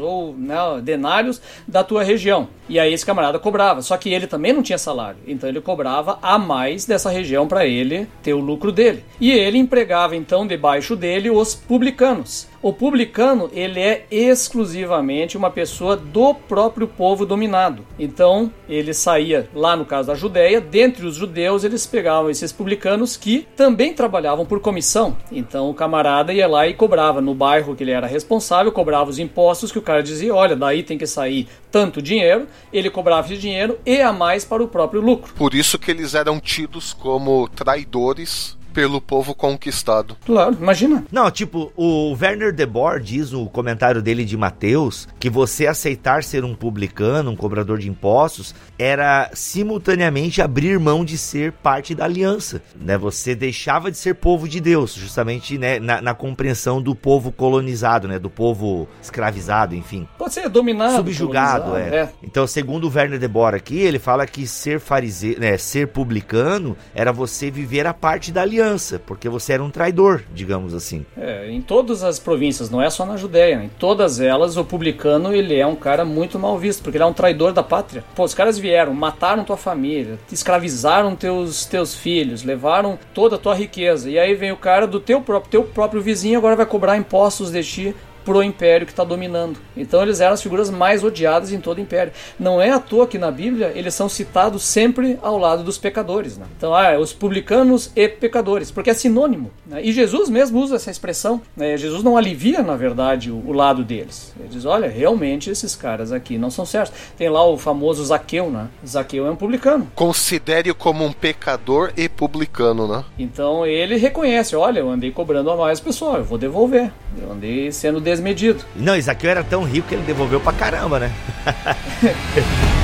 ou 0.00 0.34
né, 0.34 0.56
denários 0.82 1.40
da 1.66 1.84
tua 1.84 2.02
região. 2.02 2.48
E 2.68 2.78
aí 2.78 2.92
esse 2.92 3.06
camarada 3.06 3.38
cobrava. 3.38 3.80
Só 3.80 3.96
que 3.96 4.12
ele 4.12 4.26
também 4.26 4.52
não 4.52 4.62
tinha 4.62 4.78
salário. 4.78 5.18
Então 5.26 5.48
ele 5.48 5.60
cobrava 5.60 6.18
a 6.20 6.38
mais 6.38 6.84
dessa 6.84 7.10
região 7.10 7.48
para 7.48 7.66
ele 7.66 8.06
ter 8.22 8.34
o 8.34 8.40
lucro 8.40 8.70
dele. 8.70 9.04
E 9.20 9.32
ele 9.32 9.58
empregava 9.58 10.14
então 10.14 10.46
debaixo 10.46 10.94
dele 10.94 11.30
os 11.30 11.54
publicanos. 11.54 12.46
O 12.60 12.72
publicano, 12.72 13.48
ele 13.52 13.78
é 13.78 14.04
exclusivamente 14.10 15.36
uma 15.36 15.48
pessoa 15.48 15.96
do 15.96 16.34
próprio 16.34 16.88
povo 16.88 17.24
dominado. 17.24 17.86
Então, 17.96 18.52
ele 18.68 18.92
saía 18.92 19.48
lá 19.54 19.76
no 19.76 19.84
caso 19.84 20.08
da 20.08 20.16
Judéia, 20.16 20.60
dentre 20.60 21.06
os 21.06 21.14
judeus, 21.14 21.62
eles 21.62 21.86
pegavam 21.86 22.28
esses 22.28 22.50
publicanos 22.50 23.16
que 23.16 23.46
também 23.56 23.94
trabalhavam 23.94 24.44
por 24.44 24.58
comissão. 24.58 25.16
Então, 25.30 25.70
o 25.70 25.74
camarada 25.74 26.32
ia 26.32 26.48
lá 26.48 26.66
e 26.66 26.74
cobrava 26.74 27.20
no 27.20 27.32
bairro 27.32 27.76
que 27.76 27.84
ele 27.84 27.92
era 27.92 28.08
responsável, 28.08 28.72
cobrava 28.72 29.08
os 29.08 29.20
impostos 29.20 29.70
que 29.70 29.78
o 29.78 29.82
cara 29.82 30.02
dizia: 30.02 30.34
"Olha, 30.34 30.56
daí 30.56 30.82
tem 30.82 30.98
que 30.98 31.06
sair 31.06 31.46
tanto 31.70 32.02
dinheiro". 32.02 32.48
Ele 32.72 32.90
cobrava 32.90 33.28
esse 33.28 33.40
dinheiro 33.40 33.78
e 33.86 34.00
a 34.00 34.12
mais 34.12 34.44
para 34.44 34.64
o 34.64 34.68
próprio 34.68 35.00
lucro. 35.00 35.32
Por 35.34 35.54
isso 35.54 35.78
que 35.78 35.92
eles 35.92 36.14
eram 36.14 36.40
tidos 36.40 36.92
como 36.92 37.48
traidores 37.48 38.58
pelo 38.78 39.00
povo 39.00 39.34
conquistado. 39.34 40.16
Claro, 40.24 40.56
imagina. 40.60 41.04
Não, 41.10 41.28
tipo, 41.32 41.72
o 41.76 42.12
Werner 42.12 42.52
de 42.52 42.64
Boer 42.64 43.00
diz 43.00 43.32
no 43.32 43.50
comentário 43.50 44.00
dele 44.00 44.24
de 44.24 44.36
Mateus 44.36 45.08
que 45.18 45.28
você 45.28 45.66
aceitar 45.66 46.22
ser 46.22 46.44
um 46.44 46.54
publicano, 46.54 47.32
um 47.32 47.36
cobrador 47.36 47.78
de 47.78 47.88
impostos, 47.88 48.54
era 48.78 49.32
simultaneamente 49.34 50.40
abrir 50.40 50.78
mão 50.78 51.04
de 51.04 51.18
ser 51.18 51.50
parte 51.50 51.92
da 51.92 52.04
aliança, 52.04 52.62
né? 52.80 52.96
Você 52.96 53.34
deixava 53.34 53.90
de 53.90 53.98
ser 53.98 54.14
povo 54.14 54.48
de 54.48 54.60
Deus, 54.60 54.94
justamente 54.94 55.58
né, 55.58 55.80
na, 55.80 56.00
na 56.00 56.14
compreensão 56.14 56.80
do 56.80 56.94
povo 56.94 57.32
colonizado, 57.32 58.06
né? 58.06 58.16
Do 58.16 58.30
povo 58.30 58.86
escravizado, 59.02 59.74
enfim. 59.74 60.06
Pode 60.16 60.34
ser 60.34 60.48
dominado, 60.48 60.94
subjugado, 60.98 61.76
é. 61.76 61.96
é. 61.96 62.08
Então, 62.22 62.46
segundo 62.46 62.86
o 62.86 62.92
Werner 62.94 63.18
de 63.18 63.26
Boer 63.26 63.56
aqui, 63.56 63.80
ele 63.80 63.98
fala 63.98 64.24
que 64.24 64.46
ser 64.46 64.78
fariseu, 64.78 65.36
né, 65.40 65.58
ser 65.58 65.88
publicano 65.88 66.76
era 66.94 67.10
você 67.10 67.50
viver 67.50 67.84
a 67.84 67.92
parte 67.92 68.30
da 68.30 68.42
aliança 68.42 68.67
porque 69.06 69.28
você 69.28 69.52
era 69.52 69.62
um 69.62 69.70
traidor, 69.70 70.22
digamos 70.34 70.74
assim. 70.74 71.06
É, 71.16 71.48
em 71.50 71.62
todas 71.62 72.02
as 72.02 72.18
províncias, 72.18 72.68
não 72.68 72.82
é 72.82 72.90
só 72.90 73.06
na 73.06 73.16
Judéia, 73.16 73.62
em 73.62 73.68
todas 73.68 74.20
elas 74.20 74.56
o 74.56 74.64
publicano 74.64 75.32
ele 75.32 75.56
é 75.56 75.66
um 75.66 75.76
cara 75.76 76.04
muito 76.04 76.38
mal 76.38 76.58
visto, 76.58 76.82
porque 76.82 76.96
ele 76.96 77.04
é 77.04 77.06
um 77.06 77.12
traidor 77.12 77.52
da 77.52 77.62
pátria. 77.62 78.04
Pô, 78.14 78.24
os 78.24 78.34
caras 78.34 78.58
vieram, 78.58 78.92
mataram 78.92 79.44
tua 79.44 79.56
família, 79.56 80.18
escravizaram 80.30 81.16
teus, 81.16 81.64
teus 81.64 81.94
filhos, 81.94 82.42
levaram 82.42 82.98
toda 83.14 83.36
a 83.36 83.38
tua 83.38 83.54
riqueza, 83.54 84.10
e 84.10 84.18
aí 84.18 84.34
vem 84.34 84.52
o 84.52 84.56
cara 84.56 84.86
do 84.86 85.00
teu 85.00 85.20
próprio, 85.20 85.50
teu 85.50 85.62
próprio 85.62 86.02
vizinho 86.02 86.38
agora 86.38 86.56
vai 86.56 86.66
cobrar 86.66 86.96
impostos 86.96 87.50
de 87.50 87.62
ti 87.62 87.94
pro 88.28 88.42
império 88.42 88.86
que 88.86 88.92
está 88.92 89.04
dominando. 89.04 89.58
Então 89.74 90.02
eles 90.02 90.20
eram 90.20 90.34
as 90.34 90.42
figuras 90.42 90.68
mais 90.68 91.02
odiadas 91.02 91.50
em 91.50 91.58
todo 91.58 91.78
o 91.78 91.80
império. 91.80 92.12
Não 92.38 92.60
é 92.60 92.68
à 92.68 92.78
toa 92.78 93.06
que 93.06 93.16
na 93.16 93.30
Bíblia 93.30 93.72
eles 93.74 93.94
são 93.94 94.06
citados 94.06 94.64
sempre 94.64 95.18
ao 95.22 95.38
lado 95.38 95.64
dos 95.64 95.78
pecadores. 95.78 96.36
Né? 96.36 96.44
Então, 96.54 96.74
ah, 96.74 96.98
os 96.98 97.10
publicanos 97.10 97.90
e 97.96 98.06
pecadores, 98.06 98.70
porque 98.70 98.90
é 98.90 98.94
sinônimo. 98.94 99.50
Né? 99.64 99.82
E 99.82 99.92
Jesus 99.92 100.28
mesmo 100.28 100.60
usa 100.60 100.76
essa 100.76 100.90
expressão. 100.90 101.40
Né? 101.56 101.74
Jesus 101.78 102.02
não 102.02 102.18
alivia, 102.18 102.62
na 102.62 102.76
verdade, 102.76 103.30
o, 103.30 103.42
o, 103.46 103.52
lado 103.54 103.82
deles. 103.82 104.34
Ele 104.38 104.50
diz: 104.50 104.66
olha, 104.66 104.90
realmente 104.90 105.48
esses 105.48 105.74
caras 105.74 106.12
aqui 106.12 106.36
não 106.36 106.50
são 106.50 106.66
certos. 106.66 106.94
Tem 107.16 107.30
lá 107.30 107.42
o 107.46 107.56
famoso 107.56 108.04
Zaqueu, 108.04 108.50
né? 108.50 108.68
Zaqueu 108.86 109.26
é 109.26 109.30
um 109.30 109.36
publicano. 109.36 109.90
Considere-o 109.94 110.74
como 110.74 111.02
um 111.02 111.12
pecador 111.12 111.92
e 111.96 112.10
publicano, 112.10 112.86
né? 112.86 113.04
Então 113.18 113.64
ele 113.64 113.96
reconhece: 113.96 114.54
olha, 114.54 114.80
eu 114.80 114.90
andei 114.90 115.10
cobrando 115.10 115.50
a 115.50 115.56
mais 115.56 115.80
pessoal, 115.80 116.18
eu 116.18 116.24
vou 116.24 116.36
devolver. 116.36 116.92
Eu 117.20 117.32
andei 117.32 117.70
sendo 117.72 118.00
desmedido. 118.00 118.64
Não, 118.76 118.96
Isaqueu 118.96 119.30
era 119.30 119.42
tão 119.42 119.64
rico 119.64 119.88
que 119.88 119.94
ele 119.94 120.04
devolveu 120.04 120.40
pra 120.40 120.52
caramba, 120.52 120.98
né? 121.00 121.12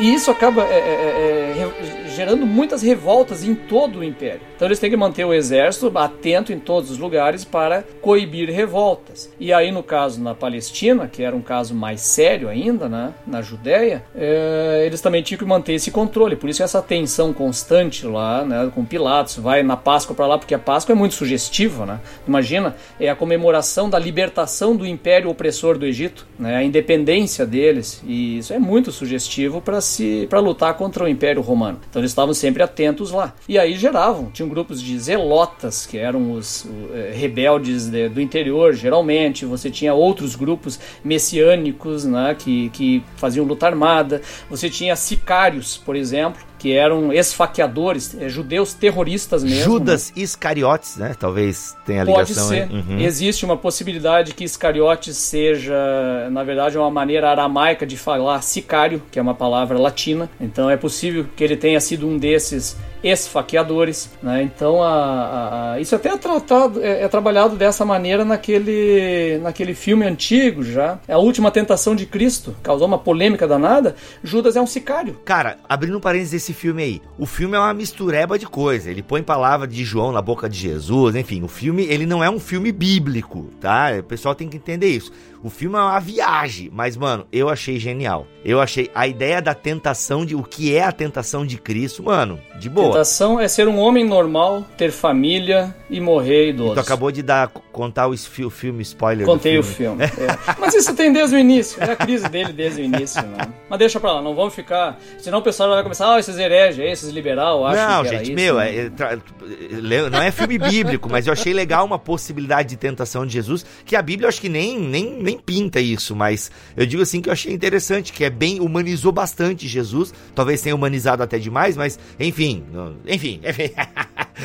E 0.00 0.14
isso 0.14 0.30
acaba 0.30 0.62
é, 0.62 0.78
é, 0.78 1.58
é, 1.58 2.08
gerando 2.10 2.46
muitas 2.46 2.82
revoltas 2.82 3.42
em 3.42 3.52
todo 3.52 3.98
o 3.98 4.04
império. 4.04 4.40
Então 4.58 4.66
eles 4.66 4.80
têm 4.80 4.90
que 4.90 4.96
manter 4.96 5.24
o 5.24 5.32
exército 5.32 5.96
atento 5.96 6.52
em 6.52 6.58
todos 6.58 6.90
os 6.90 6.98
lugares 6.98 7.44
para 7.44 7.84
coibir 8.02 8.50
revoltas. 8.50 9.32
E 9.38 9.52
aí, 9.52 9.70
no 9.70 9.84
caso 9.84 10.20
na 10.20 10.34
Palestina, 10.34 11.06
que 11.06 11.22
era 11.22 11.36
um 11.36 11.40
caso 11.40 11.76
mais 11.76 12.00
sério 12.00 12.48
ainda, 12.48 12.88
né, 12.88 13.14
na 13.24 13.40
Judéia, 13.40 14.02
é, 14.16 14.82
eles 14.84 15.00
também 15.00 15.22
tinham 15.22 15.38
que 15.38 15.44
manter 15.44 15.74
esse 15.74 15.92
controle. 15.92 16.34
Por 16.34 16.50
isso 16.50 16.60
essa 16.60 16.82
tensão 16.82 17.32
constante 17.32 18.04
lá, 18.04 18.44
né, 18.44 18.68
com 18.74 18.84
Pilatos, 18.84 19.36
vai 19.36 19.62
na 19.62 19.76
Páscoa 19.76 20.16
para 20.16 20.26
lá, 20.26 20.36
porque 20.36 20.56
a 20.56 20.58
Páscoa 20.58 20.92
é 20.92 20.96
muito 20.96 21.14
sugestiva, 21.14 21.86
né? 21.86 22.00
Imagina, 22.26 22.74
é 22.98 23.08
a 23.08 23.14
comemoração 23.14 23.88
da 23.88 23.96
libertação 23.96 24.74
do 24.74 24.84
império 24.84 25.30
opressor 25.30 25.78
do 25.78 25.86
Egito, 25.86 26.26
né, 26.36 26.56
a 26.56 26.64
independência 26.64 27.46
deles. 27.46 28.02
E 28.04 28.38
isso 28.38 28.52
é 28.52 28.58
muito 28.58 28.90
sugestivo 28.90 29.60
para 29.60 29.80
se 29.80 30.26
para 30.28 30.40
lutar 30.40 30.74
contra 30.74 31.04
o 31.04 31.08
Império 31.08 31.42
Romano. 31.42 31.78
Então 31.88 32.02
eles 32.02 32.10
estavam 32.10 32.34
sempre 32.34 32.60
atentos 32.60 33.12
lá. 33.12 33.32
E 33.48 33.56
aí 33.56 33.78
geravam, 33.78 34.32
tinham 34.32 34.47
grupos 34.48 34.82
de 34.82 34.98
zelotas, 34.98 35.86
que 35.86 35.98
eram 35.98 36.32
os 36.32 36.64
uh, 36.64 36.68
rebeldes 37.12 37.88
de, 37.88 38.08
do 38.08 38.20
interior, 38.20 38.74
geralmente. 38.74 39.44
Você 39.44 39.70
tinha 39.70 39.94
outros 39.94 40.34
grupos 40.34 40.78
messiânicos, 41.04 42.04
né, 42.04 42.34
que, 42.38 42.70
que 42.70 43.02
faziam 43.16 43.44
luta 43.44 43.66
armada. 43.66 44.22
Você 44.50 44.68
tinha 44.70 44.96
sicários, 44.96 45.76
por 45.76 45.96
exemplo, 45.96 46.48
que 46.58 46.72
eram 46.72 47.12
esfaqueadores, 47.12 48.16
é, 48.20 48.28
judeus 48.28 48.74
terroristas 48.74 49.44
mesmo. 49.44 49.62
Judas 49.62 50.12
né? 50.14 50.22
Iscariotes, 50.22 50.96
né? 50.96 51.14
Talvez 51.18 51.76
tenha 51.86 52.02
ligação. 52.02 52.48
Pode 52.48 52.68
ser. 52.68 52.70
Uhum. 52.70 52.98
Existe 52.98 53.44
uma 53.44 53.56
possibilidade 53.56 54.34
que 54.34 54.44
Iscariotes 54.44 55.16
seja, 55.16 56.28
na 56.30 56.42
verdade, 56.42 56.76
uma 56.76 56.90
maneira 56.90 57.30
aramaica 57.30 57.86
de 57.86 57.96
falar 57.96 58.42
sicário, 58.42 59.00
que 59.10 59.18
é 59.18 59.22
uma 59.22 59.34
palavra 59.34 59.78
latina. 59.78 60.28
Então 60.40 60.68
é 60.68 60.76
possível 60.76 61.26
que 61.36 61.44
ele 61.44 61.56
tenha 61.56 61.80
sido 61.80 62.06
um 62.06 62.18
desses 62.18 62.76
esfaqueadores, 63.02 64.10
né? 64.22 64.42
Então 64.42 64.82
a, 64.82 65.72
a, 65.74 65.80
isso 65.80 65.94
até 65.94 66.10
é 66.10 66.16
tratado, 66.16 66.82
é, 66.82 67.02
é, 67.02 67.08
trabalhado 67.08 67.56
dessa 67.56 67.84
maneira 67.84 68.24
naquele, 68.24 69.38
naquele 69.42 69.74
filme 69.74 70.06
antigo 70.06 70.62
já. 70.62 70.98
É 71.06 71.12
a 71.12 71.18
última 71.18 71.50
tentação 71.50 71.94
de 71.94 72.06
Cristo, 72.06 72.56
causou 72.62 72.86
uma 72.86 72.98
polêmica 72.98 73.46
danada. 73.46 73.94
Judas 74.22 74.56
é 74.56 74.60
um 74.60 74.66
sicário. 74.66 75.18
Cara, 75.24 75.58
abrindo 75.68 75.96
um 75.96 76.00
parênteses 76.00 76.32
desse 76.32 76.52
filme 76.52 76.82
aí, 76.82 77.02
o 77.18 77.26
filme 77.26 77.56
é 77.56 77.58
uma 77.58 77.74
mistureba 77.74 78.38
de 78.38 78.46
coisa. 78.46 78.90
Ele 78.90 79.02
põe 79.02 79.22
palavra 79.22 79.66
de 79.66 79.84
João 79.84 80.12
na 80.12 80.22
boca 80.22 80.48
de 80.48 80.58
Jesus, 80.58 81.14
enfim, 81.14 81.42
o 81.42 81.48
filme 81.48 81.84
ele 81.84 82.06
não 82.06 82.22
é 82.22 82.30
um 82.30 82.40
filme 82.40 82.72
bíblico, 82.72 83.50
tá? 83.60 83.90
O 83.98 84.02
pessoal 84.02 84.34
tem 84.34 84.48
que 84.48 84.56
entender 84.56 84.88
isso. 84.88 85.12
O 85.42 85.50
filme 85.50 85.76
é 85.76 85.80
uma 85.80 86.00
viagem, 86.00 86.70
mas, 86.72 86.96
mano, 86.96 87.26
eu 87.32 87.48
achei 87.48 87.78
genial. 87.78 88.26
Eu 88.44 88.60
achei 88.60 88.90
a 88.94 89.06
ideia 89.06 89.40
da 89.40 89.54
tentação 89.54 90.24
de 90.24 90.34
o 90.34 90.42
que 90.42 90.74
é 90.74 90.82
a 90.82 90.92
tentação 90.92 91.46
de 91.46 91.58
Cristo, 91.58 92.02
mano, 92.02 92.40
de 92.58 92.68
boa. 92.68 92.88
Tentação 92.88 93.38
é 93.38 93.46
ser 93.46 93.68
um 93.68 93.78
homem 93.78 94.04
normal, 94.04 94.64
ter 94.76 94.90
família 94.90 95.74
e 95.90 96.00
morrer 96.00 96.50
idoso. 96.50 96.74
tu 96.74 96.80
acabou 96.80 97.12
de 97.12 97.22
dar 97.22 97.48
contar 97.48 98.08
o, 98.08 98.12
o 98.12 98.50
filme 98.50 98.82
spoiler. 98.82 99.26
Contei 99.26 99.62
filme. 99.62 100.04
o 100.04 100.08
filme. 100.08 100.08
É. 100.18 100.56
Mas 100.58 100.74
isso 100.74 100.94
tem 100.94 101.12
desde 101.12 101.36
o 101.36 101.38
início. 101.38 101.80
É 101.82 101.92
a 101.92 101.96
crise 101.96 102.28
dele 102.28 102.52
desde 102.52 102.80
o 102.80 102.84
início, 102.84 103.22
né? 103.22 103.48
Mas 103.68 103.78
deixa 103.78 104.00
pra 104.00 104.14
lá, 104.14 104.22
não 104.22 104.34
vamos 104.34 104.54
ficar. 104.54 104.98
Senão 105.18 105.38
o 105.38 105.42
pessoal 105.42 105.70
vai 105.70 105.82
começar, 105.82 106.12
ah, 106.12 106.18
esses 106.18 106.36
hereges, 106.38 106.80
esses 106.80 107.10
liberal, 107.10 107.64
acho 107.66 107.80
Não, 107.80 108.02
que 108.02 108.08
gente, 108.08 108.22
isso, 108.22 108.34
meu, 108.34 108.56
né? 108.56 108.74
é, 108.74 108.86
é, 108.86 110.10
não 110.10 110.20
é 110.20 110.30
filme 110.32 110.58
bíblico, 110.58 111.08
mas 111.08 111.26
eu 111.26 111.32
achei 111.32 111.52
legal 111.52 111.84
uma 111.84 111.98
possibilidade 111.98 112.70
de 112.70 112.76
tentação 112.76 113.24
de 113.24 113.32
Jesus, 113.32 113.64
que 113.84 113.94
a 113.94 114.02
Bíblia 114.02 114.26
eu 114.26 114.28
acho 114.28 114.40
que 114.40 114.48
nem, 114.48 114.78
nem 114.78 115.27
nem 115.28 115.38
pinta 115.38 115.78
isso, 115.78 116.16
mas 116.16 116.50
eu 116.74 116.86
digo 116.86 117.02
assim 117.02 117.20
que 117.20 117.28
eu 117.28 117.32
achei 117.32 117.52
interessante, 117.52 118.12
que 118.12 118.24
é 118.24 118.30
bem, 118.30 118.60
humanizou 118.60 119.12
bastante 119.12 119.68
Jesus, 119.68 120.12
talvez 120.34 120.62
tenha 120.62 120.74
humanizado 120.74 121.22
até 121.22 121.38
demais, 121.38 121.76
mas 121.76 121.98
enfim, 122.18 122.64
enfim, 123.06 123.40
enfim. 123.46 123.72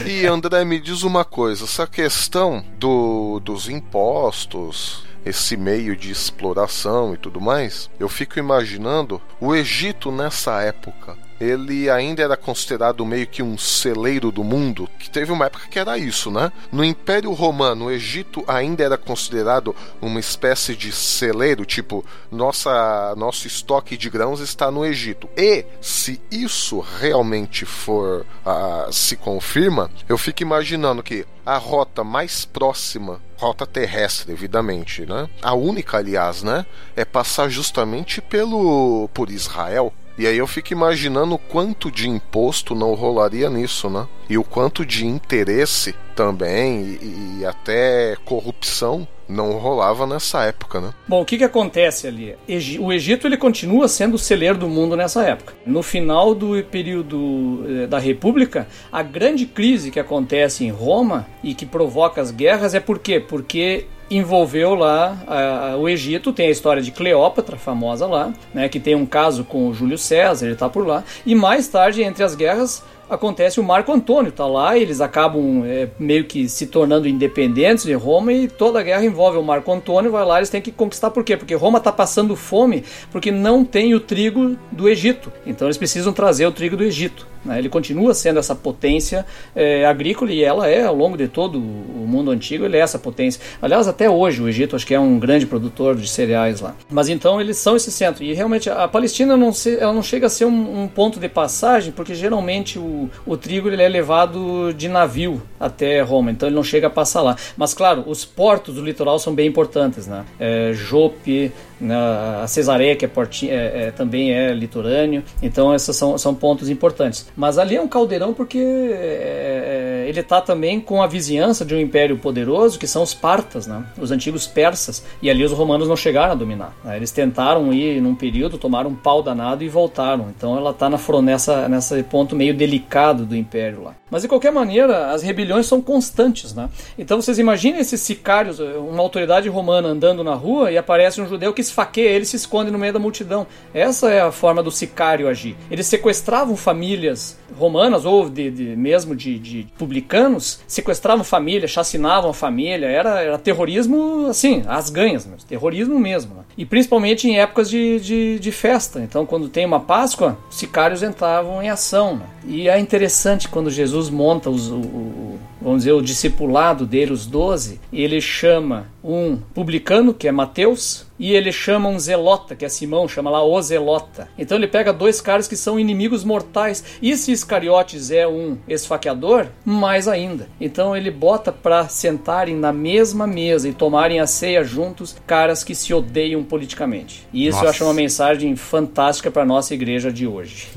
e 0.05 0.25
André, 0.27 0.65
me 0.65 0.81
diz 0.81 1.03
uma 1.03 1.23
coisa, 1.23 1.63
essa 1.63 1.87
questão 1.87 2.63
do, 2.77 3.39
dos 3.39 3.69
impostos, 3.69 5.05
esse 5.25 5.55
meio 5.55 5.95
de 5.95 6.11
exploração 6.11 7.13
e 7.13 7.17
tudo 7.17 7.39
mais, 7.39 7.89
eu 7.97 8.09
fico 8.09 8.37
imaginando 8.37 9.21
o 9.39 9.55
Egito 9.55 10.11
nessa 10.11 10.61
época 10.61 11.17
ele 11.39 11.89
ainda 11.89 12.23
era 12.23 12.37
considerado 12.37 13.05
meio 13.05 13.27
que 13.27 13.41
um 13.41 13.57
celeiro 13.57 14.31
do 14.31 14.43
mundo, 14.43 14.89
que 14.99 15.09
teve 15.09 15.31
uma 15.31 15.45
época 15.45 15.67
que 15.69 15.79
era 15.79 15.97
isso, 15.97 16.31
né? 16.31 16.51
No 16.71 16.83
Império 16.83 17.31
Romano, 17.31 17.85
o 17.85 17.91
Egito 17.91 18.43
ainda 18.47 18.83
era 18.83 18.97
considerado 18.97 19.75
uma 20.01 20.19
espécie 20.19 20.75
de 20.75 20.91
celeiro, 20.91 21.65
tipo, 21.65 22.05
nossa, 22.31 23.13
nosso 23.15 23.47
estoque 23.47 23.97
de 23.97 24.09
grãos 24.09 24.39
está 24.39 24.71
no 24.71 24.85
Egito. 24.85 25.29
E 25.35 25.65
se 25.81 26.21
isso 26.31 26.79
realmente 26.79 27.65
for 27.65 28.25
uh, 28.45 28.91
se 28.91 29.15
confirma, 29.15 29.89
eu 30.07 30.17
fico 30.17 30.41
imaginando 30.41 31.03
que 31.03 31.25
a 31.45 31.57
rota 31.57 32.03
mais 32.03 32.45
próxima 32.45 33.19
rota 33.43 33.67
terrestre, 33.67 34.31
evidamente, 34.31 35.05
né? 35.05 35.27
A 35.41 35.53
única, 35.53 35.97
aliás, 35.97 36.43
né, 36.43 36.65
é 36.95 37.03
passar 37.03 37.49
justamente 37.49 38.21
pelo 38.21 39.09
por 39.13 39.29
Israel. 39.29 39.93
E 40.17 40.27
aí 40.27 40.37
eu 40.37 40.47
fico 40.47 40.73
imaginando 40.73 41.35
o 41.35 41.39
quanto 41.39 41.89
de 41.91 42.07
imposto 42.07 42.75
não 42.75 42.93
rolaria 42.93 43.49
nisso, 43.49 43.89
né? 43.89 44.07
E 44.29 44.37
o 44.37 44.43
quanto 44.43 44.85
de 44.85 45.05
interesse 45.05 45.95
também 46.15 46.97
e, 47.01 47.39
e 47.39 47.45
até 47.45 48.15
corrupção 48.23 49.07
não 49.27 49.53
rolava 49.53 50.05
nessa 50.05 50.43
época, 50.43 50.79
né? 50.79 50.93
Bom, 51.07 51.21
o 51.21 51.25
que, 51.25 51.37
que 51.37 51.43
acontece 51.43 52.07
ali? 52.07 52.35
O 52.79 52.91
Egito 52.91 53.25
ele 53.25 53.37
continua 53.37 53.87
sendo 53.87 54.15
o 54.15 54.19
celeiro 54.19 54.57
do 54.57 54.67
mundo 54.67 54.95
nessa 54.95 55.23
época. 55.23 55.53
No 55.65 55.81
final 55.81 56.35
do 56.35 56.61
período 56.63 57.63
eh, 57.67 57.87
da 57.87 57.99
República, 57.99 58.67
a 58.91 59.01
grande 59.01 59.45
crise 59.45 59.91
que 59.91 59.99
acontece 59.99 60.65
em 60.65 60.69
Roma 60.69 61.25
e 61.43 61.53
que 61.53 61.65
provoca 61.65 62.21
as 62.21 62.31
guerras 62.31 62.75
é 62.75 62.79
por 62.79 62.99
quê? 62.99 63.19
Porque 63.19 63.87
envolveu 64.09 64.75
lá 64.75 65.17
a, 65.27 65.71
a, 65.71 65.77
o 65.77 65.87
Egito, 65.87 66.31
tem 66.31 66.47
a 66.47 66.51
história 66.51 66.81
de 66.81 66.91
Cleópatra, 66.91 67.57
famosa 67.57 68.05
lá, 68.05 68.33
né, 68.53 68.69
que 68.69 68.79
tem 68.79 68.95
um 68.95 69.05
caso 69.05 69.43
com 69.43 69.67
o 69.67 69.73
Júlio 69.73 69.97
César, 69.97 70.45
ele 70.45 70.53
está 70.53 70.69
por 70.69 70.85
lá, 70.85 71.03
e 71.25 71.33
mais 71.33 71.67
tarde, 71.67 72.03
entre 72.03 72.23
as 72.23 72.35
guerras, 72.35 72.83
acontece 73.09 73.59
o 73.59 73.63
Marco 73.63 73.91
Antônio, 73.91 74.31
tá 74.31 74.45
lá, 74.45 74.77
eles 74.77 75.01
acabam 75.01 75.63
é, 75.65 75.89
meio 75.99 76.25
que 76.25 76.47
se 76.47 76.67
tornando 76.67 77.07
independentes 77.07 77.85
de 77.85 77.93
Roma 77.93 78.33
e 78.33 78.47
toda 78.47 78.79
a 78.79 78.83
guerra 78.83 79.05
envolve 79.05 79.37
o 79.37 79.43
Marco 79.43 79.71
Antônio, 79.71 80.11
vai 80.11 80.25
lá, 80.25 80.37
eles 80.37 80.49
têm 80.49 80.61
que 80.61 80.71
conquistar 80.71 81.11
por 81.11 81.23
quê? 81.23 81.37
Porque 81.37 81.55
Roma 81.55 81.77
está 81.77 81.91
passando 81.91 82.35
fome 82.35 82.83
porque 83.11 83.31
não 83.31 83.63
tem 83.63 83.93
o 83.93 83.99
trigo 83.99 84.57
do 84.71 84.89
Egito, 84.89 85.31
então 85.45 85.67
eles 85.67 85.77
precisam 85.77 86.13
trazer 86.13 86.45
o 86.45 86.51
trigo 86.51 86.77
do 86.77 86.83
Egito. 86.83 87.33
Né? 87.43 87.59
Ele 87.59 87.69
continua 87.69 88.13
sendo 88.13 88.39
essa 88.39 88.55
potência 88.55 89.25
é, 89.55 89.85
agrícola 89.85 90.31
e 90.31 90.43
ela 90.43 90.67
é, 90.67 90.83
ao 90.83 90.95
longo 90.95 91.17
de 91.17 91.27
todo 91.27 91.57
o 91.57 92.05
mundo 92.07 92.31
antigo, 92.31 92.65
ele 92.65 92.77
é 92.77 92.79
essa 92.79 92.97
potência. 92.97 93.41
Aliás, 93.61 93.87
até 93.87 94.09
hoje 94.09 94.41
o 94.41 94.47
Egito 94.47 94.75
acho 94.75 94.85
que 94.85 94.93
é 94.93 94.99
um 94.99 95.19
grande 95.19 95.45
produtor 95.45 95.95
de 95.95 96.07
cereais 96.07 96.61
lá. 96.61 96.75
Mas 96.89 97.09
então 97.09 97.41
eles 97.41 97.57
são 97.57 97.75
esse 97.75 97.91
centro. 97.91 98.23
E 98.23 98.33
realmente 98.33 98.69
a 98.69 98.87
Palestina 98.87 99.35
não, 99.35 99.51
se, 99.51 99.77
ela 99.77 99.93
não 99.93 100.03
chega 100.03 100.27
a 100.27 100.29
ser 100.29 100.45
um, 100.45 100.83
um, 100.83 100.87
ponto 100.87 101.19
de 101.19 101.27
passagem, 101.27 101.91
porque 101.91 102.15
geralmente 102.15 102.79
o, 102.79 102.83
o 103.25 103.37
trigo 103.37 103.69
ele 103.69 103.81
é 103.81 103.89
levado 103.89 104.73
de 104.73 104.87
navio 104.87 105.41
até 105.59 106.01
Roma, 106.01 106.31
então 106.31 106.47
ele 106.47 106.55
não 106.55 106.63
chega 106.63 106.87
a 106.87 106.89
passar 106.89 107.21
lá. 107.21 107.35
Mas 107.57 107.73
claro, 107.73 108.03
os 108.07 108.25
portos 108.25 108.75
do 108.75 108.83
litoral 108.83 109.19
são 109.19 109.33
bem 109.33 109.47
importantes, 109.47 110.07
né? 110.07 110.25
É, 110.39 110.71
Jope? 110.73 111.51
A 111.91 112.45
Cesareia, 112.47 112.95
que 112.95 113.05
é, 113.05 113.09
é, 113.09 113.87
é, 113.87 113.91
também 113.91 114.31
é 114.31 114.53
litorâneo, 114.53 115.23
então 115.41 115.73
esses 115.73 115.95
são, 115.95 116.17
são 116.17 116.33
pontos 116.33 116.69
importantes. 116.69 117.27
Mas 117.35 117.57
ali 117.57 117.75
é 117.75 117.81
um 117.81 117.87
caldeirão 117.87 118.33
porque 118.33 118.59
é, 118.59 120.05
ele 120.07 120.19
está 120.19 120.39
também 120.41 120.79
com 120.79 121.01
a 121.01 121.07
vizinhança 121.07 121.65
de 121.65 121.73
um 121.73 121.79
império 121.79 122.17
poderoso, 122.17 122.77
que 122.79 122.87
são 122.87 123.03
os 123.03 123.13
partas, 123.13 123.67
né? 123.67 123.83
os 123.99 124.11
antigos 124.11 124.47
persas, 124.47 125.03
e 125.21 125.29
ali 125.29 125.43
os 125.43 125.51
romanos 125.51 125.87
não 125.87 125.95
chegaram 125.95 126.33
a 126.33 126.35
dominar. 126.35 126.75
Né? 126.83 126.95
Eles 126.95 127.11
tentaram 127.11 127.73
ir 127.73 128.01
num 128.01 128.15
período, 128.15 128.57
tomaram 128.57 128.89
um 128.89 128.95
pau 128.95 129.23
danado 129.23 129.63
e 129.63 129.69
voltaram. 129.69 130.29
Então 130.35 130.57
ela 130.57 130.71
está 130.71 130.89
nessa, 131.21 131.67
nessa 131.67 132.03
ponto 132.03 132.35
meio 132.35 132.53
delicado 132.53 133.25
do 133.25 133.35
império 133.35 133.83
lá. 133.83 133.95
Mas 134.09 134.21
de 134.21 134.27
qualquer 134.27 134.51
maneira, 134.51 135.11
as 135.11 135.23
rebeliões 135.23 135.65
são 135.65 135.81
constantes. 135.81 136.53
Né? 136.53 136.69
Então 136.97 137.19
vocês 137.19 137.39
imaginem 137.39 137.79
esses 137.79 137.99
sicários, 138.01 138.59
uma 138.59 139.01
autoridade 139.01 139.49
romana 139.49 139.89
andando 139.89 140.23
na 140.23 140.35
rua 140.35 140.71
e 140.71 140.77
aparece 140.77 141.19
um 141.19 141.27
judeu 141.27 141.51
que 141.53 141.61
esfaqueia 141.73 142.09
ele 142.09 142.25
se 142.25 142.35
esconde 142.35 142.71
no 142.71 142.77
meio 142.77 142.93
da 142.93 142.99
multidão. 142.99 143.47
Essa 143.73 144.11
é 144.11 144.21
a 144.21 144.31
forma 144.31 144.61
do 144.61 144.71
sicário 144.71 145.27
agir. 145.27 145.55
Eles 145.69 145.87
sequestravam 145.87 146.55
famílias 146.55 147.37
romanas 147.57 148.05
ou 148.05 148.29
de, 148.29 148.49
de 148.49 148.75
mesmo 148.75 149.15
de, 149.15 149.37
de, 149.37 149.67
publicanos, 149.77 150.59
sequestravam 150.67 151.23
família, 151.23 151.67
chacinavam 151.67 152.31
a 152.31 152.33
família, 152.33 152.87
era, 152.87 153.21
era 153.21 153.37
terrorismo 153.37 154.27
assim, 154.27 154.63
as 154.67 154.89
ganhas, 154.89 155.27
terrorismo 155.47 155.99
mesmo. 155.99 156.35
Né? 156.35 156.43
E 156.57 156.65
principalmente 156.65 157.27
em 157.27 157.39
épocas 157.39 157.69
de, 157.69 157.99
de, 157.99 158.39
de, 158.39 158.51
festa. 158.51 158.99
Então, 158.99 159.25
quando 159.25 159.49
tem 159.49 159.65
uma 159.65 159.79
Páscoa, 159.79 160.37
os 160.49 160.57
sicários 160.57 161.03
entravam 161.03 161.61
em 161.61 161.69
ação. 161.69 162.17
Né? 162.17 162.25
E 162.45 162.69
é 162.69 162.79
interessante 162.79 163.47
quando 163.47 163.69
Jesus 163.69 164.09
monta 164.09 164.49
os, 164.49 164.69
o, 164.69 165.39
vamos 165.63 165.79
dizer, 165.79 165.93
o 165.93 166.01
discipulado 166.01 166.85
dele, 166.85 167.13
os 167.13 167.25
doze, 167.25 167.79
ele 167.91 168.19
chama 168.19 168.87
um 169.03 169.37
publicano, 169.37 170.13
que 170.13 170.27
é 170.27 170.31
Mateus, 170.31 171.05
e 171.19 171.33
ele 171.33 171.51
chama 171.51 171.89
um 171.89 171.99
zelota, 171.99 172.55
que 172.55 172.65
é 172.65 172.69
Simão, 172.69 173.07
chama 173.07 173.29
lá 173.29 173.43
o 173.43 173.61
zelota. 173.61 174.27
Então 174.37 174.57
ele 174.57 174.67
pega 174.67 174.91
dois 174.91 175.21
caras 175.21 175.47
que 175.47 175.55
são 175.55 175.79
inimigos 175.79 176.23
mortais. 176.23 176.83
E 177.01 177.15
se 177.15 177.31
Iscariotes 177.31 178.11
é 178.11 178.27
um 178.27 178.57
esfaqueador, 178.67 179.47
mais 179.63 180.07
ainda. 180.07 180.49
Então 180.59 180.95
ele 180.95 181.11
bota 181.11 181.51
para 181.51 181.87
sentarem 181.87 182.55
na 182.55 182.73
mesma 182.73 183.27
mesa 183.27 183.69
e 183.69 183.73
tomarem 183.73 184.19
a 184.19 184.27
ceia 184.27 184.63
juntos 184.63 185.15
caras 185.27 185.63
que 185.63 185.75
se 185.75 185.93
odeiam 185.93 186.43
politicamente. 186.43 187.27
E 187.31 187.47
isso 187.47 187.57
nossa. 187.57 187.65
eu 187.65 187.69
acho 187.69 187.83
uma 187.85 187.93
mensagem 187.93 188.55
fantástica 188.55 189.29
para 189.29 189.45
nossa 189.45 189.73
igreja 189.73 190.11
de 190.11 190.25
hoje. 190.25 190.67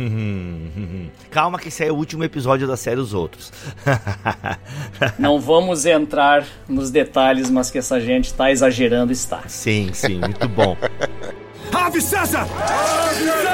Calma 1.30 1.59
que 1.59 1.68
esse 1.68 1.84
é 1.84 1.91
o 1.91 1.95
último 1.95 2.24
episódio 2.24 2.66
da 2.66 2.76
série 2.76 3.01
Os 3.01 3.14
Outros. 3.14 3.53
Não 5.18 5.41
vamos 5.41 5.87
entrar 5.87 6.45
nos 6.68 6.91
detalhes, 6.91 7.51
mas 7.51 7.70
que 7.70 7.79
essa 7.79 8.01
gente 8.01 8.27
está 8.27 8.51
exagerando 8.51 9.12
está. 9.12 9.43
Sim, 9.47 9.91
sim, 9.93 10.18
muito 10.18 10.49
bom. 10.49 10.77
Ave 11.72 12.01
César! 12.01 12.47
Ave 12.59 13.24
César! 13.24 13.45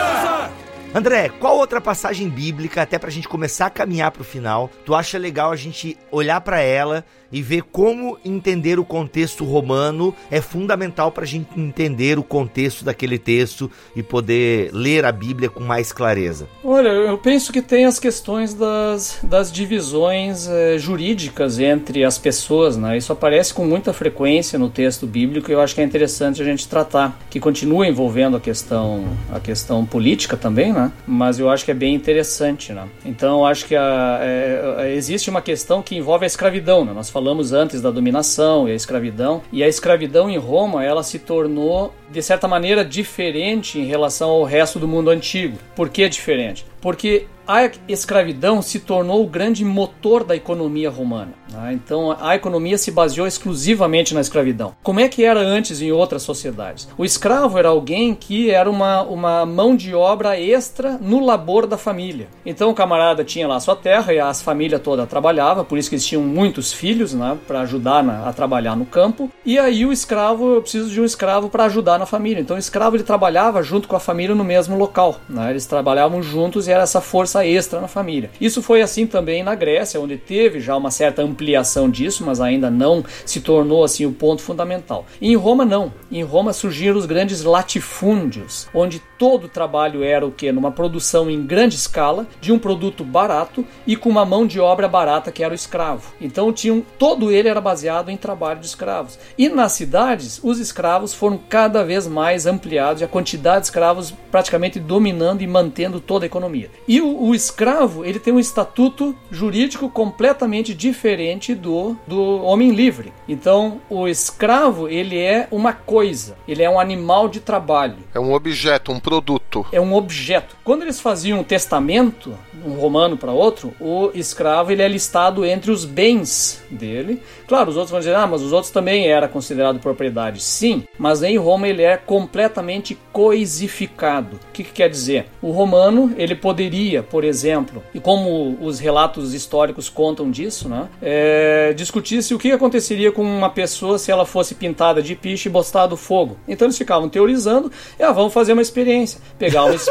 André, 0.95 1.31
qual 1.41 1.57
outra 1.57 1.81
passagem 1.81 2.29
bíblica, 2.29 2.83
até 2.83 2.99
pra 2.99 3.09
gente 3.09 3.27
começar 3.27 3.67
a 3.67 3.71
caminhar 3.71 4.11
pro 4.11 4.23
final, 4.23 4.71
tu 4.85 4.95
acha 4.95 5.17
legal 5.17 5.51
a 5.51 5.57
gente 5.57 5.97
olhar 6.11 6.39
para 6.43 6.61
ela 6.61 7.03
e 7.33 7.41
ver 7.41 7.63
como 7.63 8.19
entender 8.23 8.79
o 8.79 8.85
contexto 8.85 9.43
romano 9.43 10.15
é 10.31 10.41
fundamental 10.41 11.11
para 11.11 11.25
a 11.25 11.27
gente 11.27 11.49
entender 11.59 12.19
o 12.19 12.23
contexto 12.23 12.85
daquele 12.85 13.19
texto 13.19 13.71
e 13.97 14.03
poder 14.03 14.71
ler 14.73 15.07
a 15.07 15.11
Bíblia 15.11 15.49
com 15.49 15.61
mais 15.61 15.93
clareza? 15.93 16.47
Olha, 16.63 16.91
eu 16.91 17.17
penso 17.17 17.53
que 17.53 17.63
tem 17.63 17.87
as 17.87 17.99
questões 17.99 18.53
das, 18.53 19.19
das 19.23 19.51
divisões 19.51 20.47
é, 20.47 20.77
jurídicas 20.77 21.59
entre 21.59 22.05
as 22.05 22.19
pessoas, 22.19 22.77
né? 22.77 22.99
Isso 22.99 23.13
aparece 23.13 23.55
com 23.55 23.65
muita 23.65 23.95
frequência 23.95 24.59
no 24.59 24.69
texto 24.69 25.07
bíblico 25.07 25.51
e 25.51 25.55
eu 25.55 25.61
acho 25.61 25.75
que 25.75 25.81
é 25.81 25.85
interessante 25.85 26.43
a 26.43 26.45
gente 26.45 26.69
tratar, 26.69 27.19
que 27.31 27.41
continua 27.41 27.89
envolvendo 27.89 28.37
a 28.37 28.41
questão, 28.41 29.05
a 29.33 29.41
questão 29.41 29.87
política 29.87 30.37
também, 30.37 30.71
né? 30.71 30.82
Mas 31.07 31.39
eu 31.39 31.51
acho 31.51 31.65
que 31.65 31.71
é 31.71 31.75
bem 31.75 31.95
interessante, 31.95 32.73
né? 32.73 32.87
Então 33.05 33.41
eu 33.41 33.47
acho 33.47 33.67
que 33.67 33.75
a, 33.75 34.19
é, 34.23 34.95
existe 34.95 35.29
uma 35.29 35.43
questão 35.43 35.83
que 35.83 35.97
envolve 35.97 36.25
a 36.25 36.27
escravidão, 36.27 36.85
né? 36.85 36.93
Nós 36.93 37.11
falamos 37.11 37.33
falamos 37.33 37.53
antes 37.53 37.81
da 37.81 37.91
dominação 37.91 38.69
e 38.69 38.73
a 38.73 38.75
escravidão. 38.75 39.43
E 39.53 39.63
a 39.65 39.69
escravidão 39.69 40.29
em 40.29 40.37
Roma, 40.37 40.85
ela 40.85 41.03
se 41.03 41.19
tornou 41.19 41.95
de 42.11 42.23
certa 42.23 42.47
maneira 42.47 42.85
diferente 42.85 43.79
em 43.79 43.85
relação 43.85 44.31
ao 44.31 44.45
resto 44.45 44.79
do 44.79 44.87
mundo 44.87 45.11
antigo. 45.11 45.57
Por 45.75 45.89
que 45.89 46.09
diferente? 46.09 46.67
Porque 46.81 47.27
a 47.53 47.71
escravidão 47.87 48.63
se 48.63 48.81
tornou 48.81 49.23
o 49.23 49.27
grande 49.27 49.63
motor 49.63 50.25
da 50.25 50.35
economia 50.35 50.89
romana. 50.89 51.33
Né? 51.53 51.75
Então 51.75 52.17
a 52.19 52.35
economia 52.35 52.79
se 52.79 52.91
baseou 52.91 53.27
exclusivamente 53.27 54.15
na 54.15 54.23
escravidão. 54.23 54.75
Como 54.83 55.01
é 55.01 55.09
que 55.09 55.23
era 55.23 55.41
antes 55.41 55.83
em 55.83 55.93
outras 55.93 56.23
sociedades? 56.23 56.89
O 56.97 57.05
escravo 57.05 57.59
era 57.59 57.69
alguém 57.69 58.15
que 58.15 58.51
era 58.51 58.71
uma, 58.71 59.03
uma 59.03 59.45
mão 59.45 59.77
de 59.77 59.95
obra 59.95 60.41
extra 60.41 60.99
no 60.99 61.23
labor 61.23 61.67
da 61.67 61.77
família. 61.77 62.29
Então 62.47 62.71
o 62.71 62.75
camarada 62.75 63.23
tinha 63.23 63.47
lá 63.47 63.61
sua 63.61 63.77
terra 63.77 64.15
e 64.15 64.19
as 64.19 64.41
família 64.41 64.79
toda 64.79 65.07
trabalhava, 65.07 65.63
por 65.63 65.77
isso 65.77 65.91
que 65.91 65.97
eles 65.97 66.07
tinham 66.07 66.23
muitos 66.23 66.73
filhos 66.73 67.13
né, 67.13 67.37
para 67.47 67.61
ajudar 67.61 68.03
na, 68.03 68.27
a 68.29 68.33
trabalhar 68.33 68.75
no 68.77 68.87
campo. 68.87 69.31
E 69.45 69.59
aí 69.59 69.85
o 69.85 69.93
escravo, 69.93 70.55
eu 70.55 70.63
preciso 70.63 70.89
de 70.89 71.01
um 71.03 71.05
escravo 71.05 71.51
para 71.51 71.65
ajudar 71.65 71.99
na 71.99 72.07
família. 72.07 72.41
Então 72.41 72.57
o 72.57 72.59
escravo 72.59 72.97
ele 72.97 73.03
trabalhava 73.03 73.63
junto 73.63 73.87
com 73.87 73.97
a 73.97 74.01
família 74.01 74.35
no 74.35 74.45
mesmo 74.45 74.79
local. 74.79 75.21
Né? 75.29 75.51
Eles 75.51 75.67
trabalhavam 75.67 76.23
juntos 76.23 76.67
e 76.67 76.73
era 76.73 76.85
essa 76.85 77.01
força 77.01 77.42
extra 77.47 77.81
na 77.81 77.89
família. 77.89 78.31
Isso 78.41 78.63
foi 78.63 78.83
assim 78.83 79.07
também 79.07 79.43
na 79.43 79.55
Grécia, 79.55 80.01
onde 80.01 80.17
teve 80.17 80.61
já 80.61 80.77
uma 80.77 80.91
certa 80.91 81.23
ampliação 81.23 81.91
disso, 81.91 82.25
mas 82.25 82.41
ainda 82.41 82.71
não 82.71 83.05
se 83.25 83.41
tornou 83.41 83.85
assim 83.85 84.07
o 84.07 84.13
ponto 84.13 84.43
fundamental. 84.43 85.07
E 85.21 85.31
em 85.31 85.37
Roma 85.37 85.65
não. 85.65 85.93
Em 86.11 86.23
Roma 86.23 86.53
surgiram 86.53 86.99
os 86.99 87.07
grandes 87.07 87.43
latifúndios, 87.43 88.69
onde 88.75 89.01
todo 89.19 89.45
o 89.45 89.49
trabalho 89.49 90.03
era 90.03 90.27
o 90.27 90.33
que 90.33 90.51
numa 90.51 90.73
produção 90.73 91.31
em 91.31 91.47
grande 91.47 91.77
escala 91.77 92.27
de 92.41 92.53
um 92.53 92.59
produto 92.59 93.05
barato 93.05 93.65
e 93.87 93.97
com 93.97 94.09
uma 94.09 94.25
mão 94.25 94.47
de 94.47 94.59
obra 94.59 94.89
barata 94.89 95.31
que 95.31 95.45
era 95.45 95.53
o 95.53 95.55
escravo. 95.55 96.13
Então 96.21 96.53
tinham 96.53 96.83
todo 96.99 97.31
ele 97.31 97.49
era 97.49 97.61
baseado 97.61 98.11
em 98.11 98.17
trabalho 98.17 98.61
de 98.61 98.67
escravos. 98.67 99.19
E 99.39 99.49
nas 99.49 99.73
cidades 99.73 100.41
os 100.43 100.59
escravos 100.59 101.15
foram 101.15 101.39
cada 101.49 101.85
vez 101.85 102.07
mais 102.07 102.47
ampliados 102.47 103.01
e 103.01 103.05
a 103.05 103.09
quantidade 103.09 103.61
de 103.61 103.67
escravos 103.67 104.13
praticamente 104.31 104.81
dominando 104.81 105.43
e 105.43 105.47
mantendo 105.47 106.01
toda 106.01 106.25
a 106.25 106.27
economia. 106.27 106.71
E 106.87 107.01
o, 107.01 107.22
o 107.23 107.37
escravo 107.37 108.05
ele 108.05 108.19
tem 108.19 108.35
um 108.35 108.41
estatuto 108.41 109.15
jurídico 109.31 109.89
completamente 109.89 110.75
diferente 110.75 111.55
do, 111.55 111.97
do 112.05 112.43
homem 112.43 112.73
livre. 112.73 113.13
Então 113.29 113.81
o 113.89 114.09
escravo 114.09 114.89
ele 114.89 115.17
é 115.17 115.47
uma 115.53 115.73
coisa, 115.73 116.37
ele 116.49 116.65
é 116.65 116.69
um 116.69 116.81
animal 116.81 117.29
de 117.29 117.39
trabalho. 117.39 117.99
É 118.13 118.19
um 118.19 118.33
objeto, 118.35 118.91
um 118.91 118.99
produto. 118.99 119.65
É 119.71 119.81
um 119.81 119.95
objeto. 119.95 120.57
Quando 120.65 120.83
eles 120.83 121.01
faziam 121.01 121.39
um 121.39 121.45
testamento, 121.45 122.37
um 122.67 122.73
romano 122.73 123.17
para 123.17 123.31
outro, 123.31 123.73
o 123.79 124.11
escravo 124.15 124.73
ele 124.73 124.83
é 124.83 124.89
listado 124.89 125.47
entre 125.47 125.71
os 125.71 125.85
bens 125.85 126.61
dele. 126.69 127.23
Claro, 127.47 127.71
os 127.71 127.77
outros 127.77 127.93
vão 127.93 128.01
dizer, 128.01 128.17
ah, 128.17 128.27
mas 128.27 128.43
os 128.43 128.53
outros 128.53 128.73
também 128.73 129.07
era 129.07 129.29
considerado 129.29 129.79
propriedade. 129.79 130.43
Sim, 130.43 130.83
mas 130.99 131.23
em 131.23 131.37
Roma 131.37 131.69
ele 131.69 131.83
é 131.83 131.97
completamente 131.97 132.99
coisificado. 133.13 134.37
O 134.37 134.53
que, 134.53 134.65
que 134.65 134.73
quer 134.73 134.89
dizer? 134.89 135.27
O 135.41 135.53
romano 135.53 136.13
ele 136.17 136.35
poderia, 136.35 137.03
por 137.13 137.25
exemplo, 137.25 137.83
e 137.93 138.01
como 138.01 138.57
os 138.59 138.81
relatos 138.81 139.35
históricos 139.35 139.91
contam 139.91 140.31
disso, 140.31 140.67
né, 140.67 140.89
é, 141.03 141.75
discutir 141.75 142.23
se 142.23 142.35
o 142.35 142.39
que 142.39 142.51
aconteceria 142.51 143.13
com 143.13 143.21
uma 143.21 143.51
pessoa 143.51 143.99
se 143.99 144.11
ela 144.11 144.25
fosse 144.25 144.55
pintada 144.55 145.03
de 145.03 145.15
piche 145.15 145.47
e 145.47 145.53
botado 145.53 145.95
fogo. 145.95 146.39
Então 146.49 146.65
eles 146.65 146.79
ficavam 146.79 147.11
teorizando, 147.11 147.71
ah, 148.01 148.13
vamos 148.13 148.33
fazer 148.33 148.55
uma 148.55 148.63
experiência. 148.63 149.21
Pegar 149.39 149.67
um, 149.69 149.75
es 149.75 149.87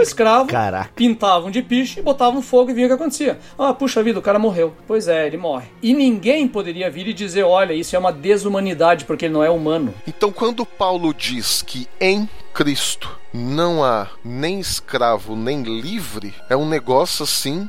escravo, 0.00 0.46
Caraca. 0.46 0.90
pintavam 0.96 1.50
de 1.50 1.60
piche 1.60 2.00
e 2.00 2.02
botavam 2.02 2.40
fogo 2.40 2.70
e 2.70 2.74
via 2.74 2.86
o 2.86 2.88
que 2.88 2.94
acontecia. 2.94 3.38
Ah, 3.58 3.74
puxa 3.74 4.02
vida, 4.02 4.18
o 4.18 4.22
cara 4.22 4.38
morreu. 4.38 4.72
Pois 4.86 5.08
é, 5.08 5.26
ele 5.26 5.36
morre. 5.36 5.66
E 5.82 5.92
ninguém 5.92 6.48
poderia 6.48 6.90
vir 6.90 7.06
e 7.06 7.12
dizer, 7.12 7.42
olha, 7.42 7.74
isso 7.74 7.94
é 7.94 7.98
uma 7.98 8.10
desumanidade 8.10 9.04
porque 9.04 9.26
ele 9.26 9.34
não 9.34 9.44
é 9.44 9.50
humano. 9.50 9.92
Então 10.08 10.32
quando 10.32 10.64
Paulo 10.64 11.12
diz 11.12 11.60
que 11.60 11.86
em 12.00 12.26
Cristo 12.54 13.08
não 13.32 13.82
há 13.82 14.08
nem 14.22 14.60
escravo 14.60 15.34
nem 15.34 15.62
livre, 15.62 16.34
é 16.50 16.56
um 16.56 16.68
negócio 16.68 17.24
assim 17.24 17.68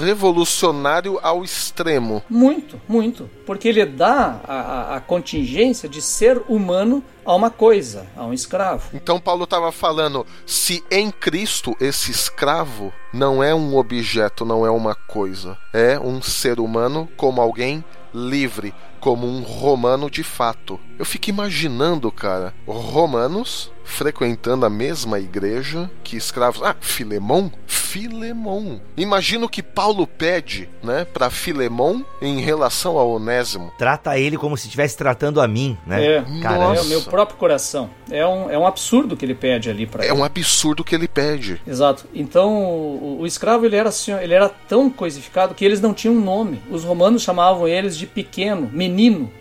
revolucionário 0.00 1.18
ao 1.22 1.44
extremo. 1.44 2.22
Muito, 2.28 2.80
muito. 2.88 3.28
Porque 3.46 3.68
ele 3.68 3.84
dá 3.84 4.40
a, 4.44 4.96
a, 4.96 5.00
contingência 5.00 5.88
de 5.88 6.02
ser 6.02 6.42
humano 6.48 7.02
a 7.24 7.34
uma 7.34 7.50
coisa, 7.50 8.06
a 8.16 8.24
um 8.24 8.32
escravo. 8.32 8.90
Então 8.94 9.20
Paulo 9.20 9.44
estava 9.44 9.72
falando: 9.72 10.26
se 10.46 10.82
em 10.90 11.10
Cristo 11.10 11.74
esse 11.80 12.10
escravo 12.10 12.92
não 13.12 13.42
é 13.42 13.54
um 13.54 13.76
objeto, 13.76 14.44
não 14.44 14.66
é 14.66 14.70
uma 14.70 14.94
coisa, 14.94 15.56
é 15.72 15.98
um 15.98 16.20
ser 16.20 16.60
humano 16.60 17.08
como 17.16 17.40
alguém 17.40 17.84
livre, 18.14 18.74
como 19.02 19.26
um 19.26 19.42
romano 19.42 20.08
de 20.08 20.22
fato. 20.22 20.78
Eu 20.96 21.04
fico 21.04 21.28
imaginando, 21.28 22.10
cara, 22.12 22.54
romanos 22.64 23.72
frequentando 23.84 24.64
a 24.64 24.70
mesma 24.70 25.18
igreja 25.18 25.90
que 26.04 26.16
escravos. 26.16 26.62
Ah, 26.62 26.76
Filemão? 26.80 27.50
Filemon. 27.66 28.78
Imagina 28.96 29.44
o 29.44 29.48
que 29.48 29.62
Paulo 29.62 30.06
pede, 30.06 30.68
né, 30.82 31.04
para 31.04 31.28
Filemon 31.28 32.02
em 32.22 32.40
relação 32.40 32.98
a 32.98 33.04
Onésimo. 33.04 33.72
Trata 33.76 34.16
ele 34.18 34.38
como 34.38 34.56
se 34.56 34.66
estivesse 34.66 34.96
tratando 34.96 35.40
a 35.40 35.48
mim, 35.48 35.76
né? 35.86 36.04
É, 36.04 36.24
Caramba. 36.40 36.76
é 36.76 36.80
o 36.80 36.84
meu 36.86 37.02
próprio 37.02 37.36
coração. 37.36 37.90
É 38.10 38.26
um, 38.26 38.50
é 38.50 38.58
um 38.58 38.66
absurdo 38.66 39.16
que 39.16 39.24
ele 39.24 39.34
pede 39.34 39.68
ali 39.68 39.86
para 39.86 40.04
É 40.04 40.08
ele. 40.08 40.14
um 40.14 40.24
absurdo 40.24 40.84
que 40.84 40.94
ele 40.94 41.08
pede. 41.08 41.60
Exato. 41.66 42.06
Então, 42.14 42.62
o, 42.62 43.18
o, 43.20 43.26
escravo 43.26 43.66
ele 43.66 43.76
era 43.76 43.88
assim, 43.88 44.12
ele 44.12 44.32
era 44.32 44.48
tão 44.48 44.88
coisificado 44.88 45.54
que 45.54 45.64
eles 45.64 45.80
não 45.80 45.92
tinham 45.92 46.14
nome. 46.14 46.62
Os 46.70 46.84
romanos 46.84 47.22
chamavam 47.22 47.66
eles 47.66 47.96
de 47.96 48.06
pequeno, 48.06 48.70
menino, 48.72 48.91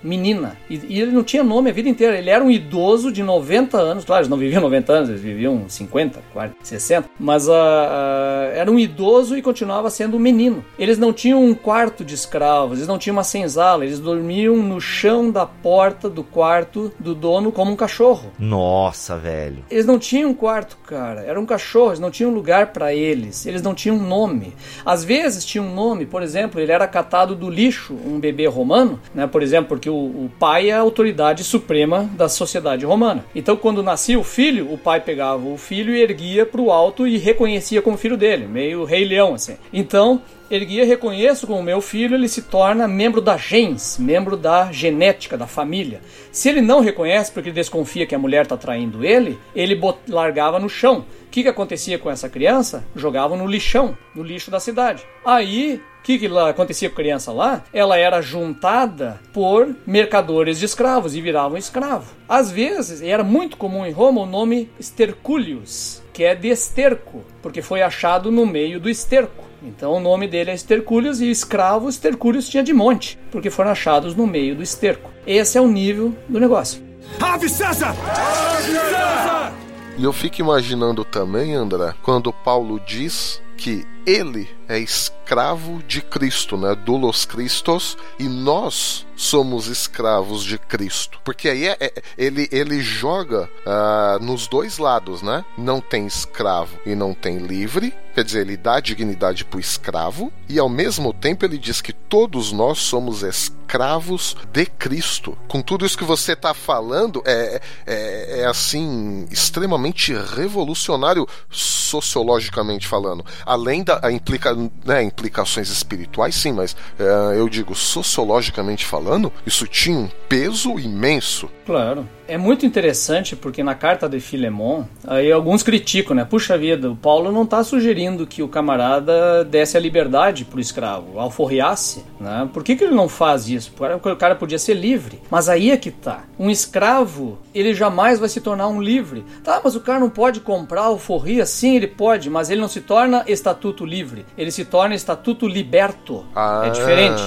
menina. 0.04 0.58
E, 0.70 0.80
e 0.88 1.02
ele 1.02 1.12
não 1.12 1.24
tinha 1.24 1.44
nome 1.44 1.70
a 1.70 1.74
vida 1.74 1.90
inteira. 1.90 2.18
Ele 2.18 2.30
era 2.30 2.44
um 2.44 2.52
idoso 2.52 3.12
de 3.12 3.24
90 3.24 3.78
anos. 3.78 4.06
Claro, 4.06 4.22
eles 4.22 4.30
não 4.30 4.38
viviam 4.38 4.62
90 4.62 4.94
anos, 4.94 5.10
eles 5.10 5.22
viviam 5.22 5.66
50, 5.68 6.20
40, 6.34 6.56
60. 6.64 7.10
Mas 7.20 7.48
uh, 7.48 7.52
uh, 7.52 8.56
era 8.56 8.72
um 8.72 8.80
idoso 8.80 9.38
e 9.38 9.42
continuava 9.42 9.90
sendo 9.90 10.18
um 10.18 10.20
menino. 10.20 10.64
Eles 10.78 10.98
não 10.98 11.14
tinham 11.14 11.44
um 11.44 11.54
quarto 11.54 12.04
de 12.04 12.16
escravos, 12.16 12.78
eles 12.78 12.88
não 12.88 12.98
tinham 12.98 13.16
uma 13.16 13.24
senzala, 13.24 13.86
eles 13.86 14.00
dormiam 14.00 14.58
no 14.58 14.80
chão 14.80 15.32
da 15.32 15.46
porta 15.46 16.10
do 16.10 16.24
quarto 16.24 16.92
do 17.00 17.14
dono 17.14 17.52
como 17.52 17.72
um 17.72 17.76
cachorro. 17.76 18.32
Nossa, 18.40 19.18
velho. 19.18 19.64
Eles 19.70 19.86
não 19.86 20.00
tinham 20.00 20.32
um 20.32 20.34
quarto, 20.34 20.78
cara. 20.86 21.22
Eram 21.22 21.46
cachorros, 21.46 22.00
não 22.00 22.12
tinham 22.12 22.32
lugar 22.32 22.68
para 22.68 22.94
eles. 22.94 23.46
Eles 23.46 23.62
não 23.62 23.74
tinham 23.74 23.98
nome. 23.98 24.54
Às 24.86 25.04
vezes 25.04 25.46
tinha 25.46 25.62
um 25.62 25.74
nome, 25.74 26.06
por 26.06 26.22
exemplo, 26.22 26.60
ele 26.60 26.72
era 26.72 26.88
catado 26.88 27.36
do 27.36 27.50
lixo, 27.50 27.94
um 28.06 28.20
bebê 28.20 28.48
romano, 28.48 29.00
né? 29.14 29.28
Por 29.28 29.41
exemplo, 29.42 29.70
porque 29.70 29.90
o, 29.90 29.94
o 29.94 30.32
pai 30.40 30.70
é 30.70 30.74
a 30.74 30.80
autoridade 30.80 31.44
suprema 31.44 32.10
da 32.14 32.28
sociedade 32.28 32.86
romana. 32.86 33.26
Então, 33.36 33.56
quando 33.56 33.84
nascia 33.84 34.20
o 34.20 34.24
filho, 34.24 34.72
o 34.72 34.78
pai 34.78 35.00
pegava 35.00 35.48
o 35.48 35.58
filho 35.58 35.96
e 35.96 36.02
erguia 36.02 36.46
para 36.46 36.62
o 36.62 36.72
alto 36.72 37.08
e 37.08 37.18
reconhecia 37.18 37.82
como 37.82 37.98
filho 37.98 38.18
dele, 38.18 38.48
meio 38.48 38.84
rei 38.84 39.06
leão 39.06 39.34
assim. 39.34 39.58
Então, 39.72 40.22
erguia, 40.50 40.86
reconheço 40.86 41.48
como 41.48 41.64
meu 41.64 41.82
filho, 41.82 42.16
ele 42.16 42.28
se 42.28 42.42
torna 42.44 42.88
membro 42.88 43.22
da 43.22 43.38
gens, 43.38 43.98
membro 43.98 44.36
da 44.36 44.72
genética, 44.72 45.38
da 45.38 45.48
família. 45.48 46.02
Se 46.32 46.50
ele 46.50 46.62
não 46.62 46.82
reconhece 46.82 47.32
porque 47.32 47.52
desconfia 47.52 48.06
que 48.06 48.16
a 48.16 48.20
mulher 48.20 48.44
está 48.44 48.58
traindo 48.58 49.04
ele, 49.06 49.40
ele 49.56 49.80
largava 50.08 50.60
no 50.60 50.70
chão. 50.70 51.06
O 51.32 51.34
que, 51.34 51.44
que 51.44 51.48
acontecia 51.48 51.98
com 51.98 52.12
essa 52.12 52.28
criança? 52.28 52.84
Jogavam 52.94 53.38
no 53.38 53.48
lixão, 53.48 53.98
no 54.14 54.22
lixo 54.22 54.52
da 54.52 54.60
cidade. 54.60 55.02
Aí 55.24 55.82
o 56.00 56.04
que, 56.04 56.20
que 56.20 56.28
lá 56.28 56.50
acontecia 56.50 56.90
com 56.90 56.96
a 56.96 56.98
criança 56.98 57.32
lá? 57.32 57.64
Ela 57.72 57.98
era 57.98 58.22
juntada 58.22 59.18
por 59.32 59.74
mercadores 59.88 60.60
de 60.60 60.66
escravos 60.66 61.16
e 61.16 61.22
virava 61.22 61.56
um 61.56 61.58
escravo. 61.58 62.12
Às 62.28 62.52
vezes, 62.52 63.02
era 63.02 63.24
muito 63.24 63.56
comum 63.56 63.86
em 63.86 63.94
Roma 63.94 64.20
o 64.20 64.26
nome 64.26 64.70
Sterculius, 64.78 66.04
que 66.12 66.26
é 66.26 66.36
de 66.36 66.50
esterco, 66.50 67.24
porque 67.42 67.62
foi 67.62 67.82
achado 67.82 68.30
no 68.30 68.46
meio 68.46 68.78
do 68.78 68.90
esterco. 68.90 69.46
Então 69.64 69.94
o 69.94 70.00
nome 70.02 70.28
dele 70.28 70.52
é 70.52 70.54
Estercúlios 70.54 71.22
e 71.22 71.30
escravo 71.30 71.88
Estercúlios 71.88 72.50
tinha 72.50 72.64
de 72.64 72.74
monte, 72.74 73.18
porque 73.32 73.50
foram 73.50 73.72
achados 73.72 74.16
no 74.16 74.28
meio 74.28 74.54
do 74.54 74.64
esterco. 74.64 75.10
Esse 75.26 75.58
é 75.58 75.62
o 75.62 75.68
nível 75.70 76.14
do 76.28 76.42
negócio. 76.42 76.84
Ave 77.22 77.48
César! 77.48 77.96
Ave 77.96 78.74
César! 78.74 79.71
E 80.02 80.04
eu 80.04 80.12
fico 80.12 80.42
imaginando 80.42 81.06
também, 81.06 81.54
André, 81.54 81.94
quando 82.02 82.34
Paulo 82.34 82.80
diz 82.80 83.40
que 83.56 83.86
ele 84.04 84.50
é 84.72 84.80
escravo 84.80 85.84
de 85.84 86.02
Cristo, 86.02 86.56
né? 86.56 86.74
Dulos 86.76 87.26
Christos, 87.26 87.98
e 88.18 88.24
nós 88.24 89.06
somos 89.18 89.68
escravos 89.68 90.44
de 90.44 90.58
Cristo. 90.58 91.20
Porque 91.24 91.50
aí 91.50 91.68
é, 91.68 91.78
é, 91.80 91.94
ele, 92.18 92.48
ele 92.52 92.82
joga 92.82 93.50
uh, 93.66 94.24
nos 94.24 94.48
dois 94.48 94.78
lados, 94.78 95.22
né? 95.22 95.44
Não 95.58 95.82
tem 95.82 96.08
escravo 96.08 96.78
e 96.86 96.96
não 96.96 97.14
tem 97.14 97.38
livre, 97.38 97.94
quer 98.16 98.24
dizer, 98.24 98.42
ele 98.42 98.58
dá 98.58 98.80
dignidade 98.80 99.46
para 99.46 99.58
o 99.58 99.60
escravo, 99.60 100.32
e 100.50 100.58
ao 100.58 100.70
mesmo 100.70 101.14
tempo 101.14 101.46
ele 101.46 101.58
diz 101.58 101.82
que 101.82 101.94
todos 101.94 102.52
nós 102.52 102.80
somos 102.80 103.22
escravos 103.22 104.36
de 104.52 104.66
Cristo. 104.66 105.38
Com 105.48 105.62
tudo 105.62 105.86
isso 105.86 105.98
que 105.98 106.04
você 106.04 106.34
está 106.34 106.54
falando, 106.54 107.22
é, 107.26 107.62
é, 107.86 108.42
é 108.42 108.46
assim, 108.46 109.28
extremamente 109.30 110.14
revolucionário 110.14 111.28
sociologicamente 111.50 112.88
falando. 112.88 113.26
Além 113.46 113.84
da 113.84 114.02
implica, 114.12 114.54
né, 114.86 115.02
implicações 115.04 115.70
espirituais, 115.70 116.36
sim, 116.36 116.52
mas 116.52 116.76
é, 117.00 117.40
eu 117.40 117.48
digo 117.48 117.74
sociologicamente 117.74 118.86
falando, 118.86 119.32
isso 119.46 119.66
tinha 119.68 119.98
um 119.98 120.10
peso 120.28 120.78
imenso. 120.78 121.50
Claro. 121.66 122.08
É 122.32 122.38
muito 122.38 122.66
interessante 122.66 123.36
porque 123.36 123.62
na 123.62 123.76
carta 123.76 124.08
de 124.08 124.22
Filemon, 124.22 124.86
aí 125.06 125.30
alguns 125.30 125.64
criticam, 125.64 126.16
né? 126.16 126.24
Puxa 126.24 126.58
vida, 126.58 126.90
o 126.90 126.96
Paulo 126.96 127.30
não 127.30 127.44
está 127.44 127.62
sugerindo 127.62 128.26
que 128.26 128.42
o 128.42 128.48
camarada 128.48 129.44
desse 129.44 129.76
a 129.76 129.82
liberdade 129.82 130.46
pro 130.46 130.62
escravo, 130.62 131.20
alforriasse, 131.20 132.06
né? 132.18 132.50
Por 132.54 132.64
que, 132.64 132.78
que 132.78 132.86
ele 132.86 132.96
não 132.96 133.10
faz 133.10 133.50
isso? 133.50 133.74
Porque 133.74 134.10
o 134.10 134.16
cara 134.16 134.34
podia 134.34 134.58
ser 134.58 134.76
livre. 134.76 135.20
Mas 135.30 135.50
aí 135.50 135.72
é 135.72 135.76
que 135.76 135.92
tá. 135.92 136.24
Um 136.40 136.50
escravo, 136.50 137.38
ele 137.54 137.74
jamais 137.74 138.18
vai 138.18 138.30
se 138.30 138.40
tornar 138.40 138.70
um 138.70 138.82
livre. 138.82 139.26
Tá, 139.44 139.60
mas 139.62 139.76
o 139.76 139.82
cara 139.82 140.00
não 140.00 140.10
pode 140.10 140.40
comprar 140.40 140.84
alforria? 140.84 141.46
Sim, 141.46 141.76
ele 141.76 141.88
pode, 141.88 142.30
mas 142.30 142.50
ele 142.50 142.62
não 142.62 142.70
se 142.70 142.80
torna 142.80 143.26
estatuto 143.28 143.86
livre. 143.86 144.26
Ele 144.38 144.52
se 144.52 144.64
torna 144.64 144.96
estatuto 144.96 145.50
liberto. 145.50 146.26
Ah. 146.34 146.64
É 146.66 146.70
diferente. 146.70 147.22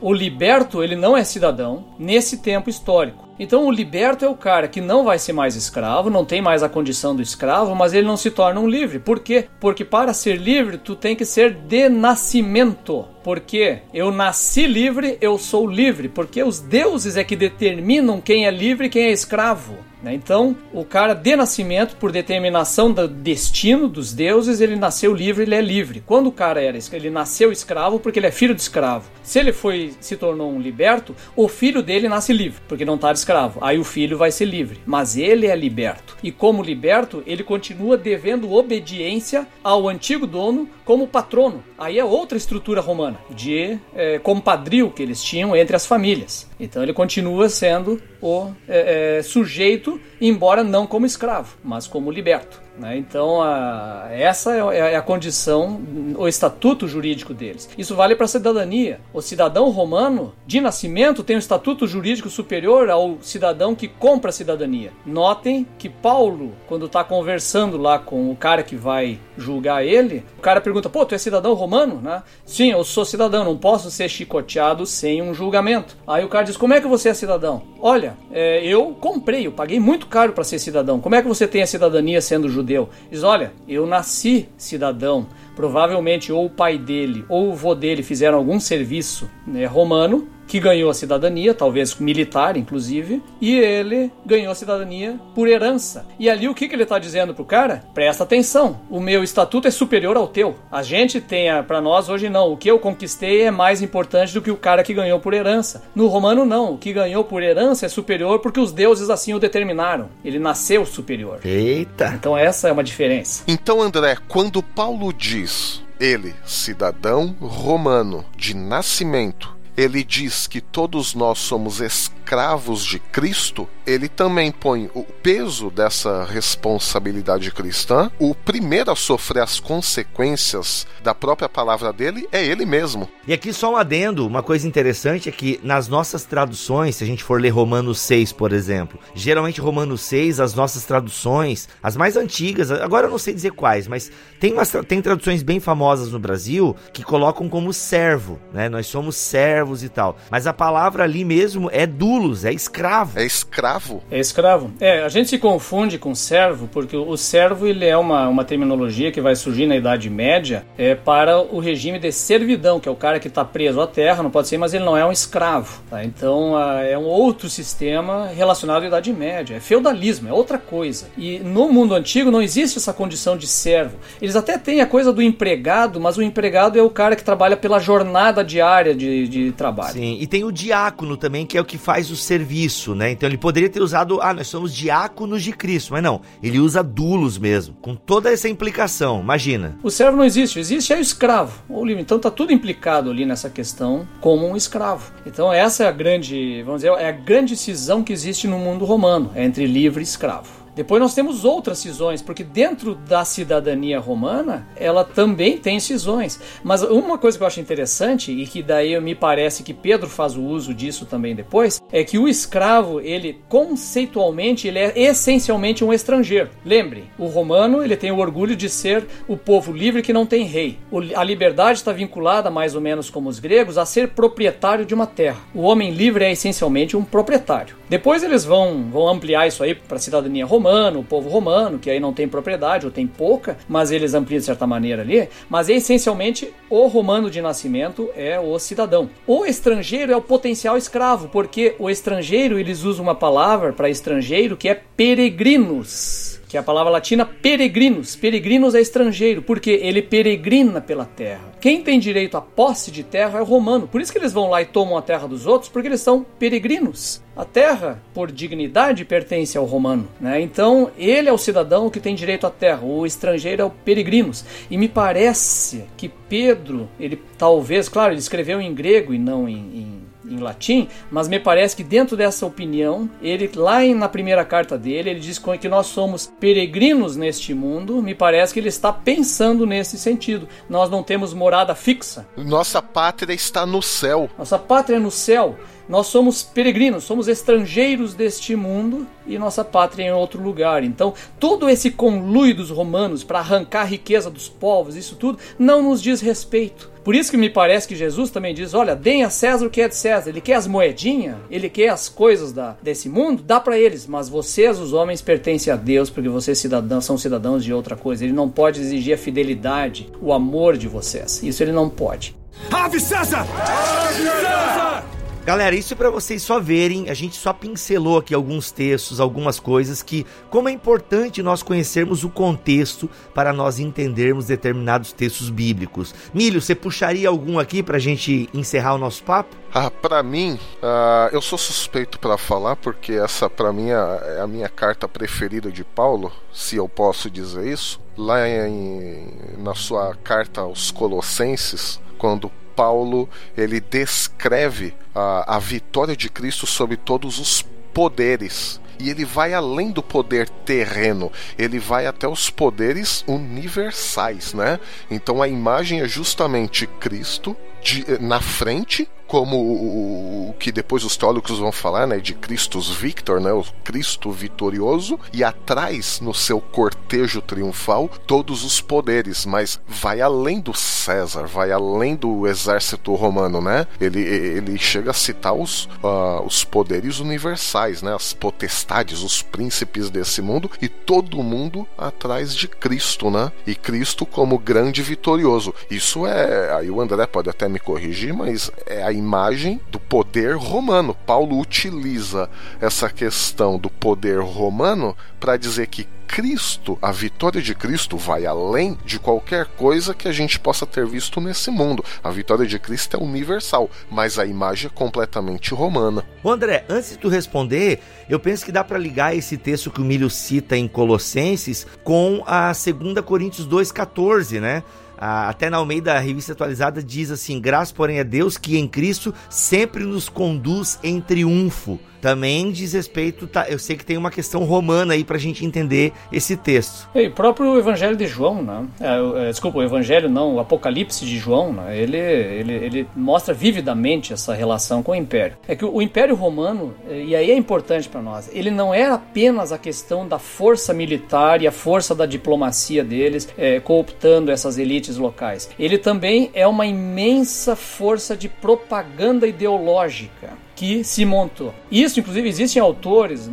O 0.00 0.12
liberto, 0.12 0.80
ele 0.80 0.94
não 0.94 1.16
é 1.16 1.24
cidadão 1.24 1.86
nesse 1.98 2.38
tempo 2.38 2.70
histórico. 2.70 3.24
Então 3.38 3.66
o 3.66 3.70
liberto 3.70 4.24
é 4.24 4.28
o 4.28 4.36
cara 4.36 4.68
que 4.68 4.80
não 4.80 5.04
vai 5.04 5.18
ser 5.18 5.32
mais 5.32 5.56
escravo, 5.56 6.08
não 6.08 6.24
tem 6.24 6.40
mais 6.40 6.62
a 6.62 6.68
condição 6.68 7.16
do 7.16 7.22
escravo, 7.22 7.74
mas 7.74 7.92
ele 7.92 8.06
não 8.06 8.16
se 8.16 8.30
torna 8.30 8.60
um 8.60 8.68
livre. 8.68 8.98
Por 8.98 9.20
quê? 9.20 9.48
Porque 9.58 9.84
para 9.84 10.14
ser 10.14 10.36
livre 10.36 10.78
tu 10.78 10.94
tem 10.94 11.16
que 11.16 11.24
ser 11.24 11.52
de 11.52 11.88
nascimento. 11.88 13.06
Porque 13.24 13.78
eu 13.92 14.12
nasci 14.12 14.66
livre, 14.66 15.18
eu 15.20 15.38
sou 15.38 15.66
livre. 15.66 16.08
Porque 16.08 16.42
os 16.42 16.60
deuses 16.60 17.16
é 17.16 17.24
que 17.24 17.34
determinam 17.34 18.20
quem 18.20 18.46
é 18.46 18.50
livre 18.50 18.86
e 18.86 18.90
quem 18.90 19.04
é 19.06 19.12
escravo. 19.12 19.78
Né? 20.04 20.14
Então, 20.14 20.54
o 20.72 20.84
cara 20.84 21.14
de 21.14 21.34
nascimento, 21.34 21.96
por 21.96 22.12
determinação 22.12 22.92
do 22.92 23.08
destino 23.08 23.88
dos 23.88 24.12
deuses, 24.12 24.60
ele 24.60 24.76
nasceu 24.76 25.14
livre, 25.14 25.44
ele 25.44 25.54
é 25.54 25.60
livre. 25.60 26.02
Quando 26.04 26.26
o 26.26 26.32
cara 26.32 26.62
era 26.62 26.74
ele 26.92 27.08
nasceu 27.08 27.52
escravo 27.52 27.98
porque 28.00 28.18
ele 28.18 28.26
é 28.26 28.30
filho 28.30 28.54
de 28.54 28.60
escravo. 28.60 29.08
Se 29.22 29.38
ele 29.38 29.52
foi 29.52 29.92
se 30.00 30.16
tornou 30.16 30.52
um 30.52 30.60
liberto, 30.60 31.14
o 31.34 31.48
filho 31.48 31.82
dele 31.82 32.08
nasce 32.08 32.32
livre, 32.32 32.60
porque 32.68 32.84
não 32.84 32.96
está 32.96 33.12
escravo. 33.12 33.58
Aí 33.62 33.78
o 33.78 33.84
filho 33.84 34.18
vai 34.18 34.30
ser 34.30 34.44
livre, 34.44 34.80
mas 34.84 35.16
ele 35.16 35.46
é 35.46 35.56
liberto. 35.56 36.16
E 36.22 36.30
como 36.30 36.62
liberto, 36.62 37.22
ele 37.26 37.42
continua 37.42 37.96
devendo 37.96 38.52
obediência 38.52 39.46
ao 39.62 39.88
antigo 39.88 40.26
dono 40.26 40.68
como 40.84 41.06
patrono. 41.06 41.62
Aí 41.78 41.98
é 41.98 42.04
outra 42.04 42.36
estrutura 42.36 42.80
romana 42.80 43.18
de 43.30 43.78
é, 43.94 44.18
compadrio 44.18 44.90
que 44.90 45.02
eles 45.02 45.22
tinham 45.22 45.56
entre 45.56 45.76
as 45.76 45.86
famílias. 45.86 46.48
Então 46.58 46.82
ele 46.82 46.92
continua 46.92 47.48
sendo 47.48 48.00
o 48.20 48.50
é, 48.68 49.18
é, 49.18 49.22
sujeito, 49.22 50.00
embora 50.20 50.62
não 50.62 50.86
como 50.86 51.06
escravo, 51.06 51.56
mas 51.62 51.86
como 51.86 52.10
liberto. 52.10 52.63
Né? 52.78 52.98
Então, 52.98 53.40
a, 53.40 54.06
essa 54.10 54.52
é, 54.54 54.92
é 54.92 54.96
a 54.96 55.02
condição, 55.02 55.80
o 56.16 56.26
estatuto 56.26 56.88
jurídico 56.88 57.32
deles. 57.32 57.68
Isso 57.78 57.94
vale 57.94 58.16
para 58.16 58.24
a 58.24 58.28
cidadania. 58.28 59.00
O 59.12 59.20
cidadão 59.20 59.70
romano, 59.70 60.34
de 60.46 60.60
nascimento, 60.60 61.22
tem 61.22 61.36
um 61.36 61.38
estatuto 61.38 61.86
jurídico 61.86 62.28
superior 62.28 62.90
ao 62.90 63.18
cidadão 63.20 63.74
que 63.74 63.88
compra 63.88 64.30
a 64.30 64.32
cidadania. 64.32 64.92
Notem 65.06 65.66
que 65.78 65.88
Paulo, 65.88 66.52
quando 66.66 66.86
está 66.86 67.04
conversando 67.04 67.78
lá 67.78 67.98
com 67.98 68.30
o 68.30 68.36
cara 68.36 68.62
que 68.62 68.76
vai 68.76 69.20
julgar 69.38 69.84
ele, 69.84 70.24
o 70.38 70.42
cara 70.42 70.60
pergunta: 70.60 70.88
pô, 70.88 71.06
tu 71.06 71.14
é 71.14 71.18
cidadão 71.18 71.54
romano? 71.54 72.00
Né? 72.02 72.22
Sim, 72.44 72.72
eu 72.72 72.82
sou 72.84 73.04
cidadão, 73.04 73.44
não 73.44 73.56
posso 73.56 73.90
ser 73.90 74.08
chicoteado 74.08 74.84
sem 74.84 75.22
um 75.22 75.32
julgamento. 75.32 75.96
Aí 76.06 76.24
o 76.24 76.28
cara 76.28 76.44
diz: 76.44 76.56
como 76.56 76.74
é 76.74 76.80
que 76.80 76.88
você 76.88 77.10
é 77.10 77.14
cidadão? 77.14 77.62
Olha, 77.80 78.16
é, 78.32 78.64
eu 78.66 78.96
comprei, 79.00 79.46
eu 79.46 79.52
paguei 79.52 79.78
muito 79.78 80.06
caro 80.06 80.32
para 80.32 80.44
ser 80.44 80.58
cidadão. 80.58 81.00
Como 81.00 81.14
é 81.14 81.22
que 81.22 81.28
você 81.28 81.46
tem 81.46 81.62
a 81.62 81.66
cidadania 81.66 82.20
sendo 82.20 82.48
judeu? 82.48 82.63
Diz: 83.10 83.22
olha, 83.22 83.52
eu 83.68 83.86
nasci 83.86 84.48
cidadão. 84.56 85.26
Provavelmente 85.54 86.32
ou 86.32 86.46
o 86.46 86.50
pai 86.50 86.76
dele 86.76 87.24
ou 87.28 87.50
o 87.50 87.54
vô 87.54 87.74
dele 87.74 88.02
fizeram 88.02 88.38
algum 88.38 88.58
serviço 88.58 89.30
né, 89.46 89.66
romano 89.66 90.26
que 90.46 90.60
ganhou 90.60 90.90
a 90.90 90.94
cidadania, 90.94 91.54
talvez 91.54 91.94
militar 91.96 92.56
inclusive, 92.56 93.22
e 93.40 93.58
ele 93.58 94.10
ganhou 94.24 94.52
a 94.52 94.54
cidadania 94.54 95.18
por 95.34 95.48
herança. 95.48 96.06
E 96.18 96.28
ali 96.28 96.48
o 96.48 96.54
que, 96.54 96.68
que 96.68 96.74
ele 96.74 96.82
está 96.82 96.98
dizendo 96.98 97.34
pro 97.34 97.44
cara? 97.44 97.84
Presta 97.94 98.24
atenção, 98.24 98.80
o 98.90 99.00
meu 99.00 99.22
estatuto 99.22 99.68
é 99.68 99.70
superior 99.70 100.16
ao 100.16 100.28
teu. 100.28 100.56
A 100.70 100.82
gente 100.82 101.20
tem, 101.20 101.48
para 101.64 101.80
nós 101.80 102.08
hoje 102.08 102.28
não, 102.28 102.52
o 102.52 102.56
que 102.56 102.70
eu 102.70 102.78
conquistei 102.78 103.42
é 103.42 103.50
mais 103.50 103.82
importante 103.82 104.32
do 104.32 104.42
que 104.42 104.50
o 104.50 104.56
cara 104.56 104.82
que 104.82 104.94
ganhou 104.94 105.20
por 105.20 105.34
herança. 105.34 105.82
No 105.94 106.06
romano 106.06 106.44
não, 106.44 106.74
o 106.74 106.78
que 106.78 106.92
ganhou 106.92 107.24
por 107.24 107.42
herança 107.42 107.86
é 107.86 107.88
superior 107.88 108.38
porque 108.38 108.60
os 108.60 108.72
deuses 108.72 109.10
assim 109.10 109.34
o 109.34 109.38
determinaram. 109.38 110.08
Ele 110.24 110.38
nasceu 110.38 110.84
superior. 110.86 111.40
Eita! 111.44 112.12
Então 112.14 112.36
essa 112.36 112.68
é 112.68 112.72
uma 112.72 112.84
diferença. 112.84 113.44
Então 113.46 113.80
André, 113.80 114.16
quando 114.28 114.62
Paulo 114.62 115.12
diz 115.12 115.82
ele, 116.00 116.34
cidadão 116.44 117.34
romano 117.40 118.24
de 118.36 118.54
nascimento, 118.54 119.54
ele 119.76 120.04
diz 120.04 120.46
que 120.46 120.60
todos 120.60 121.14
nós 121.14 121.38
somos 121.38 121.80
escravos 121.80 122.84
de 122.84 122.98
Cristo, 122.98 123.68
ele 123.86 124.08
também 124.08 124.50
põe 124.50 124.90
o 124.94 125.02
peso 125.02 125.70
dessa 125.70 126.24
responsabilidade 126.24 127.50
cristã. 127.50 128.10
O 128.18 128.34
primeiro 128.34 128.90
a 128.90 128.96
sofrer 128.96 129.42
as 129.42 129.60
consequências 129.60 130.86
da 131.02 131.14
própria 131.14 131.48
palavra 131.48 131.92
dele 131.92 132.26
é 132.32 132.44
ele 132.44 132.64
mesmo. 132.64 133.08
E 133.26 133.32
aqui 133.32 133.52
só 133.52 133.72
um 133.72 133.76
adendo, 133.76 134.26
uma 134.26 134.42
coisa 134.42 134.66
interessante 134.66 135.28
é 135.28 135.32
que 135.32 135.60
nas 135.62 135.88
nossas 135.88 136.24
traduções, 136.24 136.96
se 136.96 137.04
a 137.04 137.06
gente 137.06 137.24
for 137.24 137.40
ler 137.40 137.50
Romanos 137.50 138.00
6, 138.00 138.32
por 138.32 138.52
exemplo, 138.52 138.98
geralmente 139.14 139.60
Romanos 139.60 140.00
6, 140.02 140.40
as 140.40 140.54
nossas 140.54 140.84
traduções, 140.84 141.68
as 141.82 141.96
mais 141.96 142.16
antigas, 142.16 142.70
agora 142.70 143.06
eu 143.06 143.10
não 143.10 143.18
sei 143.18 143.34
dizer 143.34 143.52
quais, 143.52 143.86
mas 143.86 144.10
tem, 144.38 144.52
umas, 144.52 144.72
tem 144.86 145.02
traduções 145.02 145.42
bem 145.42 145.60
famosas 145.60 146.10
no 146.12 146.18
Brasil 146.18 146.74
que 146.92 147.02
colocam 147.02 147.48
como 147.48 147.72
servo, 147.72 148.38
né? 148.52 148.68
Nós 148.68 148.86
somos 148.86 149.16
servos 149.16 149.63
e 149.72 149.88
tal. 149.88 150.16
Mas 150.30 150.46
a 150.46 150.52
palavra 150.52 151.04
ali 151.04 151.24
mesmo 151.24 151.70
é 151.72 151.86
dulos, 151.86 152.44
é 152.44 152.52
escravo. 152.52 153.18
É 153.18 153.24
escravo? 153.24 154.02
É 154.10 154.18
escravo. 154.18 154.72
É, 154.80 155.02
a 155.02 155.08
gente 155.08 155.30
se 155.30 155.38
confunde 155.38 155.98
com 155.98 156.14
servo 156.14 156.68
porque 156.68 156.96
o 156.96 157.16
servo 157.16 157.66
ele 157.66 157.84
é 157.84 157.96
uma, 157.96 158.28
uma 158.28 158.44
terminologia 158.44 159.10
que 159.10 159.20
vai 159.20 159.36
surgir 159.36 159.66
na 159.66 159.76
Idade 159.76 160.10
Média 160.10 160.64
é, 160.76 160.94
para 160.94 161.38
o 161.40 161.58
regime 161.58 161.98
de 161.98 162.12
servidão, 162.12 162.80
que 162.80 162.88
é 162.88 162.92
o 162.92 162.96
cara 162.96 163.18
que 163.18 163.28
está 163.28 163.44
preso 163.44 163.80
à 163.80 163.86
terra, 163.86 164.22
não 164.22 164.30
pode 164.30 164.48
ser, 164.48 164.58
mas 164.58 164.74
ele 164.74 164.84
não 164.84 164.96
é 164.96 165.04
um 165.04 165.12
escravo. 165.12 165.82
Tá? 165.88 166.04
Então 166.04 166.58
é 166.80 166.96
um 166.98 167.04
outro 167.04 167.48
sistema 167.48 168.26
relacionado 168.26 168.82
à 168.82 168.86
Idade 168.86 169.12
Média. 169.12 169.56
É 169.56 169.60
feudalismo, 169.60 170.28
é 170.28 170.32
outra 170.32 170.58
coisa. 170.58 171.06
E 171.16 171.38
no 171.38 171.68
mundo 171.68 171.94
antigo 171.94 172.30
não 172.30 172.42
existe 172.42 172.78
essa 172.78 172.92
condição 172.92 173.36
de 173.36 173.46
servo. 173.46 173.96
Eles 174.20 174.36
até 174.36 174.58
têm 174.58 174.80
a 174.80 174.86
coisa 174.86 175.12
do 175.12 175.22
empregado, 175.22 176.00
mas 176.00 176.16
o 176.16 176.22
empregado 176.22 176.78
é 176.78 176.82
o 176.82 176.90
cara 176.90 177.16
que 177.16 177.24
trabalha 177.24 177.56
pela 177.56 177.78
jornada 177.78 178.44
diária 178.44 178.94
de, 178.94 179.28
de 179.28 179.52
trabalho. 179.54 179.94
Sim, 179.94 180.18
e 180.20 180.26
tem 180.26 180.44
o 180.44 180.52
diácono 180.52 181.16
também, 181.16 181.46
que 181.46 181.56
é 181.56 181.60
o 181.60 181.64
que 181.64 181.78
faz 181.78 182.10
o 182.10 182.16
serviço, 182.16 182.94
né? 182.94 183.10
Então 183.10 183.28
ele 183.28 183.38
poderia 183.38 183.68
ter 183.68 183.80
usado, 183.80 184.20
ah, 184.20 184.34
nós 184.34 184.46
somos 184.46 184.74
diáconos 184.74 185.42
de 185.42 185.52
Cristo, 185.52 185.92
mas 185.92 186.02
não, 186.02 186.20
ele 186.42 186.58
usa 186.58 186.82
dulos 186.82 187.38
mesmo, 187.38 187.74
com 187.80 187.94
toda 187.94 188.32
essa 188.32 188.48
implicação, 188.48 189.20
imagina. 189.20 189.76
O 189.82 189.90
servo 189.90 190.16
não 190.16 190.24
existe, 190.24 190.58
existe 190.58 190.92
é 190.92 190.96
o 190.96 191.00
escravo, 191.00 191.62
ou 191.68 191.84
livre. 191.84 192.02
Então 192.02 192.18
tá 192.18 192.30
tudo 192.30 192.52
implicado 192.52 193.10
ali 193.10 193.24
nessa 193.24 193.48
questão 193.48 194.06
como 194.20 194.46
um 194.46 194.56
escravo. 194.56 195.12
Então 195.26 195.52
essa 195.52 195.84
é 195.84 195.88
a 195.88 195.92
grande, 195.92 196.62
vamos 196.62 196.82
dizer, 196.82 196.92
é 196.98 197.08
a 197.08 197.12
grande 197.12 197.56
cisão 197.56 198.02
que 198.02 198.12
existe 198.12 198.46
no 198.46 198.58
mundo 198.58 198.84
romano, 198.84 199.30
é 199.34 199.44
entre 199.44 199.66
livre 199.66 200.00
e 200.00 200.04
escravo. 200.04 200.63
Depois 200.74 201.00
nós 201.00 201.14
temos 201.14 201.44
outras 201.44 201.78
cisões, 201.78 202.20
porque 202.20 202.42
dentro 202.42 202.94
da 202.94 203.24
cidadania 203.24 204.00
romana, 204.00 204.66
ela 204.76 205.04
também 205.04 205.56
tem 205.56 205.78
cisões. 205.78 206.40
Mas 206.62 206.82
uma 206.82 207.16
coisa 207.16 207.38
que 207.38 207.42
eu 207.42 207.46
acho 207.46 207.60
interessante, 207.60 208.32
e 208.32 208.46
que 208.46 208.62
daí 208.62 208.98
me 209.00 209.14
parece 209.14 209.62
que 209.62 209.72
Pedro 209.72 210.08
faz 210.08 210.36
o 210.36 210.42
uso 210.42 210.74
disso 210.74 211.06
também 211.06 211.34
depois, 211.34 211.80
é 211.92 212.02
que 212.02 212.18
o 212.18 212.28
escravo, 212.28 213.00
ele 213.00 213.40
conceitualmente, 213.48 214.66
ele 214.66 214.78
é 214.78 214.92
essencialmente 214.96 215.84
um 215.84 215.92
estrangeiro. 215.92 216.50
Lembre, 216.64 217.04
o 217.18 217.26
romano, 217.26 217.82
ele 217.82 217.96
tem 217.96 218.10
o 218.10 218.18
orgulho 218.18 218.56
de 218.56 218.68
ser 218.68 219.06
o 219.28 219.36
povo 219.36 219.72
livre 219.72 220.02
que 220.02 220.12
não 220.12 220.26
tem 220.26 220.44
rei. 220.44 220.78
A 221.14 221.22
liberdade 221.22 221.78
está 221.78 221.92
vinculada, 221.92 222.50
mais 222.50 222.74
ou 222.74 222.80
menos 222.80 223.08
como 223.08 223.28
os 223.28 223.38
gregos, 223.38 223.78
a 223.78 223.86
ser 223.86 224.08
proprietário 224.08 224.84
de 224.84 224.94
uma 224.94 225.06
terra. 225.06 225.38
O 225.54 225.62
homem 225.62 225.92
livre 225.92 226.24
é 226.24 226.32
essencialmente 226.32 226.96
um 226.96 227.04
proprietário. 227.04 227.76
Depois 227.88 228.22
eles 228.22 228.44
vão, 228.44 228.90
vão 228.90 229.08
ampliar 229.08 229.46
isso 229.46 229.62
aí 229.62 229.74
para 229.74 229.96
a 229.96 230.00
cidadania 230.00 230.44
romana, 230.44 230.63
o 231.00 231.04
povo 231.04 231.28
romano, 231.28 231.78
que 231.78 231.90
aí 231.90 232.00
não 232.00 232.12
tem 232.12 232.28
propriedade 232.28 232.86
ou 232.86 232.92
tem 232.92 233.06
pouca, 233.06 233.56
mas 233.68 233.90
eles 233.90 234.14
ampliam 234.14 234.38
de 234.38 234.44
certa 234.44 234.66
maneira 234.66 235.02
ali. 235.02 235.28
Mas 235.48 235.68
essencialmente 235.68 236.52
o 236.70 236.86
romano 236.86 237.30
de 237.30 237.40
nascimento 237.40 238.10
é 238.16 238.38
o 238.38 238.58
cidadão. 238.58 239.10
O 239.26 239.44
estrangeiro 239.44 240.12
é 240.12 240.16
o 240.16 240.22
potencial 240.22 240.76
escravo, 240.76 241.28
porque 241.28 241.74
o 241.78 241.90
estrangeiro 241.90 242.58
eles 242.58 242.82
usam 242.82 243.04
uma 243.04 243.14
palavra 243.14 243.72
para 243.72 243.88
estrangeiro 243.88 244.56
que 244.56 244.68
é 244.68 244.80
peregrinos 244.96 246.40
que 246.54 246.58
é 246.58 246.60
a 246.60 246.62
palavra 246.62 246.92
latina 246.92 247.26
peregrinos. 247.26 248.14
Peregrinos 248.14 248.76
é 248.76 248.80
estrangeiro, 248.80 249.42
porque 249.42 249.72
ele 249.72 250.00
peregrina 250.00 250.80
pela 250.80 251.04
terra. 251.04 251.52
Quem 251.60 251.82
tem 251.82 251.98
direito 251.98 252.36
à 252.36 252.40
posse 252.40 252.92
de 252.92 253.02
terra 253.02 253.40
é 253.40 253.42
o 253.42 253.44
romano. 253.44 253.88
Por 253.88 254.00
isso 254.00 254.12
que 254.12 254.18
eles 254.18 254.32
vão 254.32 254.48
lá 254.48 254.62
e 254.62 254.64
tomam 254.64 254.96
a 254.96 255.02
terra 255.02 255.26
dos 255.26 255.48
outros, 255.48 255.68
porque 255.68 255.88
eles 255.88 256.00
são 256.00 256.24
peregrinos. 256.38 257.20
A 257.36 257.44
terra, 257.44 258.00
por 258.14 258.30
dignidade, 258.30 259.04
pertence 259.04 259.58
ao 259.58 259.64
romano. 259.64 260.08
Né? 260.20 260.40
Então, 260.42 260.92
ele 260.96 261.28
é 261.28 261.32
o 261.32 261.38
cidadão 261.38 261.90
que 261.90 261.98
tem 261.98 262.14
direito 262.14 262.46
à 262.46 262.50
terra, 262.50 262.84
o 262.84 263.04
estrangeiro 263.04 263.62
é 263.62 263.64
o 263.64 263.70
peregrinos. 263.70 264.44
E 264.70 264.78
me 264.78 264.88
parece 264.88 265.82
que 265.96 266.08
Pedro, 266.08 266.88
ele 267.00 267.20
talvez, 267.36 267.88
claro, 267.88 268.12
ele 268.12 268.20
escreveu 268.20 268.60
em 268.60 268.72
grego 268.72 269.12
e 269.12 269.18
não 269.18 269.48
em, 269.48 269.56
em 269.56 270.03
em 270.28 270.38
latim, 270.38 270.88
mas 271.10 271.28
me 271.28 271.38
parece 271.38 271.76
que 271.76 271.84
dentro 271.84 272.16
dessa 272.16 272.46
opinião, 272.46 273.08
ele 273.22 273.50
lá 273.54 273.84
na 273.84 274.08
primeira 274.08 274.44
carta 274.44 274.78
dele, 274.78 275.10
ele 275.10 275.20
diz 275.20 275.40
que 275.60 275.68
nós 275.68 275.86
somos 275.86 276.26
peregrinos 276.40 277.16
neste 277.16 277.52
mundo, 277.52 278.02
me 278.02 278.14
parece 278.14 278.52
que 278.52 278.60
ele 278.60 278.68
está 278.68 278.92
pensando 278.92 279.66
nesse 279.66 279.98
sentido. 279.98 280.48
Nós 280.68 280.88
não 280.90 281.02
temos 281.02 281.34
morada 281.34 281.74
fixa. 281.74 282.26
Nossa 282.36 282.80
pátria 282.80 283.34
está 283.34 283.66
no 283.66 283.82
céu. 283.82 284.30
Nossa 284.38 284.58
pátria 284.58 284.96
é 284.96 285.00
no 285.00 285.10
céu. 285.10 285.56
Nós 285.86 286.06
somos 286.06 286.42
peregrinos, 286.42 287.04
somos 287.04 287.28
estrangeiros 287.28 288.14
deste 288.14 288.56
mundo 288.56 289.06
e 289.26 289.38
nossa 289.38 289.62
pátria 289.62 290.04
é 290.04 290.08
em 290.08 290.12
outro 290.12 290.42
lugar. 290.42 290.82
Então, 290.82 291.12
todo 291.38 291.68
esse 291.68 291.90
conluio 291.90 292.54
dos 292.54 292.70
romanos 292.70 293.22
para 293.22 293.40
arrancar 293.40 293.82
a 293.82 293.84
riqueza 293.84 294.30
dos 294.30 294.48
povos, 294.48 294.96
isso 294.96 295.16
tudo, 295.16 295.38
não 295.58 295.82
nos 295.82 296.00
diz 296.00 296.22
respeito. 296.22 296.93
Por 297.04 297.14
isso 297.14 297.30
que 297.30 297.36
me 297.36 297.50
parece 297.50 297.86
que 297.86 297.94
Jesus 297.94 298.30
também 298.30 298.54
diz: 298.54 298.72
olha, 298.72 298.96
deem 298.96 299.24
a 299.24 299.30
César 299.30 299.66
o 299.66 299.70
que 299.70 299.82
é 299.82 299.88
de 299.88 299.94
César. 299.94 300.30
Ele 300.30 300.40
quer 300.40 300.54
as 300.54 300.66
moedinhas, 300.66 301.36
ele 301.50 301.68
quer 301.68 301.90
as 301.90 302.08
coisas 302.08 302.52
da, 302.52 302.76
desse 302.82 303.08
mundo, 303.08 303.42
dá 303.42 303.60
para 303.60 303.78
eles. 303.78 304.06
Mas 304.06 304.28
vocês, 304.28 304.78
os 304.78 304.92
homens, 304.94 305.20
pertencem 305.20 305.72
a 305.72 305.76
Deus 305.76 306.08
porque 306.08 306.28
vocês 306.28 306.58
cidadãos, 306.58 307.04
são 307.04 307.18
cidadãos 307.18 307.62
de 307.62 307.72
outra 307.72 307.94
coisa. 307.94 308.24
Ele 308.24 308.32
não 308.32 308.48
pode 308.48 308.80
exigir 308.80 309.14
a 309.14 309.18
fidelidade, 309.18 310.08
o 310.20 310.32
amor 310.32 310.78
de 310.78 310.88
vocês. 310.88 311.42
Isso 311.42 311.62
ele 311.62 311.72
não 311.72 311.90
pode. 311.90 312.34
Ave 312.70 312.98
César! 312.98 313.40
Ave 313.40 314.22
César! 314.22 315.23
Galera, 315.44 315.76
isso 315.76 315.92
é 315.92 315.96
para 315.96 316.08
vocês 316.08 316.42
só 316.42 316.58
verem, 316.58 317.10
a 317.10 317.14
gente 317.14 317.36
só 317.36 317.52
pincelou 317.52 318.16
aqui 318.16 318.34
alguns 318.34 318.70
textos, 318.70 319.20
algumas 319.20 319.60
coisas 319.60 320.02
que, 320.02 320.24
como 320.48 320.70
é 320.70 320.72
importante 320.72 321.42
nós 321.42 321.62
conhecermos 321.62 322.24
o 322.24 322.30
contexto 322.30 323.10
para 323.34 323.52
nós 323.52 323.78
entendermos 323.78 324.46
determinados 324.46 325.12
textos 325.12 325.50
bíblicos. 325.50 326.14
Milho, 326.32 326.62
você 326.62 326.74
puxaria 326.74 327.28
algum 327.28 327.58
aqui 327.58 327.82
pra 327.82 327.98
gente 327.98 328.48
encerrar 328.54 328.94
o 328.94 328.98
nosso 328.98 329.22
papo? 329.22 329.54
Ah, 329.74 329.90
para 329.90 330.22
mim, 330.22 330.58
uh, 330.82 331.28
eu 331.30 331.42
sou 331.42 331.58
suspeito 331.58 332.18
para 332.18 332.38
falar 332.38 332.76
porque 332.76 333.12
essa 333.12 333.50
para 333.50 333.70
mim 333.70 333.90
é, 333.90 334.36
é 334.38 334.40
a 334.40 334.46
minha 334.46 334.70
carta 334.70 335.06
preferida 335.06 335.70
de 335.70 335.84
Paulo, 335.84 336.32
se 336.54 336.76
eu 336.76 336.88
posso 336.88 337.30
dizer 337.30 337.66
isso. 337.66 338.00
Lá 338.16 338.48
em, 338.48 339.28
na 339.58 339.74
sua 339.74 340.14
carta 340.14 340.62
aos 340.62 340.90
Colossenses, 340.90 342.00
quando 342.16 342.50
Paulo 342.74 343.28
ele 343.56 343.80
descreve 343.80 344.94
a, 345.14 345.56
a 345.56 345.58
vitória 345.58 346.16
de 346.16 346.28
Cristo 346.28 346.66
sobre 346.66 346.96
todos 346.96 347.38
os 347.38 347.62
poderes 347.92 348.80
e 348.98 349.10
ele 349.10 349.24
vai 349.24 349.52
além 349.52 349.90
do 349.90 350.02
poder 350.02 350.48
terreno, 350.48 351.30
ele 351.58 351.78
vai 351.78 352.06
até 352.06 352.28
os 352.28 352.50
poderes 352.50 353.24
universais, 353.26 354.54
né? 354.54 354.78
Então 355.10 355.42
a 355.42 355.48
imagem 355.48 356.00
é 356.00 356.08
justamente 356.08 356.86
Cristo 356.86 357.56
de, 357.82 358.04
na 358.20 358.40
frente 358.40 359.08
como 359.34 359.56
o, 359.56 360.50
o, 360.50 360.52
que 360.52 360.70
depois 360.70 361.02
os 361.02 361.16
teólogos 361.16 361.58
vão 361.58 361.72
falar, 361.72 362.06
né, 362.06 362.18
de 362.18 362.34
Christus 362.34 362.88
Victor, 362.88 363.40
né, 363.40 363.52
o 363.52 363.64
Cristo 363.82 364.30
vitorioso, 364.30 365.18
e 365.32 365.42
atrás 365.42 366.20
no 366.20 366.32
seu 366.32 366.60
cortejo 366.60 367.42
triunfal 367.42 368.08
todos 368.28 368.62
os 368.62 368.80
poderes, 368.80 369.44
mas 369.44 369.80
vai 369.88 370.20
além 370.20 370.60
do 370.60 370.72
César, 370.72 371.48
vai 371.48 371.72
além 371.72 372.14
do 372.14 372.46
exército 372.46 373.12
romano, 373.16 373.60
né? 373.60 373.88
Ele, 374.00 374.20
ele 374.20 374.78
chega 374.78 375.10
a 375.10 375.14
citar 375.14 375.52
os, 375.52 375.86
uh, 376.00 376.46
os 376.46 376.62
poderes 376.62 377.18
universais, 377.18 378.02
né, 378.02 378.14
as 378.14 378.32
potestades, 378.32 379.20
os 379.20 379.42
príncipes 379.42 380.10
desse 380.10 380.40
mundo 380.40 380.70
e 380.80 380.86
todo 380.86 381.42
mundo 381.42 381.88
atrás 381.98 382.54
de 382.54 382.68
Cristo, 382.68 383.32
né? 383.32 383.50
E 383.66 383.74
Cristo 383.74 384.24
como 384.24 384.60
grande 384.60 385.02
vitorioso. 385.02 385.74
Isso 385.90 386.24
é, 386.24 386.72
aí 386.72 386.88
o 386.88 387.00
André 387.00 387.26
pode 387.26 387.50
até 387.50 387.68
me 387.68 387.80
corrigir, 387.80 388.32
mas 388.32 388.70
é 388.86 389.02
a 389.02 389.12
imagem 389.24 389.80
do 389.90 389.98
poder 389.98 390.54
romano. 390.54 391.16
Paulo 391.26 391.58
utiliza 391.58 392.50
essa 392.78 393.08
questão 393.08 393.78
do 393.78 393.88
poder 393.88 394.38
romano 394.40 395.16
para 395.40 395.56
dizer 395.56 395.86
que 395.86 396.06
Cristo, 396.26 396.98
a 397.00 397.12
vitória 397.12 397.62
de 397.62 397.74
Cristo 397.74 398.16
vai 398.18 398.44
além 398.44 398.98
de 399.04 399.18
qualquer 399.18 399.66
coisa 399.66 400.12
que 400.12 400.26
a 400.26 400.32
gente 400.32 400.58
possa 400.58 400.84
ter 400.84 401.06
visto 401.06 401.40
nesse 401.40 401.70
mundo. 401.70 402.04
A 402.22 402.30
vitória 402.30 402.66
de 402.66 402.78
Cristo 402.78 403.16
é 403.16 403.20
universal, 403.22 403.88
mas 404.10 404.38
a 404.38 404.44
imagem 404.44 404.90
é 404.92 404.94
completamente 404.94 405.72
romana. 405.72 406.24
Ô 406.42 406.50
André, 406.50 406.84
antes 406.88 407.10
de 407.10 407.18
tu 407.18 407.28
responder, 407.28 408.00
eu 408.28 408.40
penso 408.40 408.64
que 408.64 408.72
dá 408.72 408.82
para 408.82 408.98
ligar 408.98 409.36
esse 409.36 409.56
texto 409.56 409.90
que 409.90 410.00
o 410.00 410.04
Milho 410.04 410.28
cita 410.28 410.76
em 410.76 410.88
Colossenses 410.88 411.86
com 412.02 412.42
a 412.46 412.72
2 412.72 413.24
Coríntios 413.24 413.66
2,14, 413.68 414.60
né? 414.60 414.82
Até 415.18 415.70
na 415.70 415.78
Almeida 415.78 416.18
Revista 416.18 416.52
Atualizada 416.52 417.02
diz 417.02 417.30
assim: 417.30 417.60
graças, 417.60 417.92
porém, 417.92 418.20
a 418.20 418.22
Deus 418.22 418.56
que 418.56 418.78
em 418.78 418.86
Cristo 418.88 419.34
sempre 419.48 420.04
nos 420.04 420.28
conduz 420.28 420.98
em 421.02 421.20
triunfo 421.20 421.98
também 422.24 422.70
diz 422.70 422.94
respeito, 422.94 423.46
tá, 423.46 423.66
eu 423.68 423.78
sei 423.78 423.98
que 423.98 424.04
tem 424.04 424.16
uma 424.16 424.30
questão 424.30 424.64
romana 424.64 425.12
aí 425.12 425.22
pra 425.22 425.36
gente 425.36 425.62
entender 425.62 426.10
esse 426.32 426.56
texto. 426.56 427.06
O 427.14 427.30
próprio 427.32 427.78
Evangelho 427.78 428.16
de 428.16 428.26
João, 428.26 428.62
né? 428.62 428.86
É, 428.98 429.48
é, 429.48 429.50
desculpa, 429.50 429.76
o 429.76 429.82
Evangelho 429.82 430.26
não, 430.26 430.54
o 430.54 430.58
Apocalipse 430.58 431.22
de 431.26 431.36
João, 431.36 431.74
né? 431.74 432.00
ele, 432.00 432.16
ele, 432.16 432.72
ele 432.72 433.08
mostra 433.14 433.52
vividamente 433.52 434.32
essa 434.32 434.54
relação 434.54 435.02
com 435.02 435.12
o 435.12 435.14
Império. 435.14 435.58
É 435.68 435.76
que 435.76 435.84
o, 435.84 436.00
Império 436.00 436.34
Romano, 436.34 436.94
e 437.10 437.36
aí 437.36 437.50
é 437.50 437.54
importante 437.54 438.08
para 438.08 438.22
nós, 438.22 438.48
ele 438.54 438.70
não 438.70 438.94
era 438.94 439.16
apenas 439.16 439.70
a 439.70 439.76
questão 439.76 440.26
da 440.26 440.38
força 440.38 440.94
militar 440.94 441.60
e 441.60 441.66
a 441.66 441.72
força 441.72 442.14
da 442.14 442.24
diplomacia 442.24 443.04
deles, 443.04 443.46
é, 443.58 443.80
cooptando 443.80 444.50
essas 444.50 444.78
elites 444.78 445.03
locais. 445.16 445.68
Ele 445.78 445.98
também 445.98 446.50
é 446.54 446.66
uma 446.66 446.86
imensa 446.86 447.76
força 447.76 448.36
de 448.36 448.48
propaganda 448.48 449.46
ideológica 449.46 450.63
que 450.74 451.04
se 451.04 451.24
montou. 451.24 451.74
Isso, 451.90 452.20
inclusive, 452.20 452.48
existem 452.48 452.80
autores 452.80 453.48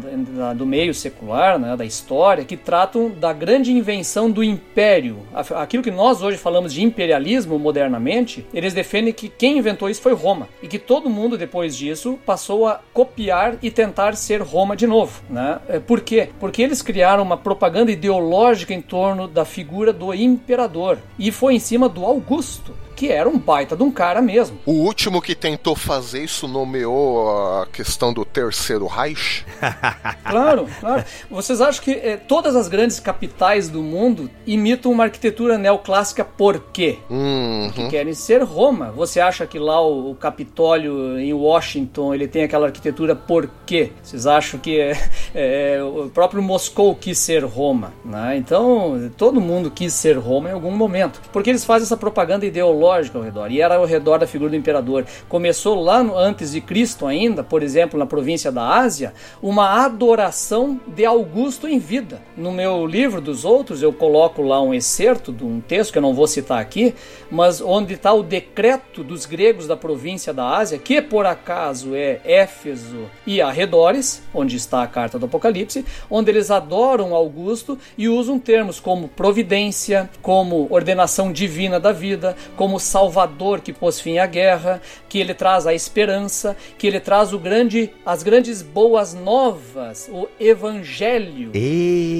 do 0.55 0.65
meio 0.65 0.93
secular, 0.93 1.59
né, 1.59 1.75
da 1.75 1.85
história, 1.85 2.45
que 2.45 2.57
tratam 2.57 3.09
da 3.09 3.33
grande 3.33 3.71
invenção 3.71 4.29
do 4.29 4.43
império. 4.43 5.19
Aquilo 5.33 5.83
que 5.83 5.91
nós 5.91 6.21
hoje 6.21 6.37
falamos 6.37 6.73
de 6.73 6.83
imperialismo 6.83 7.57
modernamente, 7.59 8.45
eles 8.53 8.73
defendem 8.73 9.13
que 9.13 9.29
quem 9.29 9.57
inventou 9.57 9.89
isso 9.89 10.01
foi 10.01 10.13
Roma 10.13 10.47
e 10.61 10.67
que 10.67 10.79
todo 10.79 11.09
mundo 11.09 11.37
depois 11.37 11.75
disso 11.75 12.19
passou 12.25 12.67
a 12.67 12.81
copiar 12.93 13.57
e 13.61 13.69
tentar 13.69 14.15
ser 14.15 14.41
Roma 14.41 14.75
de 14.75 14.87
novo. 14.87 15.21
Né? 15.29 15.59
É, 15.67 15.79
por 15.79 16.01
quê? 16.01 16.29
Porque 16.39 16.61
eles 16.61 16.81
criaram 16.81 17.23
uma 17.23 17.37
propaganda 17.37 17.91
ideológica 17.91 18.73
em 18.73 18.81
torno 18.81 19.27
da 19.27 19.45
figura 19.45 19.93
do 19.93 20.13
imperador 20.13 20.97
e 21.17 21.31
foi 21.31 21.55
em 21.55 21.59
cima 21.59 21.87
do 21.87 22.05
Augusto 22.05 22.73
que 22.95 23.11
era 23.11 23.27
um 23.27 23.37
baita 23.37 23.75
de 23.75 23.83
um 23.83 23.91
cara 23.91 24.21
mesmo. 24.21 24.59
O 24.65 24.71
último 24.71 25.21
que 25.21 25.35
tentou 25.35 25.75
fazer 25.75 26.23
isso 26.23 26.47
nomeou 26.47 27.61
a 27.61 27.67
questão 27.67 28.13
do 28.13 28.25
terceiro 28.25 28.85
Reich? 28.87 29.45
claro, 30.29 30.67
claro. 30.79 31.03
Vocês 31.29 31.61
acham 31.61 31.83
que 31.83 31.91
eh, 31.91 32.17
todas 32.17 32.55
as 32.55 32.67
grandes 32.67 32.99
capitais 32.99 33.69
do 33.69 33.81
mundo 33.81 34.29
imitam 34.45 34.91
uma 34.91 35.05
arquitetura 35.05 35.57
neoclássica 35.57 36.23
por 36.23 36.59
quê? 36.71 36.99
Uhum. 37.09 37.71
Que 37.73 37.87
querem 37.89 38.13
ser 38.13 38.43
Roma. 38.43 38.91
Você 38.91 39.19
acha 39.19 39.45
que 39.45 39.57
lá 39.57 39.81
o, 39.81 40.11
o, 40.11 40.15
Capitólio 40.15 41.17
em 41.19 41.33
Washington 41.33 42.13
ele 42.13 42.27
tem 42.27 42.43
aquela 42.43 42.67
arquitetura 42.67 43.15
por 43.15 43.49
quê? 43.65 43.91
Vocês 44.03 44.27
acham 44.27 44.59
que 44.59 44.79
é, 44.79 44.97
é, 45.33 45.79
o 45.83 46.09
próprio 46.09 46.41
Moscou 46.41 46.95
quis 46.95 47.17
ser 47.17 47.43
Roma? 47.43 47.93
Né? 48.05 48.37
Então 48.37 49.11
todo 49.17 49.41
mundo 49.41 49.71
quis 49.71 49.93
ser 49.93 50.17
Roma 50.17 50.49
em 50.49 50.53
algum 50.53 50.71
momento. 50.71 51.21
Porque 51.31 51.49
eles 51.49 51.65
fazem 51.65 51.85
essa 51.85 51.97
propaganda 51.97 52.45
ideológica 52.45 52.80
mitológica 52.81 53.17
ao 53.17 53.23
redor, 53.23 53.51
e 53.51 53.61
era 53.61 53.75
ao 53.75 53.85
redor 53.85 54.17
da 54.17 54.25
figura 54.25 54.49
do 54.49 54.55
imperador. 54.55 55.05
Começou 55.29 55.81
lá 55.81 56.03
no, 56.03 56.17
antes 56.17 56.51
de 56.51 56.59
Cristo 56.59 57.05
ainda, 57.05 57.43
por 57.43 57.61
exemplo, 57.61 57.97
na 57.99 58.05
província 58.05 58.51
da 58.51 58.67
Ásia, 58.67 59.13
uma 59.41 59.85
adoração 59.85 60.79
de 60.87 61.05
Augusto 61.05 61.67
em 61.67 61.77
vida. 61.77 62.21
No 62.35 62.51
meu 62.51 62.85
livro 62.85 63.21
dos 63.21 63.45
outros, 63.45 63.83
eu 63.83 63.93
coloco 63.93 64.41
lá 64.41 64.61
um 64.61 64.73
excerto 64.73 65.31
de 65.31 65.43
um 65.43 65.61
texto 65.61 65.91
que 65.91 65.97
eu 65.99 66.01
não 66.01 66.13
vou 66.13 66.25
citar 66.25 66.59
aqui, 66.59 66.95
mas 67.29 67.61
onde 67.61 67.93
está 67.93 68.11
o 68.11 68.23
decreto 68.23 69.03
dos 69.03 69.25
gregos 69.25 69.67
da 69.67 69.77
província 69.77 70.33
da 70.33 70.47
Ásia, 70.57 70.79
que 70.79 71.01
por 71.01 71.25
acaso 71.25 71.95
é 71.95 72.19
Éfeso 72.25 73.05
e 73.27 73.41
arredores, 73.41 74.23
onde 74.33 74.55
está 74.55 74.81
a 74.81 74.87
carta 74.87 75.19
do 75.19 75.27
Apocalipse, 75.27 75.85
onde 76.09 76.31
eles 76.31 76.49
adoram 76.49 77.13
Augusto 77.13 77.77
e 77.97 78.09
usam 78.09 78.39
termos 78.39 78.79
como 78.79 79.07
providência, 79.07 80.09
como 80.21 80.67
ordenação 80.69 81.31
divina 81.31 81.79
da 81.79 81.91
vida, 81.91 82.35
como 82.55 82.70
salvador 82.79 83.61
que 83.61 83.73
pôs 83.73 83.99
fim 83.99 84.17
à 84.17 84.25
guerra, 84.25 84.81
que 85.09 85.19
ele 85.19 85.33
traz 85.33 85.65
a 85.67 85.73
esperança, 85.73 86.55
que 86.77 86.87
ele 86.87 86.99
traz 86.99 87.33
o 87.33 87.39
grande, 87.39 87.91
as 88.05 88.23
grandes 88.23 88.61
boas 88.61 89.13
novas, 89.13 90.09
o 90.11 90.27
evangelho 90.39 91.51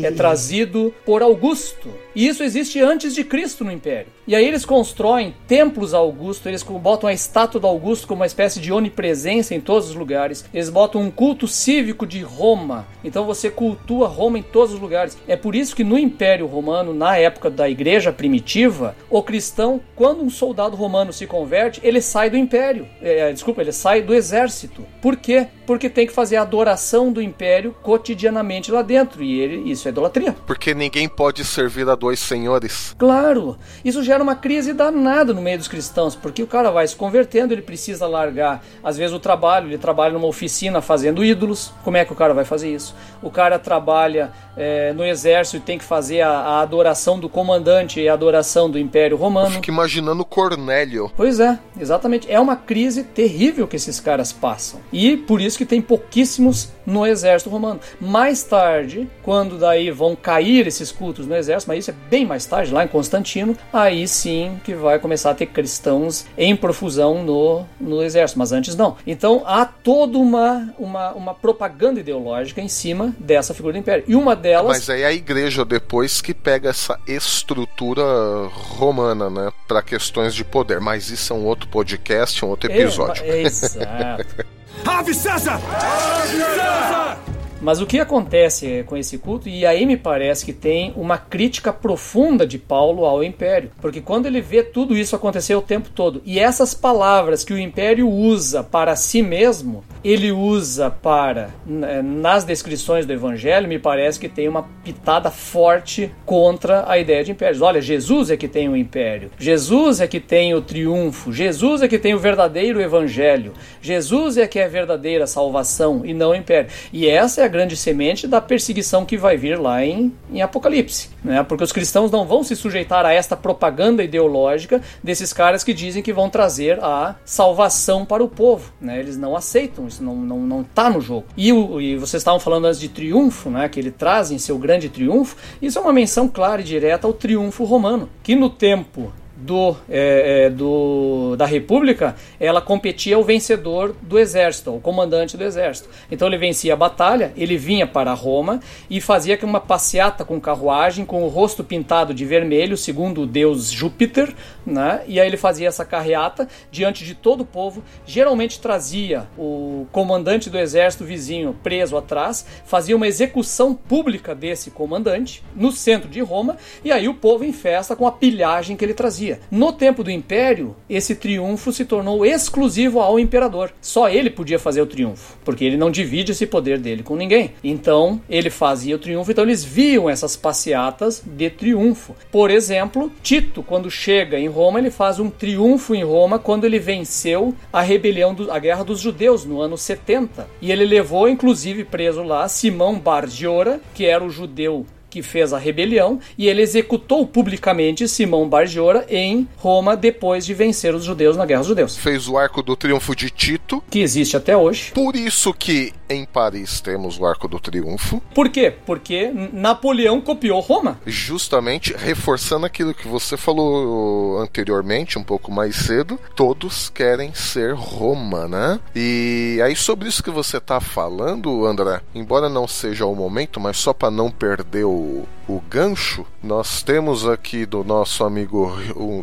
é 0.04 0.12
trazido 0.12 0.94
por 1.06 1.22
Augusto. 1.22 1.90
E 2.16 2.28
isso 2.28 2.44
existe 2.44 2.80
antes 2.82 3.16
de 3.16 3.24
Cristo 3.24 3.64
no 3.64 3.72
Império. 3.72 4.08
E 4.28 4.36
aí 4.36 4.46
eles 4.46 4.66
constroem 4.66 5.34
templos 5.48 5.94
a 5.94 5.98
Augusto, 5.98 6.48
eles 6.48 6.64
botam 6.64 7.10
a 7.10 7.14
estátua 7.14 7.60
do 7.60 7.68
Augusto 7.68 8.08
como 8.08 8.22
uma 8.22 8.26
espécie 8.26 8.60
de 8.60 8.72
onipresença 8.72 9.56
em 9.56 9.60
todos 9.60 9.90
os 9.90 9.96
lugares. 9.96 10.46
Eles 10.54 10.70
botam 10.70 11.02
um 11.02 11.12
culto 11.12 11.48
cívico 11.48 12.06
de 12.06 12.22
Roma. 12.22 12.88
Então 13.04 13.26
você 13.26 13.50
cultua 13.50 14.08
Roma 14.08 14.40
em 14.40 14.44
todos 14.44 14.74
os 14.74 14.80
lugares. 14.80 15.18
É 15.28 15.36
por 15.36 15.56
isso 15.56 15.76
que 15.76 15.84
no 15.84 15.98
Império 15.98 16.46
Romano, 16.46 16.94
na 16.94 17.18
época 17.18 17.50
da 17.50 17.70
igreja 17.70 18.14
primitiva, 18.14 18.96
o 19.10 19.24
cristão, 19.24 19.82
quando 19.96 20.22
um 20.22 20.30
soldado 20.42 20.76
romano 20.76 21.14
se 21.14 21.28
converte, 21.28 21.80
ele 21.84 22.02
sai 22.02 22.28
do 22.28 22.36
império. 22.36 22.88
É, 23.00 23.32
desculpa, 23.32 23.62
ele 23.62 23.72
sai 23.72 24.02
do 24.02 24.12
exército. 24.12 24.84
Por 25.00 25.16
quê? 25.16 25.46
Porque 25.68 25.88
tem 25.88 26.08
que 26.08 26.14
fazer 26.14 26.38
a 26.38 26.42
adoração 26.42 27.14
do 27.14 27.22
império 27.22 27.76
cotidianamente 27.84 28.72
lá 28.72 28.82
dentro. 28.82 29.22
E 29.22 29.40
ele, 29.40 29.72
isso 29.72 29.88
é 29.88 29.92
idolatria. 29.92 30.36
Porque 30.48 30.74
ninguém 30.74 31.08
pode 31.08 31.46
servir 31.46 31.88
a 31.88 31.94
dois 31.94 32.20
senhores. 32.20 32.96
Claro. 32.98 33.56
Isso 33.86 34.02
gera 34.02 34.24
uma 34.24 34.36
crise 34.36 34.74
danada 34.74 35.32
no 35.32 35.44
meio 35.44 35.60
dos 35.60 35.68
cristãos, 35.68 36.16
porque 36.16 36.42
o 36.42 36.48
cara 36.48 36.72
vai 36.72 36.88
se 36.88 36.96
convertendo, 36.96 37.54
ele 37.54 37.62
precisa 37.62 38.08
largar, 38.08 38.64
às 38.84 38.98
vezes, 38.98 39.14
o 39.14 39.20
trabalho. 39.20 39.68
Ele 39.68 39.78
trabalha 39.78 40.14
numa 40.14 40.28
oficina 40.28 40.82
fazendo 40.82 41.24
ídolos. 41.24 41.72
Como 41.84 41.98
é 41.98 42.04
que 42.04 42.14
o 42.14 42.16
cara 42.16 42.34
vai 42.34 42.46
fazer 42.46 42.74
isso? 42.74 42.96
O 43.22 43.30
cara 43.30 43.60
trabalha 43.60 44.32
é, 44.58 44.92
no 44.94 45.06
exército 45.06 45.58
e 45.58 45.60
tem 45.60 45.78
que 45.78 45.84
fazer 45.84 46.22
a, 46.22 46.32
a, 46.32 46.62
adoração 46.62 47.20
do 47.20 47.30
comandante 47.30 48.00
e 48.00 48.10
a 48.10 48.14
adoração 48.14 48.70
do 48.70 48.78
Império 48.78 49.16
Romano. 49.16 49.48
Eu 49.48 49.52
fico 49.52 49.70
imaginando 49.70 50.26
Cornélio. 50.32 51.12
Pois 51.18 51.42
é, 51.42 51.60
exatamente. 51.78 52.32
É 52.32 52.40
uma 52.40 52.56
crise 52.56 53.04
terrível 53.04 53.68
que 53.68 53.76
esses 53.76 54.00
caras 54.00 54.32
passam. 54.32 54.80
E 54.92 55.18
por 55.18 55.42
isso 55.42 55.58
que 55.58 55.66
tem 55.66 55.82
pouquíssimos 55.82 56.70
no 56.86 57.06
exército 57.06 57.50
romano. 57.50 57.82
Mais 58.00 58.42
tarde, 58.42 59.10
quando 59.22 59.58
daí 59.58 59.92
vão 59.92 60.16
cair 60.16 60.66
esses 60.66 60.90
cultos 60.90 61.28
no 61.28 61.36
exército, 61.36 61.70
mas 61.70 61.80
isso 61.80 61.92
é 61.92 62.10
bem 62.10 62.26
mais 62.26 62.46
tarde, 62.46 62.74
lá 62.74 62.86
em 62.86 62.88
Constantino, 62.88 63.58
aí 63.74 64.08
sim 64.08 64.60
que 64.64 64.74
vai 64.74 65.00
começar 65.00 65.32
a 65.32 65.36
ter 65.36 65.48
cristãos 65.48 66.26
em 66.38 66.56
profusão 66.56 67.24
no, 67.24 67.66
no 67.80 68.02
exército, 68.02 68.40
mas 68.40 68.54
antes 68.54 68.74
não. 68.74 68.96
Então 69.06 69.44
há 69.46 69.66
toda 69.66 70.18
uma, 70.18 70.74
uma, 70.80 71.12
uma 71.12 71.34
propaganda 71.34 72.00
ideológica 72.00 72.62
em 72.62 72.70
cima 72.70 73.14
dessa 73.20 73.54
figura 73.54 73.74
do 73.74 73.80
império. 73.80 74.06
E 74.08 74.16
uma 74.16 74.34
delas. 74.34 74.78
Mas 74.78 74.90
aí 74.90 75.02
é 75.02 75.08
a 75.08 75.14
igreja 75.14 75.66
depois 75.66 76.22
que 76.22 76.34
pega 76.34 76.70
essa 76.70 76.98
estrutura 77.06 78.02
romana, 78.50 79.30
né, 79.30 79.52
para 79.68 79.82
questões 79.82 80.21
de 80.30 80.44
poder. 80.44 80.80
Mas 80.80 81.10
isso 81.10 81.34
é 81.34 81.36
um 81.36 81.46
outro 81.46 81.68
podcast, 81.70 82.44
um 82.46 82.50
outro 82.50 82.72
episódio. 82.72 83.24
É, 83.24 83.42
exato. 83.42 84.46
Ave 84.86 85.14
César! 85.14 85.54
Ave 85.56 86.38
César! 86.38 87.41
Mas 87.62 87.80
o 87.80 87.86
que 87.86 88.00
acontece 88.00 88.84
com 88.88 88.98
esse 88.98 89.18
culto, 89.18 89.48
e 89.48 89.66
aí 89.66 89.86
me 89.86 89.96
parece 89.96 90.44
que 90.44 90.52
tem 90.52 90.94
uma 90.96 91.18
crítica 91.18 91.72
profunda 91.72 92.46
de 92.46 92.58
Paulo 92.58 93.06
ao 93.06 93.24
império, 93.24 93.72
porque 93.80 94.02
quando 94.02 94.26
ele 94.26 94.42
vê 94.42 94.64
tudo 94.64 94.98
isso 94.98 95.16
acontecer 95.16 95.56
o 95.56 95.62
tempo 95.62 95.90
todo, 95.90 96.22
e 96.26 96.40
essas 96.40 96.74
palavras 96.74 97.44
que 97.44 97.54
o 97.54 97.60
império 97.60 98.10
usa 98.10 98.64
para 98.64 98.96
si 98.96 99.22
mesmo, 99.22 99.84
ele 100.04 100.32
usa 100.32 100.90
para, 100.90 101.52
né, 101.66 102.02
nas 102.02 102.44
descrições 102.44 103.06
do 103.06 103.14
evangelho, 103.14 103.68
me 103.68 103.78
parece 103.78 104.20
que 104.20 104.28
tem 104.28 104.48
uma 104.48 104.64
pitada 104.84 105.30
forte 105.30 106.12
contra 106.26 106.90
a 106.90 106.98
ideia 106.98 107.24
de 107.24 107.32
impérios. 107.32 107.62
Olha, 107.62 107.80
Jesus 107.80 108.32
é 108.32 108.38
que 108.38 108.48
tem 108.48 108.68
o 108.68 108.76
império, 108.76 109.30
Jesus 109.38 110.02
é 110.02 110.08
que 110.08 110.20
tem 110.20 110.56
o 110.56 110.62
triunfo, 110.62 111.32
Jesus 111.32 111.84
é 111.84 111.88
que 111.88 112.00
tem 112.00 112.16
o 112.16 112.20
verdadeiro 112.20 112.82
evangelho, 112.82 113.54
Jesus 113.82 114.38
é 114.38 114.48
que 114.48 114.58
é 114.58 114.66
a 114.66 114.68
verdadeira 114.68 115.28
salvação 115.28 116.02
e 116.04 116.14
não 116.14 116.32
o 116.32 116.36
império. 116.36 116.70
E 116.92 117.08
essa 117.08 117.42
é 117.42 117.46
a 117.46 117.51
grande 117.52 117.76
semente 117.76 118.28
da 118.28 118.42
perseguição 118.42 119.06
que 119.06 119.18
vai 119.18 119.38
vir 119.38 119.60
lá 119.60 119.86
em, 119.86 120.12
em 120.32 120.42
Apocalipse. 120.42 121.10
Né? 121.24 121.44
Porque 121.44 121.64
os 121.64 121.72
cristãos 121.72 122.10
não 122.10 122.26
vão 122.26 122.44
se 122.44 122.56
sujeitar 122.56 123.06
a 123.06 123.14
esta 123.14 123.38
propaganda 123.38 124.04
ideológica 124.04 124.82
desses 125.04 125.32
caras 125.32 125.64
que 125.64 125.74
dizem 125.74 126.02
que 126.02 126.14
vão 126.14 126.30
trazer 126.30 126.84
a 126.84 127.16
salvação 127.24 128.06
para 128.06 128.24
o 128.24 128.28
povo. 128.28 128.72
Né? 128.82 129.00
Eles 129.00 129.18
não 129.18 129.36
aceitam, 129.36 129.88
isso 129.88 130.04
não, 130.04 130.16
não, 130.16 130.40
não 130.40 130.64
tá 130.64 130.90
no 130.90 131.02
jogo. 131.02 131.26
E, 131.38 131.54
o, 131.54 131.80
e 131.80 131.98
vocês 131.98 132.22
estavam 132.22 132.40
falando 132.40 132.66
antes 132.66 132.80
de 132.80 132.90
triunfo, 132.90 133.50
né? 133.50 133.70
que 133.70 133.80
ele 133.80 133.92
traz 133.92 134.32
em 134.32 134.40
seu 134.40 134.58
grande 134.58 134.90
triunfo, 134.90 135.36
isso 135.62 135.78
é 135.78 135.82
uma 135.82 135.94
menção 135.94 136.28
clara 136.28 136.62
e 136.62 136.64
direta 136.64 137.06
ao 137.06 137.14
triunfo 137.14 137.64
romano, 137.64 138.10
que 138.24 138.36
no 138.36 138.50
tempo 138.50 139.12
do, 139.42 139.76
é, 139.90 140.46
é, 140.46 140.50
do, 140.50 141.36
da 141.36 141.46
República, 141.46 142.16
ela 142.40 142.62
competia 142.62 143.18
o 143.18 143.24
vencedor 143.24 143.96
do 144.02 144.20
exército, 144.20 144.76
o 144.76 144.80
comandante 144.80 145.36
do 145.36 145.44
exército. 145.44 145.90
Então 146.12 146.28
ele 146.28 146.38
vencia 146.38 146.74
a 146.74 146.78
batalha, 146.78 147.34
ele 147.36 147.58
vinha 147.58 147.88
para 147.88 148.14
Roma 148.14 148.60
e 148.90 149.02
fazia 149.02 149.40
uma 149.42 149.60
passeata 149.60 150.24
com 150.24 150.40
carruagem, 150.40 151.04
com 151.04 151.24
o 151.24 151.28
rosto 151.28 151.64
pintado 151.64 152.14
de 152.14 152.24
vermelho, 152.26 152.78
segundo 152.78 153.22
o 153.22 153.26
deus 153.26 153.72
Júpiter, 153.72 154.34
né? 154.66 155.02
e 155.08 155.20
aí 155.20 155.28
ele 155.28 155.38
fazia 155.38 155.68
essa 155.68 155.84
carreata 155.84 156.48
diante 156.70 157.04
de 157.04 157.16
todo 157.16 157.42
o 157.42 157.46
povo. 157.46 157.84
Geralmente 158.06 158.60
trazia 158.60 159.28
o 159.38 159.88
comandante 159.92 160.50
do 160.50 160.60
exército 160.60 161.04
vizinho 161.04 161.56
preso 161.64 161.98
atrás, 161.98 162.46
fazia 162.66 162.96
uma 162.96 163.08
execução 163.08 163.74
pública 163.74 164.36
desse 164.36 164.70
comandante 164.70 165.44
no 165.56 165.72
centro 165.72 166.10
de 166.10 166.22
Roma, 166.22 166.58
e 166.84 166.92
aí 166.92 167.08
o 167.08 167.16
povo 167.16 167.44
em 167.44 167.54
festa 167.54 167.96
com 167.96 168.06
a 168.06 168.12
pilhagem 168.12 168.76
que 168.78 168.86
ele 168.86 168.94
trazia. 168.94 169.31
No 169.50 169.72
tempo 169.72 170.04
do 170.04 170.12
Império, 170.12 170.76
esse 170.90 171.16
triunfo 171.16 171.72
se 171.72 171.86
tornou 171.86 172.26
exclusivo 172.26 173.00
ao 173.00 173.20
imperador. 173.20 173.72
Só 173.82 174.10
ele 174.10 174.30
podia 174.30 174.60
fazer 174.60 174.82
o 174.82 174.86
triunfo, 174.86 175.38
porque 175.44 175.66
ele 175.66 175.78
não 175.78 175.92
divide 175.92 176.32
esse 176.32 176.46
poder 176.46 176.80
dele 176.80 177.04
com 177.04 177.16
ninguém. 177.16 177.52
Então, 177.64 178.22
ele 178.30 178.50
fazia 178.50 178.96
o 178.96 179.00
triunfo, 179.00 179.32
então 179.32 179.44
eles 179.44 179.64
viam 179.64 180.10
essas 180.10 180.36
passeatas 180.36 181.24
de 181.26 181.50
triunfo. 181.50 182.16
Por 182.32 182.50
exemplo, 182.50 183.12
Tito, 183.22 183.64
quando 183.64 183.90
chega 183.90 184.40
em 184.40 184.48
Roma, 184.48 184.80
ele 184.80 184.92
faz 184.92 185.20
um 185.20 185.30
triunfo 185.30 185.96
em 185.96 186.04
Roma 186.04 186.40
quando 186.40 186.66
ele 186.66 186.80
venceu 186.80 187.54
a 187.72 187.82
rebelião, 187.82 188.34
do, 188.34 188.52
a 188.52 188.60
guerra 188.60 188.84
dos 188.84 189.00
judeus 189.00 189.46
no 189.46 189.62
ano 189.62 189.78
70. 189.78 190.48
E 190.62 190.72
ele 190.72 190.86
levou, 190.86 191.28
inclusive, 191.28 191.84
preso 191.84 192.24
lá 192.24 192.48
Simão 192.48 193.00
Bargiora, 193.00 193.80
que 193.94 194.06
era 194.06 194.24
o 194.24 194.30
judeu 194.30 194.86
que 195.12 195.22
fez 195.22 195.52
a 195.52 195.60
rebelião, 195.60 196.20
e 196.38 196.48
ele 196.48 196.62
executou 196.62 197.28
publicamente 197.28 198.08
Simão 198.08 198.48
Bargiora 198.48 199.06
em 199.10 199.48
Roma 199.58 199.96
depois 199.96 200.46
de 200.46 200.54
vencer 200.54 200.96
os 200.96 201.04
judeus 201.04 201.36
na 201.36 201.46
Guerra 201.46 201.60
dos 201.60 201.68
Judeus. 201.68 201.98
Fez 201.98 202.28
o 202.28 202.38
Arco 202.38 202.64
do 202.64 202.76
Triunfo 202.76 203.16
de 203.16 203.30
Tito. 203.30 203.84
Que 203.90 204.00
existe 204.00 204.38
até 204.38 204.56
hoje. 204.56 204.92
Por 204.94 205.16
isso 205.16 205.54
que 205.54 205.94
em 206.10 206.26
Paris 206.26 206.80
temos 206.80 207.20
o 207.20 207.26
Arco 207.26 207.48
do 207.48 207.60
Triunfo. 207.60 208.22
Por 208.34 208.50
quê? 208.50 208.74
Porque 208.86 209.32
Napoleão 209.54 210.22
copiou 210.22 210.62
Roma. 210.62 211.00
Justamente 211.06 211.94
reforçando 211.94 212.66
aquilo 212.66 212.94
que 212.94 213.08
você 213.08 213.36
falou 213.36 214.40
anteriormente, 214.40 215.20
um 215.20 215.24
pouco 215.24 215.52
mais 215.52 215.76
cedo, 215.76 216.18
todos 216.36 216.90
querem 216.90 217.34
ser 217.34 217.74
Roma, 217.74 218.48
né? 218.48 218.80
E 218.96 219.60
aí 219.64 219.76
sobre 219.76 220.08
isso 220.08 220.24
que 220.24 220.30
você 220.30 220.60
tá 220.60 220.80
falando, 220.80 221.66
André, 221.66 222.02
embora 222.16 222.48
não 222.48 222.68
seja 222.68 223.06
o 223.06 223.16
momento, 223.16 223.60
mas 223.60 223.78
só 223.78 223.94
para 223.94 224.10
não 224.10 224.32
perder 224.32 224.86
o 224.86 225.01
o, 225.02 225.28
gancho, 225.60 226.26
nós 226.44 226.84
temos 226.84 227.28
aqui 227.28 227.66
do 227.66 227.84
nosso 227.84 228.24
amigo 228.24 228.72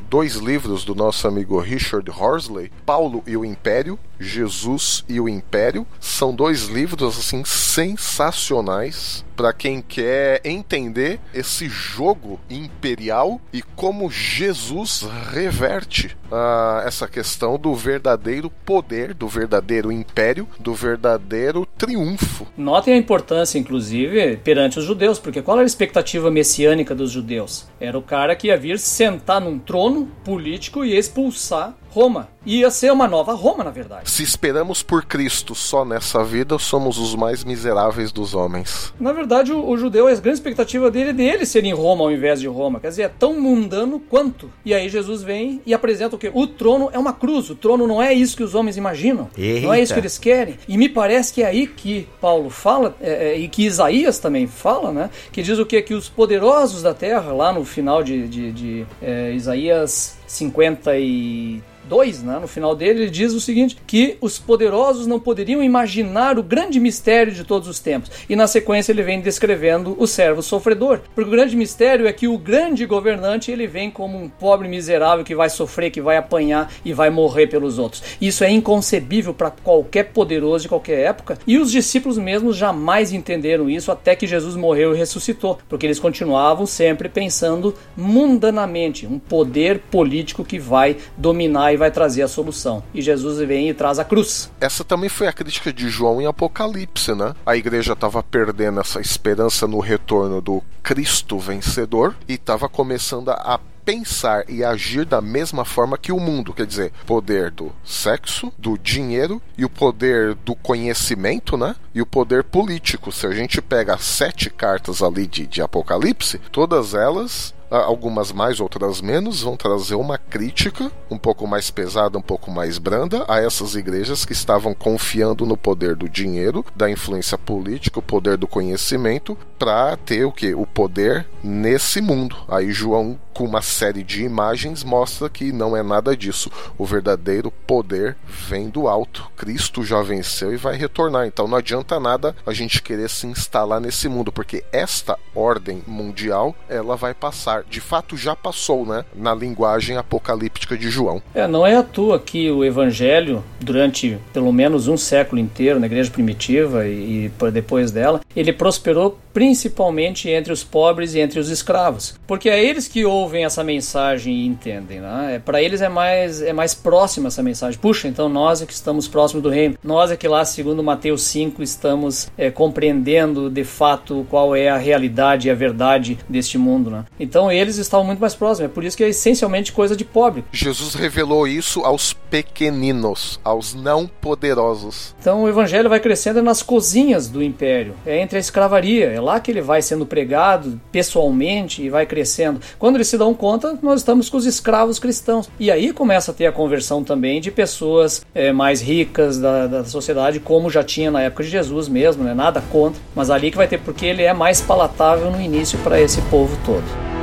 dois 0.08 0.34
livros 0.34 0.84
do 0.84 0.94
nosso 0.94 1.26
amigo 1.28 1.58
Richard 1.60 2.10
Horsley, 2.10 2.70
Paulo 2.84 3.22
e 3.26 3.36
o 3.36 3.44
Império, 3.44 3.98
Jesus 4.18 5.04
e 5.08 5.20
o 5.20 5.28
Império. 5.28 5.86
São 6.00 6.34
dois 6.34 6.64
livros 6.64 7.18
assim 7.18 7.44
sensacionais 7.44 9.24
para 9.38 9.52
quem 9.52 9.80
quer 9.80 10.40
entender 10.44 11.20
esse 11.32 11.68
jogo 11.68 12.40
imperial 12.50 13.40
e 13.52 13.62
como 13.62 14.10
Jesus 14.10 15.06
reverte 15.32 16.16
uh, 16.28 16.84
essa 16.84 17.06
questão 17.06 17.56
do 17.56 17.72
verdadeiro 17.72 18.50
poder, 18.50 19.14
do 19.14 19.28
verdadeiro 19.28 19.92
império, 19.92 20.48
do 20.58 20.74
verdadeiro 20.74 21.64
triunfo. 21.78 22.48
Notem 22.56 22.94
a 22.94 22.96
importância, 22.96 23.60
inclusive, 23.60 24.38
perante 24.38 24.80
os 24.80 24.84
judeus, 24.84 25.20
porque 25.20 25.40
qual 25.40 25.58
era 25.58 25.64
a 25.64 25.66
expectativa 25.66 26.17
messiânica 26.30 26.94
dos 26.94 27.10
judeus? 27.10 27.66
Era 27.80 27.98
o 27.98 28.02
cara 28.02 28.34
que 28.34 28.48
ia 28.48 28.56
vir 28.56 28.78
sentar 28.78 29.40
num 29.40 29.58
trono 29.58 30.08
político 30.24 30.84
e 30.84 30.96
expulsar 30.96 31.74
Roma. 31.90 32.28
Ia 32.46 32.70
ser 32.70 32.90
uma 32.92 33.06
nova 33.06 33.34
Roma, 33.34 33.62
na 33.62 33.70
verdade. 33.70 34.10
Se 34.10 34.22
esperamos 34.22 34.82
por 34.82 35.04
Cristo 35.04 35.54
só 35.54 35.84
nessa 35.84 36.24
vida, 36.24 36.58
somos 36.58 36.98
os 36.98 37.14
mais 37.14 37.44
miseráveis 37.44 38.10
dos 38.10 38.34
homens. 38.34 38.92
Na 38.98 39.12
verdade, 39.12 39.52
o, 39.52 39.68
o 39.68 39.76
judeu, 39.76 40.06
a 40.06 40.14
grande 40.14 40.38
expectativa 40.38 40.90
dele 40.90 41.10
é 41.10 41.12
dele 41.12 41.46
ser 41.46 41.64
em 41.64 41.74
Roma 41.74 42.04
ao 42.04 42.12
invés 42.12 42.40
de 42.40 42.46
Roma. 42.46 42.80
Quer 42.80 42.88
dizer, 42.88 43.02
é 43.02 43.08
tão 43.08 43.38
mundano 43.38 44.00
quanto. 44.00 44.50
E 44.64 44.72
aí 44.72 44.88
Jesus 44.88 45.22
vem 45.22 45.60
e 45.66 45.74
apresenta 45.74 46.16
o 46.16 46.18
quê? 46.18 46.30
O 46.32 46.46
trono 46.46 46.88
é 46.92 46.98
uma 46.98 47.12
cruz. 47.12 47.50
O 47.50 47.54
trono 47.54 47.86
não 47.86 48.02
é 48.02 48.12
isso 48.12 48.36
que 48.36 48.42
os 48.42 48.54
homens 48.54 48.76
imaginam. 48.76 49.28
Eita. 49.36 49.66
Não 49.66 49.74
é 49.74 49.80
isso 49.82 49.92
que 49.92 50.00
eles 50.00 50.18
querem. 50.18 50.58
E 50.66 50.78
me 50.78 50.88
parece 50.88 51.32
que 51.32 51.42
é 51.42 51.46
aí 51.46 51.66
que 51.66 52.08
Paulo 52.20 52.50
fala, 52.50 52.94
é, 53.00 53.32
é, 53.32 53.38
e 53.38 53.48
que 53.48 53.64
Isaías 53.64 54.18
também 54.18 54.46
fala, 54.46 54.92
né? 54.92 55.10
Que 55.32 55.42
diz 55.42 55.58
o 55.58 55.66
quê? 55.66 55.82
Que 55.82 55.94
os 55.94 56.08
poderosos 56.08 56.82
da 56.82 56.94
terra, 56.94 57.32
lá 57.32 57.52
no 57.52 57.64
final 57.64 58.02
de, 58.02 58.26
de, 58.28 58.52
de 58.52 58.86
é, 59.02 59.32
Isaías 59.32 60.17
53 60.28 61.62
2, 61.88 62.22
né, 62.22 62.38
no 62.38 62.46
final 62.46 62.76
dele, 62.76 63.02
ele 63.02 63.10
diz 63.10 63.32
o 63.32 63.40
seguinte: 63.40 63.76
que 63.86 64.16
os 64.20 64.38
poderosos 64.38 65.06
não 65.06 65.18
poderiam 65.18 65.62
imaginar 65.62 66.38
o 66.38 66.42
grande 66.42 66.78
mistério 66.78 67.32
de 67.32 67.42
todos 67.42 67.66
os 67.66 67.80
tempos. 67.80 68.10
E 68.28 68.36
na 68.36 68.46
sequência 68.46 68.92
ele 68.92 69.02
vem 69.02 69.20
descrevendo 69.20 69.96
o 69.98 70.06
servo 70.06 70.42
sofredor. 70.42 71.00
Porque 71.14 71.28
o 71.28 71.32
grande 71.32 71.56
mistério 71.56 72.06
é 72.06 72.12
que 72.12 72.28
o 72.28 72.36
grande 72.36 72.84
governante 72.84 73.50
ele 73.50 73.66
vem 73.66 73.90
como 73.90 74.18
um 74.18 74.28
pobre 74.28 74.68
miserável 74.68 75.24
que 75.24 75.34
vai 75.34 75.48
sofrer, 75.48 75.90
que 75.90 76.00
vai 76.00 76.16
apanhar 76.16 76.70
e 76.84 76.92
vai 76.92 77.08
morrer 77.08 77.46
pelos 77.46 77.78
outros. 77.78 78.02
Isso 78.20 78.44
é 78.44 78.50
inconcebível 78.50 79.32
para 79.32 79.50
qualquer 79.50 80.04
poderoso 80.12 80.62
de 80.62 80.68
qualquer 80.68 80.98
época. 81.06 81.38
E 81.46 81.58
os 81.58 81.70
discípulos 81.72 82.18
mesmos 82.18 82.56
jamais 82.56 83.12
entenderam 83.12 83.70
isso 83.70 83.90
até 83.90 84.14
que 84.14 84.26
Jesus 84.26 84.54
morreu 84.54 84.94
e 84.94 84.98
ressuscitou, 84.98 85.58
porque 85.68 85.86
eles 85.86 85.98
continuavam 85.98 86.66
sempre 86.66 87.08
pensando 87.08 87.74
mundanamente, 87.96 89.06
um 89.06 89.18
poder 89.18 89.78
político 89.90 90.17
que 90.44 90.58
vai 90.58 90.96
dominar 91.16 91.72
e 91.72 91.76
vai 91.76 91.90
trazer 91.90 92.22
a 92.22 92.28
solução. 92.28 92.82
E 92.92 93.02
Jesus 93.02 93.38
vem 93.46 93.68
e 93.68 93.74
traz 93.74 93.98
a 93.98 94.04
cruz. 94.04 94.50
Essa 94.60 94.84
também 94.84 95.08
foi 95.08 95.26
a 95.26 95.32
crítica 95.32 95.72
de 95.72 95.88
João 95.88 96.20
em 96.20 96.26
Apocalipse, 96.26 97.14
né? 97.14 97.34
A 97.44 97.56
igreja 97.56 97.92
estava 97.92 98.22
perdendo 98.22 98.80
essa 98.80 99.00
esperança 99.00 99.66
no 99.66 99.78
retorno 99.78 100.40
do 100.40 100.62
Cristo 100.82 101.38
vencedor 101.38 102.16
e 102.28 102.34
estava 102.34 102.68
começando 102.68 103.30
a 103.30 103.60
pensar 103.88 104.44
e 104.50 104.62
agir 104.62 105.06
da 105.06 105.18
mesma 105.18 105.64
forma 105.64 105.96
que 105.96 106.12
o 106.12 106.20
mundo, 106.20 106.52
quer 106.52 106.66
dizer, 106.66 106.92
poder 107.06 107.50
do 107.50 107.72
sexo, 107.82 108.52
do 108.58 108.76
dinheiro 108.76 109.40
e 109.56 109.64
o 109.64 109.70
poder 109.70 110.34
do 110.34 110.54
conhecimento, 110.54 111.56
né? 111.56 111.74
E 111.94 112.02
o 112.02 112.06
poder 112.06 112.44
político. 112.44 113.10
Se 113.10 113.26
a 113.26 113.30
gente 113.30 113.62
pega 113.62 113.96
sete 113.96 114.50
cartas 114.50 115.02
ali 115.02 115.26
de, 115.26 115.46
de 115.46 115.62
Apocalipse, 115.62 116.38
todas 116.52 116.92
elas 116.92 117.54
algumas 117.70 118.32
mais, 118.32 118.60
outras 118.60 119.00
menos, 119.00 119.42
vão 119.42 119.56
trazer 119.56 119.94
uma 119.94 120.18
crítica 120.18 120.90
um 121.10 121.18
pouco 121.18 121.46
mais 121.46 121.70
pesada, 121.70 122.18
um 122.18 122.22
pouco 122.22 122.50
mais 122.50 122.78
branda 122.78 123.24
a 123.28 123.40
essas 123.40 123.74
igrejas 123.74 124.24
que 124.24 124.32
estavam 124.32 124.74
confiando 124.74 125.46
no 125.46 125.56
poder 125.56 125.96
do 125.96 126.08
dinheiro, 126.08 126.64
da 126.74 126.90
influência 126.90 127.36
política, 127.36 127.98
o 127.98 128.02
poder 128.02 128.36
do 128.36 128.46
conhecimento, 128.46 129.36
para 129.58 129.96
ter 129.96 130.24
o 130.24 130.32
que? 130.32 130.54
O 130.54 130.66
poder 130.66 131.26
nesse 131.42 132.00
mundo. 132.00 132.36
Aí 132.48 132.72
João, 132.72 133.18
com 133.32 133.44
uma 133.44 133.62
série 133.62 134.02
de 134.02 134.22
imagens, 134.22 134.84
mostra 134.84 135.28
que 135.28 135.52
não 135.52 135.76
é 135.76 135.82
nada 135.82 136.16
disso. 136.16 136.50
O 136.76 136.84
verdadeiro 136.84 137.50
poder 137.50 138.16
vem 138.26 138.68
do 138.68 138.88
alto. 138.88 139.30
Cristo 139.36 139.84
já 139.84 140.02
venceu 140.02 140.52
e 140.52 140.56
vai 140.56 140.76
retornar. 140.76 141.26
Então 141.26 141.48
não 141.48 141.58
adianta 141.58 142.00
nada 142.00 142.34
a 142.46 142.52
gente 142.52 142.82
querer 142.82 143.08
se 143.08 143.26
instalar 143.26 143.80
nesse 143.80 144.08
mundo, 144.08 144.32
porque 144.32 144.64
esta 144.72 145.18
ordem 145.34 145.82
mundial 145.86 146.54
ela 146.68 146.96
vai 146.96 147.14
passar 147.14 147.57
de 147.68 147.80
fato 147.80 148.16
já 148.16 148.34
passou, 148.34 148.86
né, 148.86 149.04
na 149.14 149.34
linguagem 149.34 149.96
apocalíptica 149.96 150.76
de 150.76 150.90
João. 150.90 151.22
É, 151.34 151.46
não 151.46 151.66
é 151.66 151.76
à 151.76 151.82
toa 151.82 152.18
que 152.18 152.50
o 152.50 152.64
evangelho, 152.64 153.42
durante 153.60 154.18
pelo 154.32 154.52
menos 154.52 154.88
um 154.88 154.96
século 154.96 155.40
inteiro 155.40 155.80
na 155.80 155.86
igreja 155.86 156.10
primitiva 156.10 156.86
e, 156.86 157.26
e 157.26 157.50
depois 157.50 157.90
dela, 157.90 158.20
ele 158.34 158.52
prosperou 158.52 159.18
principalmente 159.38 160.28
entre 160.28 160.52
os 160.52 160.64
pobres 160.64 161.14
e 161.14 161.20
entre 161.20 161.38
os 161.38 161.48
escravos, 161.48 162.16
porque 162.26 162.48
é 162.48 162.60
eles 162.60 162.88
que 162.88 163.04
ouvem 163.04 163.44
essa 163.44 163.62
mensagem 163.62 164.34
e 164.34 164.44
entendem, 164.44 164.98
né? 164.98 165.36
É, 165.36 165.38
para 165.38 165.62
eles 165.62 165.80
é 165.80 165.88
mais 165.88 166.42
é 166.42 166.52
mais 166.52 166.74
próxima 166.74 167.28
essa 167.28 167.40
mensagem. 167.40 167.78
Puxa, 167.78 168.08
então 168.08 168.28
nós 168.28 168.60
é 168.60 168.66
que 168.66 168.72
estamos 168.72 169.06
próximos 169.06 169.40
do 169.40 169.48
reino, 169.48 169.78
nós 169.80 170.10
é 170.10 170.16
que 170.16 170.26
lá 170.26 170.44
segundo 170.44 170.82
Mateus 170.82 171.22
5 171.22 171.62
estamos 171.62 172.28
é, 172.36 172.50
compreendendo 172.50 173.48
de 173.48 173.62
fato 173.62 174.26
qual 174.28 174.56
é 174.56 174.68
a 174.68 174.76
realidade 174.76 175.46
e 175.46 175.52
a 175.52 175.54
verdade 175.54 176.18
deste 176.28 176.58
mundo, 176.58 176.90
né? 176.90 177.04
Então 177.20 177.48
eles 177.52 177.76
estavam 177.76 178.04
muito 178.04 178.18
mais 178.18 178.34
próximos. 178.34 178.68
É 178.68 178.74
por 178.74 178.82
isso 178.82 178.96
que 178.96 179.04
é 179.04 179.08
essencialmente 179.08 179.70
coisa 179.70 179.94
de 179.94 180.04
pobre. 180.04 180.42
Jesus 180.50 180.94
revelou 180.94 181.46
isso 181.46 181.82
aos 181.82 182.12
pequeninos, 182.12 183.38
aos 183.44 183.72
não 183.72 184.08
poderosos. 184.08 185.14
Então 185.20 185.44
o 185.44 185.48
evangelho 185.48 185.88
vai 185.88 186.00
crescendo 186.00 186.42
nas 186.42 186.60
cozinhas 186.60 187.28
do 187.28 187.40
império, 187.40 187.94
é 188.04 188.20
entre 188.20 188.36
a 188.36 188.40
escravaria, 188.40 189.06
é 189.12 189.27
lá 189.28 189.40
que 189.40 189.50
ele 189.50 189.60
vai 189.60 189.82
sendo 189.82 190.06
pregado 190.06 190.80
pessoalmente 190.90 191.82
e 191.82 191.90
vai 191.90 192.06
crescendo. 192.06 192.60
Quando 192.78 192.96
eles 192.96 193.08
se 193.08 193.18
dão 193.18 193.34
conta, 193.34 193.78
nós 193.82 194.00
estamos 194.00 194.28
com 194.28 194.36
os 194.36 194.46
escravos 194.46 194.98
cristãos. 194.98 195.48
E 195.58 195.70
aí 195.70 195.92
começa 195.92 196.30
a 196.30 196.34
ter 196.34 196.46
a 196.46 196.52
conversão 196.52 197.04
também 197.04 197.40
de 197.40 197.50
pessoas 197.50 198.24
é, 198.34 198.52
mais 198.52 198.80
ricas 198.80 199.38
da, 199.38 199.66
da 199.66 199.84
sociedade, 199.84 200.40
como 200.40 200.70
já 200.70 200.82
tinha 200.82 201.10
na 201.10 201.22
época 201.22 201.44
de 201.44 201.50
Jesus 201.50 201.88
mesmo, 201.88 202.24
né? 202.24 202.34
nada 202.34 202.62
contra, 202.72 203.00
mas 203.14 203.30
ali 203.30 203.50
que 203.50 203.56
vai 203.56 203.68
ter, 203.68 203.78
porque 203.78 204.06
ele 204.06 204.22
é 204.22 204.32
mais 204.32 204.60
palatável 204.60 205.30
no 205.30 205.40
início 205.40 205.78
para 205.80 206.00
esse 206.00 206.20
povo 206.22 206.56
todo. 206.64 207.17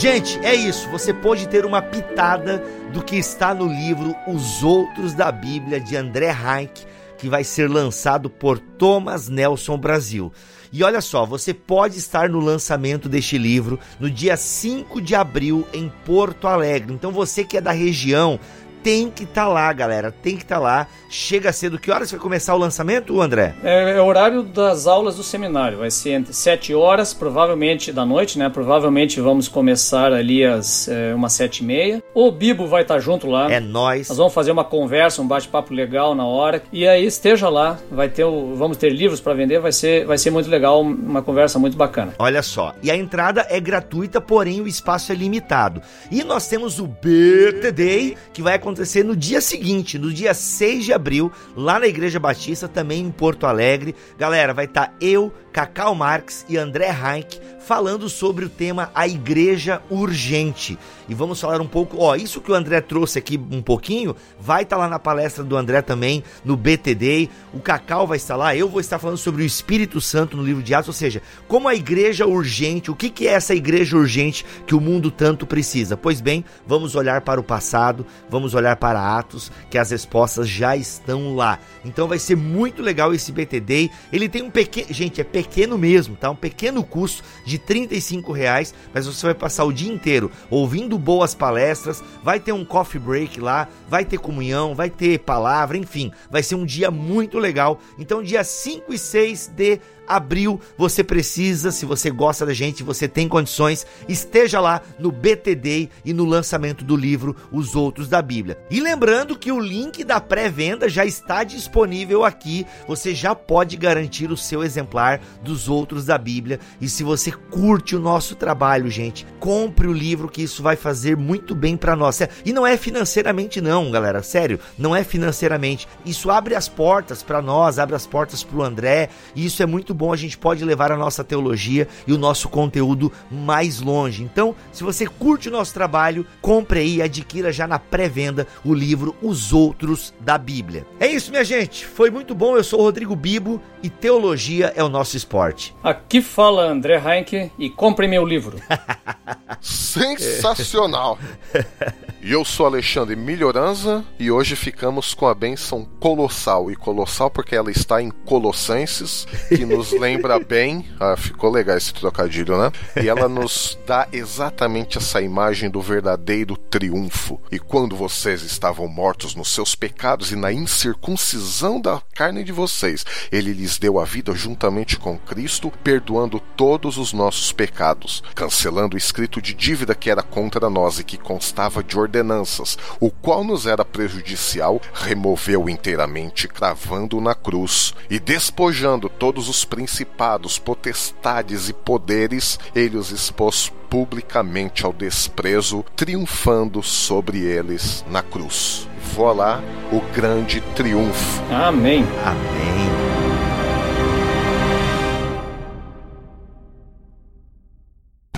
Gente, 0.00 0.38
é 0.38 0.54
isso. 0.54 0.88
Você 0.88 1.12
pode 1.12 1.46
ter 1.46 1.66
uma 1.66 1.82
pitada 1.82 2.64
do 2.90 3.04
que 3.04 3.16
está 3.16 3.52
no 3.52 3.66
livro 3.66 4.16
Os 4.26 4.62
Outros 4.62 5.12
da 5.12 5.30
Bíblia 5.30 5.78
de 5.78 5.94
André 5.94 6.30
Heinck 6.30 6.86
que 7.18 7.28
vai 7.28 7.44
ser 7.44 7.68
lançado 7.68 8.30
por 8.30 8.58
Thomas 8.58 9.28
Nelson 9.28 9.76
Brasil. 9.76 10.32
E 10.72 10.82
olha 10.82 11.02
só, 11.02 11.26
você 11.26 11.52
pode 11.52 11.98
estar 11.98 12.30
no 12.30 12.40
lançamento 12.40 13.08
deste 13.08 13.36
livro 13.36 13.78
no 13.98 14.08
dia 14.08 14.36
5 14.36 15.02
de 15.02 15.14
abril 15.14 15.66
em 15.72 15.92
Porto 16.06 16.46
Alegre. 16.46 16.94
Então 16.94 17.12
você 17.12 17.44
que 17.44 17.58
é 17.58 17.60
da 17.60 17.72
região, 17.72 18.40
tem 18.82 19.10
que 19.10 19.24
estar 19.24 19.44
tá 19.44 19.48
lá, 19.48 19.72
galera. 19.72 20.10
Tem 20.10 20.36
que 20.36 20.42
estar 20.42 20.56
tá 20.56 20.60
lá. 20.60 20.86
Chega 21.08 21.52
cedo. 21.52 21.78
Que 21.78 21.90
horas 21.90 22.10
vai 22.10 22.20
começar 22.20 22.54
o 22.54 22.58
lançamento, 22.58 23.20
André? 23.20 23.54
É, 23.62 23.96
é, 23.96 24.00
o 24.00 24.04
horário 24.04 24.42
das 24.42 24.86
aulas 24.86 25.16
do 25.16 25.22
seminário. 25.22 25.78
Vai 25.78 25.90
ser 25.90 26.10
entre 26.10 26.32
7 26.32 26.74
horas, 26.74 27.12
provavelmente 27.12 27.92
da 27.92 28.04
noite, 28.04 28.38
né? 28.38 28.48
Provavelmente 28.48 29.20
vamos 29.20 29.48
começar 29.48 30.12
ali 30.12 30.44
às 30.44 30.88
é, 30.88 31.14
umas 31.14 31.32
7 31.32 31.58
e 31.58 31.64
meia. 31.64 32.02
O 32.14 32.30
Bibo 32.30 32.66
vai 32.66 32.82
estar 32.82 32.94
tá 32.94 33.00
junto 33.00 33.26
lá. 33.26 33.50
É 33.50 33.60
nós. 33.60 34.08
Nós 34.08 34.18
vamos 34.18 34.32
fazer 34.32 34.50
uma 34.50 34.64
conversa, 34.64 35.20
um 35.20 35.26
bate-papo 35.26 35.74
legal 35.74 36.14
na 36.14 36.24
hora. 36.24 36.62
E 36.72 36.86
aí 36.86 37.04
esteja 37.04 37.48
lá. 37.48 37.78
Vai 37.90 38.08
ter 38.08 38.24
o, 38.24 38.54
vamos 38.54 38.76
ter 38.76 38.90
livros 38.90 39.20
para 39.20 39.34
vender. 39.34 39.60
Vai 39.60 39.72
ser, 39.72 40.06
vai 40.06 40.18
ser 40.18 40.30
muito 40.30 40.48
legal. 40.48 40.80
Uma 40.80 41.22
conversa 41.22 41.58
muito 41.58 41.76
bacana. 41.76 42.14
Olha 42.18 42.42
só. 42.42 42.74
E 42.82 42.90
a 42.90 42.96
entrada 42.96 43.46
é 43.50 43.60
gratuita, 43.60 44.20
porém 44.20 44.60
o 44.60 44.68
espaço 44.68 45.12
é 45.12 45.14
limitado. 45.14 45.82
E 46.10 46.22
nós 46.24 46.48
temos 46.48 46.78
o 46.78 46.86
BTD, 46.86 48.16
que 48.32 48.42
vai 48.42 48.54
acontecer 48.54 48.69
acontecer 48.70 49.04
no 49.04 49.16
dia 49.16 49.40
seguinte, 49.40 49.98
no 49.98 50.12
dia 50.12 50.32
6 50.32 50.84
de 50.84 50.92
abril, 50.92 51.30
lá 51.56 51.78
na 51.78 51.86
Igreja 51.86 52.20
Batista, 52.20 52.68
também 52.68 53.02
em 53.02 53.10
Porto 53.10 53.46
Alegre. 53.46 53.94
Galera, 54.16 54.54
vai 54.54 54.66
estar 54.66 54.86
tá 54.86 54.94
eu, 55.00 55.32
Cacau 55.52 55.94
Marques 55.94 56.44
e 56.48 56.56
André 56.56 56.88
Heinck 56.88 57.40
falando 57.60 58.08
sobre 58.08 58.44
o 58.44 58.48
tema 58.48 58.90
A 58.94 59.06
Igreja 59.06 59.82
Urgente. 59.90 60.78
E 61.08 61.14
vamos 61.14 61.40
falar 61.40 61.60
um 61.60 61.66
pouco, 61.66 61.98
ó, 61.98 62.16
isso 62.16 62.40
que 62.40 62.50
o 62.50 62.54
André 62.54 62.80
trouxe 62.80 63.18
aqui 63.18 63.38
um 63.50 63.60
pouquinho, 63.60 64.16
vai 64.40 64.62
estar 64.62 64.76
tá 64.76 64.82
lá 64.82 64.88
na 64.88 64.98
palestra 64.98 65.44
do 65.44 65.56
André 65.56 65.82
também, 65.82 66.24
no 66.44 66.56
BTD. 66.56 67.28
O 67.52 67.60
Cacau 67.60 68.06
vai 68.06 68.16
estar 68.16 68.36
lá, 68.36 68.56
eu 68.56 68.68
vou 68.68 68.80
estar 68.80 68.98
falando 68.98 69.18
sobre 69.18 69.42
o 69.42 69.46
Espírito 69.46 70.00
Santo 70.00 70.36
no 70.36 70.42
livro 70.42 70.62
de 70.62 70.74
Atos, 70.74 70.88
ou 70.88 70.94
seja, 70.94 71.22
como 71.46 71.68
a 71.68 71.74
igreja 71.74 72.26
urgente, 72.26 72.90
o 72.90 72.96
que, 72.96 73.10
que 73.10 73.28
é 73.28 73.32
essa 73.32 73.54
igreja 73.54 73.96
urgente 73.96 74.44
que 74.66 74.74
o 74.74 74.80
mundo 74.80 75.10
tanto 75.10 75.46
precisa? 75.46 75.96
Pois 75.96 76.20
bem, 76.20 76.44
vamos 76.66 76.94
olhar 76.94 77.20
para 77.20 77.40
o 77.40 77.44
passado, 77.44 78.06
vamos 78.28 78.54
olhar 78.54 78.76
para 78.76 79.18
Atos, 79.18 79.52
que 79.70 79.78
as 79.78 79.90
respostas 79.90 80.48
já 80.48 80.76
estão 80.76 81.34
lá. 81.34 81.58
Então 81.84 82.08
vai 82.08 82.18
ser 82.18 82.36
muito 82.36 82.82
legal 82.82 83.12
esse 83.12 83.32
BTD. 83.32 83.90
Ele 84.12 84.28
tem 84.28 84.42
um 84.42 84.50
pequeno, 84.50 84.86
gente, 84.90 85.20
é 85.20 85.24
pequeno 85.24 85.39
mesmo, 85.78 86.16
tá? 86.16 86.30
Um 86.30 86.36
pequeno 86.36 86.82
custo 86.82 87.22
de 87.44 87.58
35 87.58 88.32
reais, 88.32 88.74
mas 88.92 89.06
você 89.06 89.26
vai 89.26 89.34
passar 89.34 89.64
o 89.64 89.72
dia 89.72 89.92
inteiro 89.92 90.30
ouvindo 90.48 90.98
boas 90.98 91.34
palestras, 91.34 92.02
vai 92.22 92.40
ter 92.40 92.52
um 92.52 92.64
coffee 92.64 93.00
break 93.00 93.40
lá, 93.40 93.68
vai 93.88 94.04
ter 94.04 94.18
comunhão, 94.18 94.74
vai 94.74 94.90
ter 94.90 95.18
palavra, 95.20 95.76
enfim, 95.76 96.12
vai 96.30 96.42
ser 96.42 96.54
um 96.54 96.64
dia 96.64 96.90
muito 96.90 97.38
legal. 97.38 97.80
Então, 97.98 98.22
dia 98.22 98.44
5 98.44 98.92
e 98.92 98.98
6 98.98 99.48
de 99.48 99.80
abril. 100.16 100.60
Você 100.76 101.02
precisa, 101.02 101.70
se 101.70 101.86
você 101.86 102.10
gosta 102.10 102.44
da 102.44 102.52
gente, 102.52 102.82
você 102.82 103.06
tem 103.08 103.28
condições, 103.28 103.86
esteja 104.08 104.60
lá 104.60 104.82
no 104.98 105.12
BTD 105.12 105.88
e 106.04 106.12
no 106.12 106.24
lançamento 106.24 106.84
do 106.84 106.96
livro 106.96 107.36
Os 107.52 107.74
Outros 107.74 108.08
da 108.08 108.20
Bíblia. 108.20 108.58
E 108.70 108.80
lembrando 108.80 109.38
que 109.38 109.52
o 109.52 109.60
link 109.60 110.04
da 110.04 110.20
pré-venda 110.20 110.88
já 110.88 111.04
está 111.04 111.44
disponível 111.44 112.24
aqui. 112.24 112.66
Você 112.86 113.14
já 113.14 113.34
pode 113.34 113.76
garantir 113.76 114.30
o 114.30 114.36
seu 114.36 114.62
exemplar 114.62 115.20
dos 115.42 115.68
Outros 115.68 116.04
da 116.04 116.18
Bíblia. 116.18 116.60
E 116.80 116.88
se 116.88 117.02
você 117.02 117.30
curte 117.30 117.94
o 117.94 118.00
nosso 118.00 118.34
trabalho, 118.34 118.90
gente, 118.90 119.26
compre 119.38 119.86
o 119.86 119.92
livro 119.92 120.28
que 120.28 120.42
isso 120.42 120.62
vai 120.62 120.76
fazer 120.76 121.16
muito 121.16 121.54
bem 121.54 121.76
para 121.76 121.96
nós. 121.96 122.20
E 122.44 122.52
não 122.52 122.66
é 122.66 122.76
financeiramente 122.76 123.60
não, 123.60 123.90
galera, 123.90 124.22
sério, 124.22 124.58
não 124.76 124.94
é 124.94 125.04
financeiramente. 125.04 125.88
Isso 126.04 126.30
abre 126.30 126.54
as 126.54 126.68
portas 126.68 127.22
para 127.22 127.40
nós, 127.40 127.78
abre 127.78 127.94
as 127.94 128.06
portas 128.06 128.42
para 128.42 128.56
o 128.56 128.62
André, 128.62 129.08
e 129.34 129.46
isso 129.46 129.62
é 129.62 129.66
muito 129.66 129.94
bom, 130.00 130.14
a 130.14 130.16
gente 130.16 130.38
pode 130.38 130.64
levar 130.64 130.90
a 130.90 130.96
nossa 130.96 131.22
teologia 131.22 131.86
e 132.06 132.12
o 132.14 132.16
nosso 132.16 132.48
conteúdo 132.48 133.12
mais 133.30 133.82
longe. 133.82 134.22
Então, 134.22 134.56
se 134.72 134.82
você 134.82 135.06
curte 135.06 135.50
o 135.50 135.52
nosso 135.52 135.74
trabalho, 135.74 136.26
compre 136.40 136.80
aí 136.80 136.96
e 136.96 137.02
adquira 137.02 137.52
já 137.52 137.66
na 137.66 137.78
pré-venda 137.78 138.46
o 138.64 138.72
livro 138.72 139.14
Os 139.20 139.52
Outros 139.52 140.14
da 140.18 140.38
Bíblia. 140.38 140.86
É 140.98 141.06
isso, 141.06 141.30
minha 141.30 141.44
gente. 141.44 141.84
Foi 141.84 142.10
muito 142.10 142.34
bom. 142.34 142.56
Eu 142.56 142.64
sou 142.64 142.80
o 142.80 142.82
Rodrigo 142.82 143.14
Bibo 143.14 143.60
e 143.82 143.90
teologia 143.90 144.72
é 144.74 144.82
o 144.82 144.88
nosso 144.88 145.18
esporte. 145.18 145.74
Aqui 145.82 146.22
fala 146.22 146.62
André 146.62 146.96
Heinck 146.96 147.52
e 147.58 147.68
compre 147.68 148.08
meu 148.08 148.24
livro. 148.24 148.58
Sensacional! 149.60 151.18
E 152.22 152.32
eu 152.32 152.44
sou 152.44 152.66
Alexandre 152.66 153.16
Melhoranza 153.16 154.04
e 154.18 154.30
hoje 154.30 154.54
ficamos 154.54 155.14
com 155.14 155.26
a 155.26 155.34
benção 155.34 155.88
colossal. 155.98 156.70
E 156.70 156.76
colossal 156.76 157.30
porque 157.30 157.56
ela 157.56 157.70
está 157.70 158.02
em 158.02 158.10
Colossenses, 158.10 159.26
que 159.48 159.64
nos 159.64 159.92
lembra 159.98 160.38
bem. 160.38 160.86
Ah, 161.00 161.16
ficou 161.16 161.50
legal 161.50 161.78
esse 161.78 161.94
trocadilho, 161.94 162.58
né? 162.58 162.70
E 163.02 163.08
ela 163.08 163.26
nos 163.26 163.78
dá 163.86 164.06
exatamente 164.12 164.98
essa 164.98 165.22
imagem 165.22 165.70
do 165.70 165.80
verdadeiro 165.80 166.58
triunfo. 166.58 167.40
E 167.50 167.58
quando 167.58 167.96
vocês 167.96 168.42
estavam 168.42 168.86
mortos 168.86 169.34
nos 169.34 169.48
seus 169.54 169.74
pecados 169.74 170.30
e 170.30 170.36
na 170.36 170.52
incircuncisão 170.52 171.80
da 171.80 172.02
carne 172.14 172.44
de 172.44 172.52
vocês, 172.52 173.02
ele 173.32 173.54
lhes 173.54 173.78
deu 173.78 173.98
a 173.98 174.04
vida 174.04 174.34
juntamente 174.34 174.98
com 174.98 175.16
Cristo, 175.16 175.72
perdoando 175.82 176.38
todos 176.54 176.98
os 176.98 177.14
nossos 177.14 177.50
pecados, 177.50 178.22
cancelando 178.34 178.94
o 178.94 178.98
escrito 178.98 179.40
de 179.40 179.54
dívida 179.54 179.94
que 179.94 180.10
era 180.10 180.22
contra 180.22 180.68
nós 180.68 180.98
e 180.98 181.04
que 181.04 181.16
constava 181.16 181.82
de 181.82 181.96
ordenanças, 182.10 182.76
o 182.98 183.10
qual 183.10 183.44
nos 183.44 183.66
era 183.66 183.84
prejudicial, 183.84 184.80
removeu 184.92 185.68
inteiramente, 185.68 186.48
cravando 186.48 187.20
na 187.20 187.34
cruz, 187.34 187.94
e 188.10 188.18
despojando 188.18 189.08
todos 189.08 189.48
os 189.48 189.64
principados, 189.64 190.58
potestades 190.58 191.68
e 191.68 191.72
poderes, 191.72 192.58
ele 192.74 192.96
os 192.96 193.12
expôs 193.12 193.72
publicamente 193.88 194.84
ao 194.84 194.92
desprezo, 194.92 195.84
triunfando 195.94 196.82
sobre 196.82 197.38
eles 197.38 198.04
na 198.10 198.22
cruz. 198.22 198.88
Vó 199.14 199.32
lá 199.32 199.62
o 199.92 200.00
grande 200.12 200.60
triunfo. 200.74 201.42
Amém. 201.52 202.04
Amém. 202.24 203.09